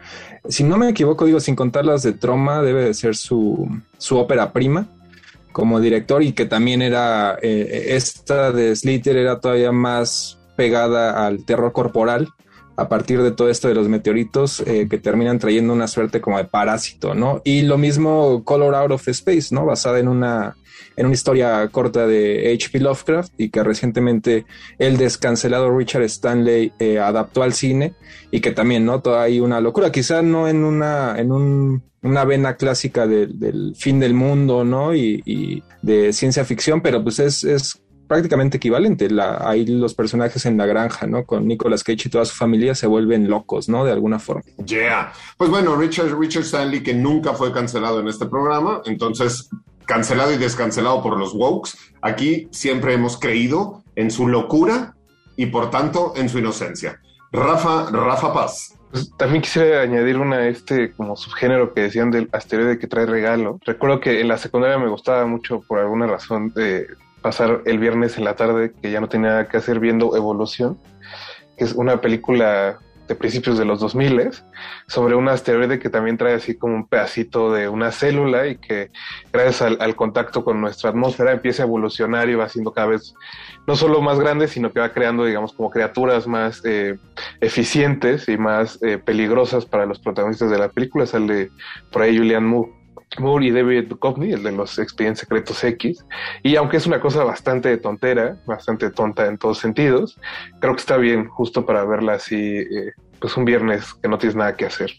si 0.48 0.64
no 0.64 0.76
me 0.76 0.88
equivoco, 0.88 1.24
digo, 1.24 1.38
sin 1.38 1.54
contar 1.54 1.84
las 1.84 2.02
de 2.02 2.14
Troma, 2.14 2.62
debe 2.62 2.84
de 2.84 2.94
ser 2.94 3.14
su, 3.14 3.68
su 3.98 4.18
ópera 4.18 4.52
prima 4.52 4.88
como 5.52 5.80
director 5.80 6.22
y 6.22 6.32
que 6.32 6.46
también 6.46 6.82
era, 6.82 7.38
eh, 7.42 7.86
esta 7.90 8.52
de 8.52 8.74
Slither 8.74 9.16
era 9.16 9.40
todavía 9.40 9.72
más 9.72 10.38
pegada 10.56 11.26
al 11.26 11.44
terror 11.44 11.72
corporal 11.72 12.28
a 12.76 12.88
partir 12.88 13.22
de 13.22 13.32
todo 13.32 13.48
esto 13.48 13.68
de 13.68 13.74
los 13.74 13.88
meteoritos 13.88 14.60
eh, 14.60 14.88
que 14.88 14.98
terminan 14.98 15.38
trayendo 15.38 15.72
una 15.72 15.86
suerte 15.86 16.20
como 16.20 16.38
de 16.38 16.44
parásito, 16.44 17.14
¿no? 17.14 17.42
Y 17.44 17.62
lo 17.62 17.78
mismo 17.78 18.42
Color 18.44 18.74
Out 18.74 18.92
of 18.92 19.08
Space, 19.08 19.54
¿no? 19.54 19.66
Basada 19.66 19.98
en 19.98 20.08
una, 20.08 20.56
en 20.96 21.06
una 21.06 21.14
historia 21.14 21.66
corta 21.68 22.06
de 22.06 22.52
H.P. 22.54 22.80
Lovecraft 22.80 23.32
y 23.38 23.50
que 23.50 23.62
recientemente 23.62 24.46
el 24.78 24.96
descancelado 24.96 25.76
Richard 25.76 26.02
Stanley 26.02 26.72
eh, 26.78 26.98
adaptó 26.98 27.42
al 27.42 27.52
cine 27.52 27.94
y 28.30 28.40
que 28.40 28.52
también, 28.52 28.84
¿no? 28.84 29.00
Toda 29.00 29.22
hay 29.22 29.40
una 29.40 29.60
locura, 29.60 29.92
quizá 29.92 30.22
no 30.22 30.48
en 30.48 30.64
una, 30.64 31.18
en 31.18 31.32
un, 31.32 31.82
una 32.02 32.24
vena 32.24 32.56
clásica 32.56 33.06
del 33.06 33.74
fin 33.76 34.00
del 34.00 34.14
mundo, 34.14 34.64
¿no? 34.64 34.94
Y, 34.94 35.22
y, 35.24 35.62
de 35.82 36.12
ciencia 36.12 36.44
ficción, 36.44 36.80
pero 36.80 37.02
pues 37.02 37.18
es, 37.18 37.42
es 37.42 37.82
prácticamente 38.12 38.58
equivalente. 38.58 39.08
La, 39.10 39.54
los 39.66 39.94
personajes 39.94 40.44
en 40.44 40.58
la 40.58 40.66
granja, 40.66 41.06
¿no? 41.06 41.24
Con 41.24 41.48
Nicolas 41.48 41.82
Cage 41.82 42.08
y 42.08 42.10
toda 42.10 42.24
su 42.24 42.34
familia 42.34 42.74
se 42.74 42.86
vuelven 42.86 43.28
locos, 43.28 43.68
¿no? 43.68 43.84
De 43.84 43.92
alguna 43.92 44.18
forma. 44.18 44.42
Yeah. 44.66 45.12
Pues 45.38 45.48
bueno, 45.48 45.76
Richard, 45.76 46.14
Richard 46.18 46.42
Stanley, 46.42 46.82
que 46.82 46.92
nunca 46.94 47.32
fue 47.32 47.52
cancelado 47.52 48.00
en 48.00 48.08
este 48.08 48.26
programa, 48.26 48.82
entonces 48.84 49.48
cancelado 49.86 50.32
y 50.32 50.38
descancelado 50.38 51.02
por 51.02 51.18
los 51.18 51.34
wokes. 51.34 51.72
Aquí 52.00 52.48
siempre 52.50 52.94
hemos 52.94 53.18
creído 53.18 53.82
en 53.96 54.10
su 54.10 54.28
locura 54.28 54.94
y 55.36 55.46
por 55.46 55.70
tanto 55.70 56.12
en 56.16 56.28
su 56.28 56.38
inocencia. 56.38 57.00
Rafa, 57.32 57.90
Rafa 57.90 58.32
Paz. 58.32 58.78
Pues, 58.90 59.10
también 59.16 59.40
quisiera 59.40 59.80
añadir 59.80 60.18
una 60.18 60.46
este 60.48 60.92
como 60.92 61.16
subgénero 61.16 61.72
que 61.72 61.80
decían 61.80 62.10
del 62.10 62.28
asteroide 62.32 62.78
que 62.78 62.86
trae 62.86 63.06
regalo. 63.06 63.58
Recuerdo 63.64 64.00
que 64.00 64.20
en 64.20 64.28
la 64.28 64.36
secundaria 64.36 64.78
me 64.78 64.90
gustaba 64.90 65.26
mucho 65.26 65.62
por 65.66 65.78
alguna 65.78 66.06
razón 66.06 66.52
pasar 67.22 67.62
el 67.64 67.78
viernes 67.78 68.18
en 68.18 68.24
la 68.24 68.36
tarde, 68.36 68.72
que 68.82 68.90
ya 68.90 69.00
no 69.00 69.08
tenía 69.08 69.30
nada 69.30 69.48
que 69.48 69.56
hacer, 69.56 69.80
viendo 69.80 70.14
Evolución, 70.14 70.78
que 71.56 71.64
es 71.64 71.72
una 71.72 72.02
película 72.02 72.80
de 73.08 73.14
principios 73.14 73.58
de 73.58 73.64
los 73.64 73.80
2000 73.80 74.30
sobre 74.86 75.14
un 75.14 75.28
asteroide 75.28 75.78
que 75.78 75.90
también 75.90 76.16
trae 76.16 76.34
así 76.34 76.56
como 76.56 76.74
un 76.74 76.86
pedacito 76.86 77.52
de 77.52 77.68
una 77.68 77.90
célula 77.90 78.46
y 78.46 78.56
que 78.56 78.90
gracias 79.32 79.62
al, 79.62 79.96
contacto 79.96 80.44
con 80.44 80.60
nuestra 80.60 80.90
atmósfera 80.90 81.32
empieza 81.32 81.62
a 81.62 81.66
evolucionar 81.66 82.28
y 82.28 82.34
va 82.34 82.48
siendo 82.48 82.72
cada 82.72 82.88
vez 82.88 83.14
no 83.66 83.76
solo 83.76 84.00
más 84.00 84.18
grande, 84.18 84.48
sino 84.48 84.72
que 84.72 84.80
va 84.80 84.92
creando, 84.92 85.24
digamos, 85.24 85.52
como 85.52 85.70
criaturas 85.70 86.26
más 86.26 86.62
eh, 86.64 86.98
eficientes 87.40 88.28
y 88.28 88.36
más 88.36 88.82
eh, 88.82 88.98
peligrosas 88.98 89.66
para 89.66 89.86
los 89.86 89.98
protagonistas 89.98 90.50
de 90.50 90.58
la 90.58 90.68
película. 90.68 91.06
Sale 91.06 91.50
por 91.90 92.02
ahí 92.02 92.16
Julian 92.16 92.44
Moore 92.44 92.81
Moore 93.18 93.46
y 93.46 93.50
David 93.50 93.88
Duchovny, 93.88 94.32
el 94.32 94.42
de 94.42 94.52
los 94.52 94.78
Expedientes 94.78 95.20
Secretos 95.20 95.62
X. 95.62 96.04
Y 96.42 96.56
aunque 96.56 96.76
es 96.76 96.86
una 96.86 97.00
cosa 97.00 97.24
bastante 97.24 97.76
tontera, 97.76 98.40
bastante 98.46 98.90
tonta 98.90 99.26
en 99.26 99.38
todos 99.38 99.58
sentidos, 99.58 100.18
creo 100.60 100.74
que 100.74 100.80
está 100.80 100.96
bien 100.96 101.28
justo 101.28 101.66
para 101.66 101.84
verla 101.84 102.14
así, 102.14 102.58
eh, 102.58 102.92
pues 103.20 103.36
un 103.36 103.44
viernes 103.44 103.94
que 103.94 104.08
no 104.08 104.18
tienes 104.18 104.36
nada 104.36 104.56
que 104.56 104.66
hacer. 104.66 104.92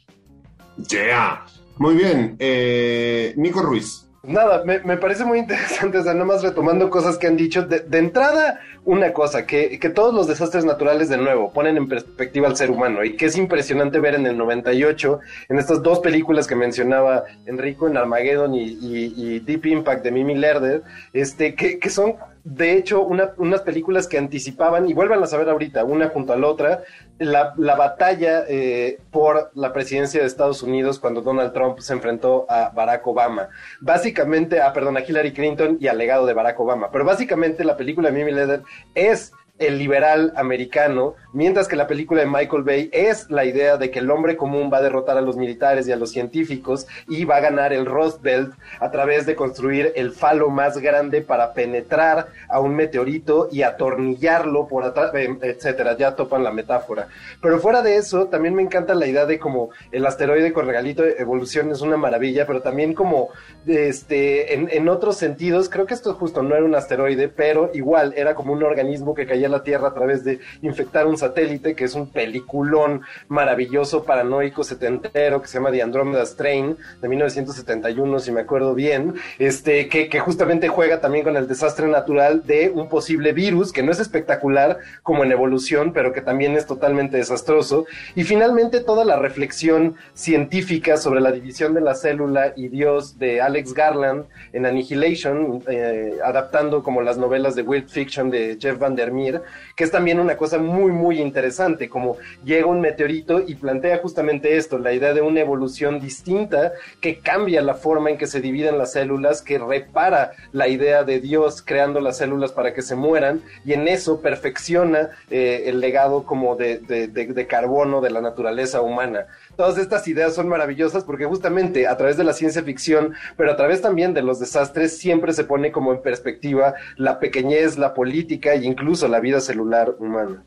Yeah. 0.89 1.45
Muy 1.77 1.95
bien. 1.95 2.35
Eh, 2.39 3.33
Nico 3.37 3.61
Ruiz. 3.61 4.09
Nada, 4.25 4.63
me, 4.63 4.79
me, 4.79 4.95
parece 4.95 5.25
muy 5.25 5.39
interesante, 5.39 5.97
o 5.97 6.03
sea, 6.03 6.13
nomás 6.13 6.43
retomando 6.43 6.89
cosas 6.89 7.17
que 7.17 7.27
han 7.27 7.35
dicho. 7.35 7.63
De, 7.63 7.97
entrada, 7.97 8.61
una 8.85 9.11
cosa, 9.11 9.45
que, 9.45 9.77
que, 9.79 9.89
todos 9.89 10.13
los 10.13 10.27
desastres 10.27 10.63
naturales, 10.63 11.09
de 11.09 11.17
nuevo, 11.17 11.51
ponen 11.51 11.75
en 11.75 11.89
perspectiva 11.89 12.47
al 12.47 12.55
ser 12.55 12.71
humano 12.71 13.03
y 13.03 13.17
que 13.17 13.25
es 13.25 13.37
impresionante 13.37 13.99
ver 13.99 14.15
en 14.15 14.25
el 14.25 14.37
98, 14.37 15.19
en 15.49 15.59
estas 15.59 15.83
dos 15.83 15.99
películas 15.99 16.47
que 16.47 16.55
mencionaba 16.55 17.25
Enrico, 17.45 17.85
en 17.89 17.97
Armageddon 17.97 18.53
y 18.55 19.39
Deep 19.41 19.65
Impact 19.65 20.05
de 20.05 20.11
Mimi 20.11 20.35
Lerder, 20.35 20.83
este, 21.11 21.53
que, 21.53 21.77
que 21.77 21.89
son 21.89 22.15
de 22.43 22.75
hecho, 22.75 23.01
una, 23.01 23.31
unas 23.37 23.61
películas 23.61 24.07
que 24.07 24.17
anticipaban, 24.17 24.89
y 24.89 24.93
vuelvan 24.93 25.23
a 25.23 25.27
saber 25.27 25.49
ahorita, 25.49 25.85
una 25.85 26.09
junto 26.09 26.33
a 26.33 26.37
la 26.37 26.47
otra, 26.47 26.83
la, 27.19 27.53
la 27.57 27.75
batalla 27.75 28.43
eh, 28.47 28.99
por 29.11 29.51
la 29.55 29.71
presidencia 29.71 30.21
de 30.21 30.27
Estados 30.27 30.63
Unidos 30.63 30.99
cuando 30.99 31.21
Donald 31.21 31.53
Trump 31.53 31.79
se 31.79 31.93
enfrentó 31.93 32.45
a 32.49 32.69
Barack 32.69 33.05
Obama. 33.07 33.49
Básicamente, 33.81 34.61
ah, 34.61 34.73
perdón, 34.73 34.97
a 34.97 35.01
Hillary 35.01 35.33
Clinton 35.33 35.77
y 35.79 35.87
al 35.87 35.97
legado 35.97 36.25
de 36.25 36.33
Barack 36.33 36.59
Obama. 36.59 36.89
Pero 36.91 37.05
básicamente 37.05 37.63
la 37.63 37.77
película 37.77 38.09
de 38.09 38.17
Mimi 38.17 38.31
Leder 38.31 38.63
es 38.95 39.33
el 39.67 39.77
liberal 39.77 40.33
americano, 40.35 41.15
mientras 41.31 41.67
que 41.67 41.75
la 41.75 41.87
película 41.87 42.21
de 42.21 42.27
Michael 42.27 42.63
Bay 42.63 42.89
es 42.91 43.29
la 43.29 43.45
idea 43.45 43.77
de 43.77 43.91
que 43.91 43.99
el 43.99 44.11
hombre 44.11 44.37
común 44.37 44.69
va 44.71 44.77
a 44.77 44.81
derrotar 44.81 45.17
a 45.17 45.21
los 45.21 45.37
militares 45.37 45.87
y 45.87 45.91
a 45.91 45.95
los 45.95 46.11
científicos 46.11 46.87
y 47.07 47.25
va 47.25 47.37
a 47.37 47.41
ganar 47.41 47.73
el 47.73 47.85
Rust 47.85 48.21
Belt 48.21 48.53
a 48.79 48.91
través 48.91 49.25
de 49.25 49.35
construir 49.35 49.93
el 49.95 50.11
falo 50.11 50.49
más 50.49 50.77
grande 50.77 51.21
para 51.21 51.53
penetrar 51.53 52.27
a 52.49 52.59
un 52.59 52.75
meteorito 52.75 53.49
y 53.51 53.63
atornillarlo 53.63 54.67
por 54.67 54.83
atrás, 54.83 55.11
etcétera. 55.13 55.97
Ya 55.97 56.15
topan 56.15 56.43
la 56.43 56.51
metáfora. 56.51 57.07
Pero 57.41 57.59
fuera 57.59 57.81
de 57.81 57.97
eso, 57.97 58.27
también 58.27 58.55
me 58.55 58.61
encanta 58.61 58.93
la 58.93 59.07
idea 59.07 59.25
de 59.25 59.39
como 59.39 59.69
el 59.91 60.05
asteroide 60.05 60.53
con 60.53 60.67
regalito 60.67 61.03
de 61.03 61.15
evolución 61.17 61.71
es 61.71 61.81
una 61.81 61.97
maravilla, 61.97 62.45
pero 62.45 62.61
también 62.61 62.93
como 62.93 63.29
este 63.65 64.53
en, 64.53 64.89
otros 64.89 65.17
sentidos, 65.17 65.69
creo 65.69 65.85
que 65.85 65.93
esto 65.93 66.13
justo 66.13 66.43
no 66.43 66.55
era 66.55 66.65
un 66.65 66.75
asteroide, 66.75 67.29
pero 67.29 67.71
igual 67.73 68.13
era 68.15 68.35
como 68.35 68.53
un 68.53 68.63
organismo 68.63 69.15
que 69.15 69.25
caía 69.25 69.49
la 69.53 69.63
Tierra 69.63 69.89
a 69.89 69.93
través 69.93 70.23
de 70.23 70.39
infectar 70.61 71.07
un 71.07 71.17
satélite, 71.17 71.75
que 71.75 71.85
es 71.85 71.95
un 71.95 72.07
peliculón 72.09 73.01
maravilloso, 73.27 74.03
paranoico, 74.03 74.63
setentero, 74.63 75.41
que 75.41 75.47
se 75.47 75.57
llama 75.57 75.71
The 75.71 75.81
Andromeda 75.81 76.25
Strain, 76.25 76.75
de 77.01 77.07
1971, 77.07 78.19
si 78.19 78.31
me 78.31 78.41
acuerdo 78.41 78.75
bien, 78.75 79.15
este, 79.39 79.87
que, 79.87 80.09
que 80.09 80.19
justamente 80.19 80.67
juega 80.67 80.99
también 80.99 81.23
con 81.23 81.37
el 81.37 81.47
desastre 81.47 81.87
natural 81.87 82.45
de 82.45 82.69
un 82.69 82.89
posible 82.89 83.33
virus, 83.33 83.71
que 83.71 83.83
no 83.83 83.91
es 83.91 83.99
espectacular 83.99 84.79
como 85.01 85.23
en 85.23 85.31
evolución, 85.31 85.93
pero 85.93 86.13
que 86.13 86.21
también 86.21 86.55
es 86.55 86.65
totalmente 86.65 87.17
desastroso. 87.17 87.85
Y 88.15 88.23
finalmente 88.23 88.79
toda 88.81 89.05
la 89.05 89.17
reflexión 89.17 89.95
científica 90.13 90.97
sobre 90.97 91.21
la 91.21 91.31
división 91.31 91.73
de 91.73 91.81
la 91.81 91.95
célula 91.95 92.53
y 92.55 92.67
Dios 92.67 93.19
de 93.19 93.41
Alex 93.41 93.73
Garland 93.73 94.25
en 94.51 94.65
Annihilation, 94.65 95.63
eh, 95.67 96.17
adaptando 96.23 96.83
como 96.83 97.01
las 97.01 97.17
novelas 97.17 97.55
de 97.55 97.61
Weird 97.63 97.87
Fiction 97.87 98.29
de 98.29 98.57
Jeff 98.59 98.79
Van 98.79 98.95
der 98.95 99.11
Meer, 99.11 99.32
que 99.75 99.83
es 99.83 99.91
también 99.91 100.19
una 100.19 100.37
cosa 100.37 100.57
muy, 100.57 100.91
muy 100.91 101.19
interesante, 101.19 101.89
como 101.89 102.17
llega 102.43 102.67
un 102.67 102.81
meteorito 102.81 103.43
y 103.45 103.55
plantea 103.55 103.97
justamente 103.97 104.57
esto, 104.57 104.77
la 104.77 104.93
idea 104.93 105.13
de 105.13 105.21
una 105.21 105.39
evolución 105.39 105.99
distinta 105.99 106.73
que 107.01 107.19
cambia 107.19 107.61
la 107.61 107.73
forma 107.73 108.09
en 108.09 108.17
que 108.17 108.27
se 108.27 108.41
dividen 108.41 108.77
las 108.77 108.93
células, 108.93 109.41
que 109.41 109.57
repara 109.57 110.31
la 110.51 110.67
idea 110.67 111.03
de 111.03 111.19
Dios 111.19 111.61
creando 111.61 111.99
las 111.99 112.17
células 112.17 112.51
para 112.51 112.73
que 112.73 112.81
se 112.81 112.95
mueran 112.95 113.41
y 113.65 113.73
en 113.73 113.87
eso 113.87 114.21
perfecciona 114.21 115.09
eh, 115.29 115.63
el 115.67 115.79
legado 115.79 116.23
como 116.23 116.55
de, 116.55 116.79
de, 116.79 117.07
de, 117.07 117.27
de 117.27 117.47
carbono 117.47 118.01
de 118.01 118.11
la 118.11 118.21
naturaleza 118.21 118.81
humana 118.81 119.27
todas 119.55 119.77
estas 119.77 120.07
ideas 120.07 120.35
son 120.35 120.47
maravillosas 120.47 121.03
porque 121.03 121.25
justamente 121.25 121.87
a 121.87 121.97
través 121.97 122.17
de 122.17 122.23
la 122.23 122.33
ciencia 122.33 122.63
ficción, 122.63 123.13
pero 123.37 123.51
a 123.51 123.55
través 123.55 123.81
también 123.81 124.13
de 124.13 124.21
los 124.21 124.39
desastres, 124.39 124.97
siempre 124.97 125.33
se 125.33 125.43
pone 125.43 125.71
como 125.71 125.93
en 125.93 126.01
perspectiva 126.01 126.73
la 126.97 127.19
pequeñez, 127.19 127.77
la 127.77 127.93
política 127.93 128.53
e 128.53 128.65
incluso 128.65 129.07
la 129.07 129.19
vida 129.19 129.39
celular 129.39 129.95
humana. 129.99 130.45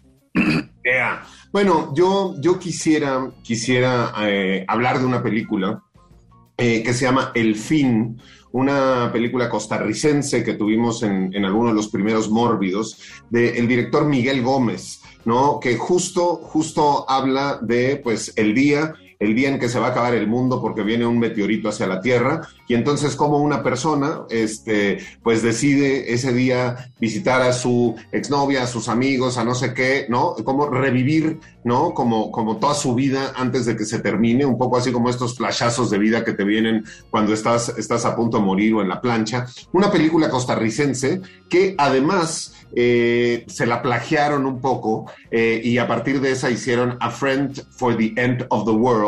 Bueno, 1.53 1.93
yo, 1.95 2.35
yo 2.39 2.59
quisiera, 2.59 3.33
quisiera 3.43 4.13
eh, 4.21 4.65
hablar 4.69 4.99
de 4.99 5.07
una 5.07 5.23
película 5.23 5.83
eh, 6.57 6.83
que 6.83 6.93
se 6.93 7.05
llama 7.05 7.33
El 7.35 7.57
Fin, 7.57 8.21
una 8.53 9.11
película 9.13 9.49
costarricense 9.49 10.45
que 10.45 10.55
tuvimos 10.55 11.03
en, 11.03 11.35
en 11.35 11.45
alguno 11.45 11.71
de 11.71 11.75
los 11.75 11.89
primeros 11.89 12.31
mórbidos, 12.31 13.01
del 13.31 13.67
director 13.67 14.07
Miguel 14.07 14.43
Gómez. 14.43 15.03
¿No? 15.27 15.61
Que 15.61 15.77
justo, 15.77 16.37
justo 16.37 17.05
habla 17.11 17.59
de, 17.61 17.97
pues, 17.97 18.33
el 18.37 18.55
día, 18.55 18.95
el 19.19 19.35
día 19.35 19.49
en 19.49 19.59
que 19.59 19.69
se 19.69 19.79
va 19.79 19.89
a 19.89 19.91
acabar 19.91 20.15
el 20.15 20.27
mundo 20.27 20.61
porque 20.61 20.83
viene 20.83 21.07
un 21.07 21.19
meteorito 21.19 21.69
hacia 21.69 21.87
la 21.87 22.01
Tierra, 22.01 22.43
y 22.69 22.75
entonces 22.75 23.17
como 23.17 23.39
una 23.39 23.63
persona, 23.63 24.23
este, 24.31 24.99
pues 25.23 25.43
decide 25.43 26.13
ese 26.13 26.33
día 26.33 26.93
visitar 27.01 27.43
a 27.43 27.53
su 27.53 27.95
exnovia, 28.13 28.63
a 28.63 28.67
sus 28.67 28.89
amigos, 28.89 29.39
a 29.39 29.45
no 29.45 29.55
sé 29.55 29.75
qué, 29.75 30.07
¿no? 30.09 30.35
Como 30.45 30.69
revivir, 30.69 31.41
¿no? 31.65 31.95
Como, 31.95 32.31
como 32.31 32.59
toda 32.59 32.75
su 32.75 32.95
vida 32.95 33.33
antes 33.37 33.67
de 33.67 33.77
que 33.77 33.85
se 33.85 34.01
termine, 34.01 34.45
un 34.45 34.59
poco 34.59 34.77
así 34.77 34.93
como 34.93 35.09
estos 35.09 35.37
flashazos 35.37 35.91
de 35.91 35.99
vida 35.99 36.25
que 36.25 36.33
te 36.33 36.45
vienen 36.45 36.85
cuando 37.11 37.33
estás, 37.33 37.71
estás 37.79 38.05
a 38.05 38.15
punto 38.17 38.39
de 38.39 38.45
morir 38.45 38.75
o 38.75 38.83
en 38.83 38.89
la 38.89 39.01
plancha. 39.01 39.47
Una 39.73 39.91
película 39.91 40.29
costarricense 40.29 41.21
que 41.49 41.75
además 41.79 42.53
eh, 42.75 43.45
se 43.49 43.67
la 43.67 43.81
plagiaron 43.81 44.45
un 44.45 44.61
poco 44.61 45.07
eh, 45.31 45.61
y 45.63 45.79
a 45.79 45.87
partir 45.87 46.21
de 46.21 46.33
esa 46.33 46.51
hicieron 46.51 46.97
A 47.01 47.11
Friend 47.11 47.63
for 47.71 47.97
the 47.97 48.13
End 48.17 48.45
of 48.51 48.65
the 48.65 48.73
World, 48.73 49.06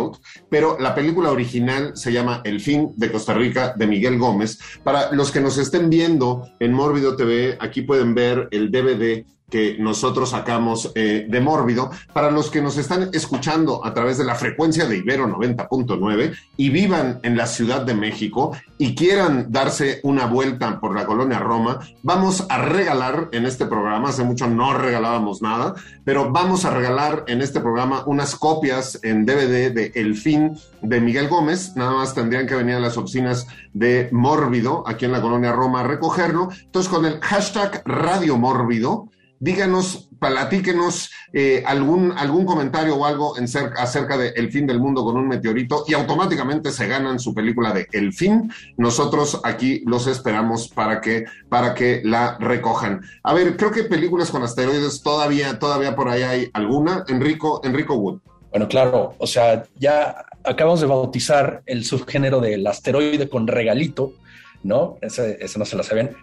pero 0.49 0.79
la 0.79 0.95
película 0.95 1.31
original 1.31 1.93
se 1.95 2.13
llama 2.13 2.41
El 2.45 2.61
fin 2.61 2.93
de 2.97 3.11
Costa 3.11 3.35
Rica 3.35 3.75
de 3.77 3.87
Miguel 3.87 4.19
Gómez. 4.19 4.59
Para 4.83 5.13
los 5.13 5.31
que 5.31 5.41
nos 5.41 5.59
estén 5.59 5.91
viendo 5.91 6.49
en 6.61 6.73
Mórbido 6.73 7.17
TV, 7.17 7.57
aquí 7.61 7.83
pueden 7.83 8.15
ver 8.15 8.49
el 8.51 8.71
DVD 8.71 9.25
que 9.51 9.77
nosotros 9.79 10.31
sacamos 10.31 10.93
eh, 10.95 11.27
de 11.29 11.41
Mórbido. 11.41 11.91
Para 12.13 12.31
los 12.31 12.51
que 12.51 12.61
nos 12.61 12.77
están 12.77 13.11
escuchando 13.13 13.85
a 13.85 13.95
través 13.95 14.19
de 14.19 14.25
la 14.25 14.35
frecuencia 14.35 14.87
de 14.87 14.99
Ibero 14.99 15.27
90.9 15.27 16.37
y 16.57 16.71
vivan 16.71 17.21
en 17.23 17.37
la 17.37 17.47
Ciudad 17.47 17.83
de 17.83 17.95
México 17.95 18.53
y 18.77 18.95
quieran 18.95 19.47
darse 19.51 20.01
una 20.03 20.27
vuelta 20.27 20.79
por 20.81 20.95
la 20.95 21.07
colonia 21.07 21.39
Roma, 21.39 21.81
vamos 22.03 22.47
a 22.49 22.59
regalar 22.59 23.29
en 23.33 23.47
este 23.47 23.67
programa, 23.67 24.11
hace 24.11 24.23
mucho 24.23 24.47
no 24.47 24.75
regalábamos 24.75 25.43
nada, 25.43 25.75
pero 26.05 26.31
vamos 26.31 26.65
a 26.65 26.71
regalar 26.71 27.25
en 27.27 27.43
este 27.43 27.61
programa 27.61 28.05
unas 28.07 28.37
copias 28.37 29.01
en 29.03 29.27
DVD 29.27 29.73
de 29.73 29.93
El 29.95 30.15
fin 30.15 30.57
de 30.83 31.01
Miguel 31.01 31.29
Gómez, 31.29 31.75
nada 31.75 31.93
más 31.93 32.15
tendrían 32.15 32.47
que 32.47 32.55
venir 32.55 32.77
a 32.77 32.81
las 32.81 32.97
oficinas 32.97 33.47
de 33.73 34.09
Mórbido, 34.13 34.85
aquí 34.87 35.07
en 35.07 35.13
la 35.13 35.21
colonia 35.21 35.53
Roma, 35.53 35.81
a 35.81 35.85
recogerlo. 35.85 36.49
Entonces, 36.65 36.91
con 36.91 37.05
el 37.05 37.21
hashtag 37.21 37.83
Radio 37.85 38.37
Mórbido, 38.37 39.09
díganos, 39.41 40.09
platíquenos 40.19 41.11
eh, 41.33 41.63
algún, 41.67 42.13
algún 42.17 42.45
comentario 42.45 42.97
o 42.97 43.05
algo 43.05 43.39
en 43.39 43.47
acerca 43.77 44.17
de 44.17 44.29
El 44.31 44.51
fin 44.51 44.67
del 44.67 44.81
mundo 44.81 45.05
con 45.05 45.17
un 45.17 45.29
meteorito 45.29 45.85
y 45.87 45.95
automáticamente 45.95 46.71
se 46.71 46.87
ganan 46.87 47.19
su 47.19 47.35
película 47.35 47.73
de 47.73 47.87
El 47.93 48.13
fin. 48.13 48.51
Nosotros 48.77 49.41
aquí 49.45 49.83
los 49.87 50.07
esperamos 50.07 50.69
para 50.69 51.01
que, 51.01 51.25
para 51.49 51.75
que 51.75 52.03
la 52.05 52.37
recojan. 52.39 53.03
A 53.23 53.35
ver, 53.35 53.57
creo 53.57 53.71
que 53.71 53.85
películas 53.85 54.31
con 54.31 54.43
asteroides 54.43 55.03
todavía, 55.03 55.59
todavía 55.59 55.95
por 55.95 56.09
ahí 56.09 56.23
hay 56.23 56.51
alguna. 56.53 57.05
Enrico, 57.09 57.61
Enrico 57.65 57.95
Wood. 57.95 58.21
Bueno, 58.51 58.67
claro, 58.67 59.15
o 59.19 59.27
sea, 59.27 59.65
ya 59.77 60.25
acabamos 60.43 60.81
de 60.81 60.87
bautizar 60.87 61.63
el 61.67 61.85
subgénero 61.85 62.41
del 62.41 62.67
asteroide 62.67 63.29
con 63.29 63.47
regalito, 63.47 64.15
¿no? 64.63 64.97
Ese, 65.03 65.37
ese 65.41 65.59
no 65.59 65.67
se 65.67 65.77
la 65.77 65.83
saben 65.83 66.17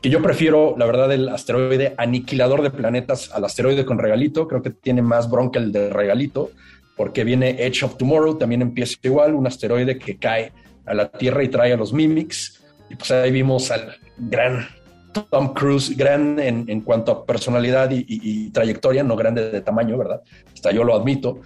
que 0.00 0.08
yo 0.08 0.22
prefiero, 0.22 0.74
la 0.78 0.86
verdad, 0.86 1.12
el 1.12 1.28
asteroide 1.28 1.94
aniquilador 1.98 2.62
de 2.62 2.70
planetas 2.70 3.30
al 3.32 3.44
asteroide 3.44 3.84
con 3.84 3.98
regalito. 3.98 4.48
Creo 4.48 4.62
que 4.62 4.70
tiene 4.70 5.02
más 5.02 5.30
bronca 5.30 5.58
el 5.58 5.72
de 5.72 5.90
regalito, 5.90 6.50
porque 6.96 7.22
viene 7.24 7.56
Edge 7.64 7.84
of 7.84 7.96
Tomorrow, 7.96 8.38
también 8.38 8.62
empieza 8.62 8.96
igual, 9.02 9.34
un 9.34 9.46
asteroide 9.46 9.98
que 9.98 10.16
cae 10.16 10.52
a 10.86 10.94
la 10.94 11.10
Tierra 11.10 11.44
y 11.44 11.48
trae 11.48 11.72
a 11.72 11.76
los 11.76 11.92
Mimics. 11.92 12.62
Y 12.88 12.96
pues 12.96 13.10
ahí 13.10 13.30
vimos 13.30 13.70
al 13.70 13.94
gran 14.16 14.68
Tom 15.12 15.52
Cruise, 15.52 15.96
gran 15.96 16.38
en, 16.38 16.80
cuanto 16.80 17.12
a 17.12 17.26
personalidad 17.26 17.90
y, 17.90 18.04
y, 18.08 18.50
trayectoria, 18.50 19.02
no 19.02 19.16
grande 19.16 19.50
de 19.50 19.60
tamaño, 19.60 19.98
¿verdad? 19.98 20.22
Hasta 20.52 20.70
yo 20.72 20.84
lo 20.84 20.94
admito, 20.94 21.40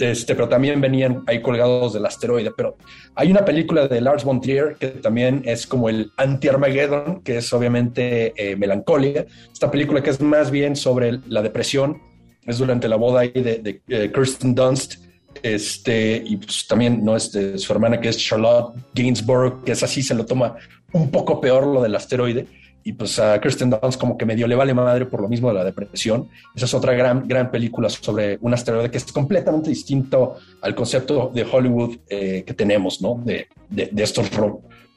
este, 0.00 0.34
pero 0.34 0.48
también 0.48 0.80
venían 0.80 1.22
ahí 1.26 1.40
colgados 1.42 1.92
del 1.92 2.06
asteroide. 2.06 2.50
Pero 2.56 2.76
hay 3.14 3.30
una 3.30 3.44
película 3.44 3.86
de 3.86 4.00
Lars 4.00 4.24
von 4.24 4.40
Trier 4.40 4.76
que 4.78 4.88
también 4.88 5.42
es 5.44 5.66
como 5.66 5.88
el 5.88 6.10
anti-Armageddon, 6.16 7.22
que 7.22 7.38
es 7.38 7.52
obviamente 7.52 8.32
eh. 8.36 9.26
Esta 9.52 9.70
película 9.70 10.02
que 10.02 10.10
es 10.10 10.20
más 10.20 10.50
bien 10.50 10.76
sobre 10.76 11.20
la 11.28 11.42
depresión, 11.42 12.00
es 12.46 12.58
durante 12.58 12.88
la 12.88 12.96
boda 12.96 13.20
ahí 13.20 13.32
de, 13.32 13.82
eh, 13.88 14.10
Kirsten 14.12 14.54
Dunst. 14.54 14.94
Este, 15.42 16.20
y 16.26 16.36
pues 16.38 16.66
también 16.66 17.04
no 17.04 17.14
es 17.14 17.30
de 17.30 17.56
su 17.56 17.72
hermana 17.72 18.00
que 18.00 18.08
es 18.08 18.18
Charlotte 18.18 18.74
Gainsborough, 18.94 19.62
que 19.62 19.72
es 19.72 19.82
así, 19.82 20.02
se 20.02 20.14
lo 20.14 20.26
toma 20.26 20.56
un 20.92 21.10
poco 21.10 21.40
peor 21.40 21.66
lo 21.68 21.82
del 21.82 21.94
asteroide 21.94 22.46
y 22.90 22.92
pues 22.92 23.20
a 23.20 23.40
Kristen 23.40 23.70
Dunst 23.70 24.00
como 24.00 24.18
que 24.18 24.26
medio 24.26 24.48
le 24.48 24.56
vale 24.56 24.74
madre 24.74 25.06
por 25.06 25.20
lo 25.20 25.28
mismo 25.28 25.46
de 25.48 25.54
la 25.54 25.64
depresión. 25.64 26.28
Esa 26.56 26.66
es 26.66 26.74
otra 26.74 26.92
gran, 26.92 27.26
gran 27.28 27.48
película 27.48 27.88
sobre 27.88 28.36
un 28.40 28.52
asteroide 28.52 28.90
que 28.90 28.98
es 28.98 29.12
completamente 29.12 29.70
distinto 29.70 30.38
al 30.60 30.74
concepto 30.74 31.30
de 31.32 31.46
Hollywood 31.50 31.98
eh, 32.08 32.42
que 32.44 32.52
tenemos, 32.52 33.00
¿no? 33.00 33.20
De, 33.24 33.46
de, 33.68 34.02
estos 34.02 34.28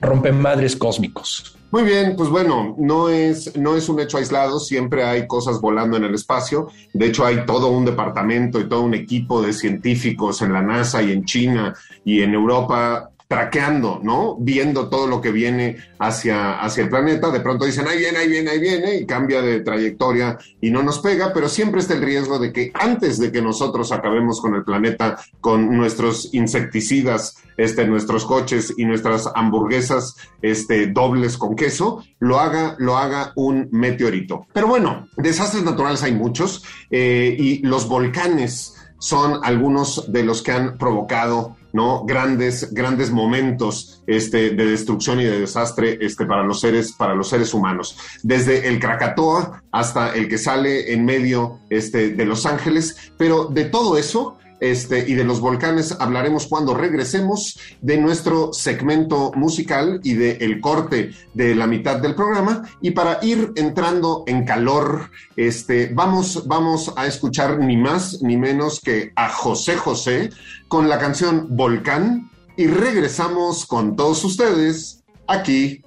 rompemadres 0.01 0.75
cósmicos. 0.75 1.55
Muy 1.69 1.83
bien, 1.83 2.15
pues 2.15 2.29
bueno, 2.29 2.75
no 2.79 3.09
es, 3.09 3.55
no 3.57 3.75
es 3.75 3.87
un 3.89 3.99
hecho 3.99 4.17
aislado, 4.17 4.59
siempre 4.59 5.03
hay 5.03 5.27
cosas 5.27 5.61
volando 5.61 5.95
en 5.97 6.03
el 6.03 6.15
espacio. 6.15 6.69
De 6.93 7.07
hecho, 7.07 7.25
hay 7.25 7.45
todo 7.45 7.69
un 7.69 7.85
departamento 7.85 8.59
y 8.59 8.67
todo 8.67 8.81
un 8.81 8.95
equipo 8.95 9.41
de 9.41 9.53
científicos 9.53 10.41
en 10.41 10.53
la 10.53 10.63
NASA 10.63 11.03
y 11.03 11.11
en 11.11 11.25
China 11.25 11.75
y 12.03 12.21
en 12.21 12.33
Europa 12.33 13.11
traqueando, 13.33 13.99
¿no? 14.03 14.37
Viendo 14.39 14.89
todo 14.89 15.07
lo 15.07 15.19
que 15.19 15.31
viene 15.31 15.77
hacia, 15.97 16.59
hacia 16.59 16.83
el 16.83 16.89
planeta. 16.89 17.31
De 17.31 17.39
pronto 17.39 17.65
dicen, 17.65 17.87
ahí 17.87 17.97
viene, 17.97 18.19
ahí 18.19 18.27
viene, 18.27 18.51
ahí 18.51 18.59
viene, 18.59 18.95
y 18.97 19.07
cambia 19.07 19.41
de 19.41 19.61
trayectoria 19.61 20.37
y 20.61 20.69
no 20.69 20.83
nos 20.83 20.99
pega, 20.99 21.33
pero 21.33 21.49
siempre 21.49 21.81
está 21.81 21.95
el 21.95 22.03
riesgo 22.03 22.37
de 22.37 22.53
que 22.53 22.71
antes 22.75 23.17
de 23.17 23.31
que 23.31 23.41
nosotros 23.41 23.91
acabemos 23.91 24.39
con 24.39 24.53
el 24.53 24.63
planeta, 24.63 25.17
con 25.41 25.75
nuestros 25.75 26.31
insecticidas, 26.35 27.37
este, 27.57 27.87
nuestros 27.87 28.25
coches 28.25 28.71
y 28.77 28.85
nuestras 28.85 29.27
hamburguesas 29.33 30.15
este, 30.43 30.85
dobles 30.85 31.35
con 31.35 31.55
queso, 31.55 32.03
lo 32.19 32.39
haga, 32.39 32.75
lo 32.77 32.97
haga 32.97 33.33
un 33.35 33.67
meteorito. 33.71 34.45
Pero 34.53 34.67
bueno, 34.67 35.07
desastres 35.17 35.63
naturales 35.63 36.03
hay 36.03 36.13
muchos 36.13 36.63
eh, 36.91 37.35
y 37.35 37.65
los 37.65 37.87
volcanes 37.87 38.75
son 38.99 39.39
algunos 39.43 40.13
de 40.13 40.23
los 40.23 40.43
que 40.43 40.51
han 40.51 40.77
provocado 40.77 41.57
¿no? 41.73 42.05
Grandes, 42.05 42.73
grandes 42.73 43.11
momentos 43.11 44.01
este, 44.07 44.51
de 44.51 44.65
destrucción 44.65 45.19
y 45.19 45.25
de 45.25 45.39
desastre 45.41 45.97
este, 45.99 46.25
para, 46.25 46.43
los 46.43 46.61
seres, 46.61 46.93
para 46.93 47.15
los 47.15 47.27
seres 47.27 47.53
humanos. 47.53 47.97
Desde 48.21 48.67
el 48.67 48.79
Krakatoa 48.79 49.63
hasta 49.71 50.13
el 50.13 50.29
que 50.29 50.37
sale 50.37 50.93
en 50.93 51.03
medio 51.03 51.59
este, 51.69 52.09
de 52.09 52.25
Los 52.25 52.45
Ángeles, 52.45 53.11
pero 53.17 53.45
de 53.45 53.65
todo 53.65 53.97
eso 53.97 54.37
este, 54.63 54.99
y 55.09 55.13
de 55.15 55.25
los 55.25 55.41
volcanes 55.41 55.97
hablaremos 55.99 56.47
cuando 56.47 56.73
regresemos 56.73 57.59
de 57.81 57.97
nuestro 57.97 58.53
segmento 58.53 59.33
musical 59.35 59.99
y 60.03 60.13
del 60.13 60.41
el 60.41 60.61
corte 60.61 61.11
de 61.33 61.53
la 61.53 61.67
mitad 61.67 61.97
del 61.99 62.15
programa. 62.15 62.63
Y 62.79 62.91
para 62.91 63.19
ir 63.21 63.51
entrando 63.57 64.23
en 64.25 64.45
calor, 64.45 65.11
este, 65.35 65.91
vamos, 65.93 66.47
vamos 66.47 66.93
a 66.95 67.07
escuchar 67.07 67.59
ni 67.59 67.75
más 67.75 68.21
ni 68.21 68.37
menos 68.37 68.79
que 68.79 69.11
a 69.17 69.27
José 69.27 69.75
José 69.75 70.29
con 70.69 70.87
la 70.87 70.97
canción 70.97 71.47
Volcán 71.57 72.31
y 72.55 72.67
regresamos 72.67 73.65
con 73.65 73.97
todos 73.97 74.23
ustedes 74.23 75.03
aquí 75.27 75.83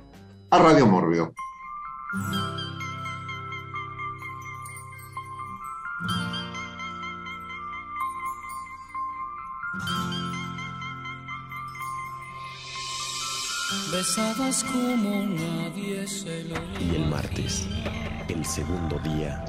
a 0.50 0.58
Radio 0.58 0.86
Mórbido. 0.86 1.32
Besabas 13.92 14.64
como 14.64 15.26
nadie 15.26 16.08
se 16.08 16.42
lo 16.44 16.56
Y 16.80 16.96
el 16.96 17.06
martes, 17.06 17.68
el 18.28 18.44
segundo 18.44 18.98
día, 18.98 19.44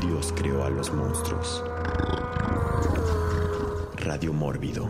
Dios 0.00 0.32
creó 0.36 0.64
a 0.64 0.70
los 0.70 0.94
monstruos. 0.94 1.64
Radio 3.96 4.32
Mórbido. 4.32 4.88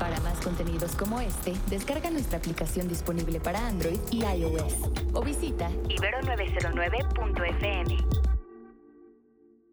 Para 0.00 0.18
más 0.20 0.40
contenidos 0.40 0.96
como 0.96 1.20
este, 1.20 1.54
descarga 1.70 2.10
nuestra 2.10 2.38
aplicación 2.38 2.88
disponible 2.88 3.38
para 3.38 3.64
Android 3.64 4.00
y 4.10 4.24
iOS 4.24 4.74
o 5.12 5.22
visita 5.22 5.70
ibero909.fm. 5.70 8.35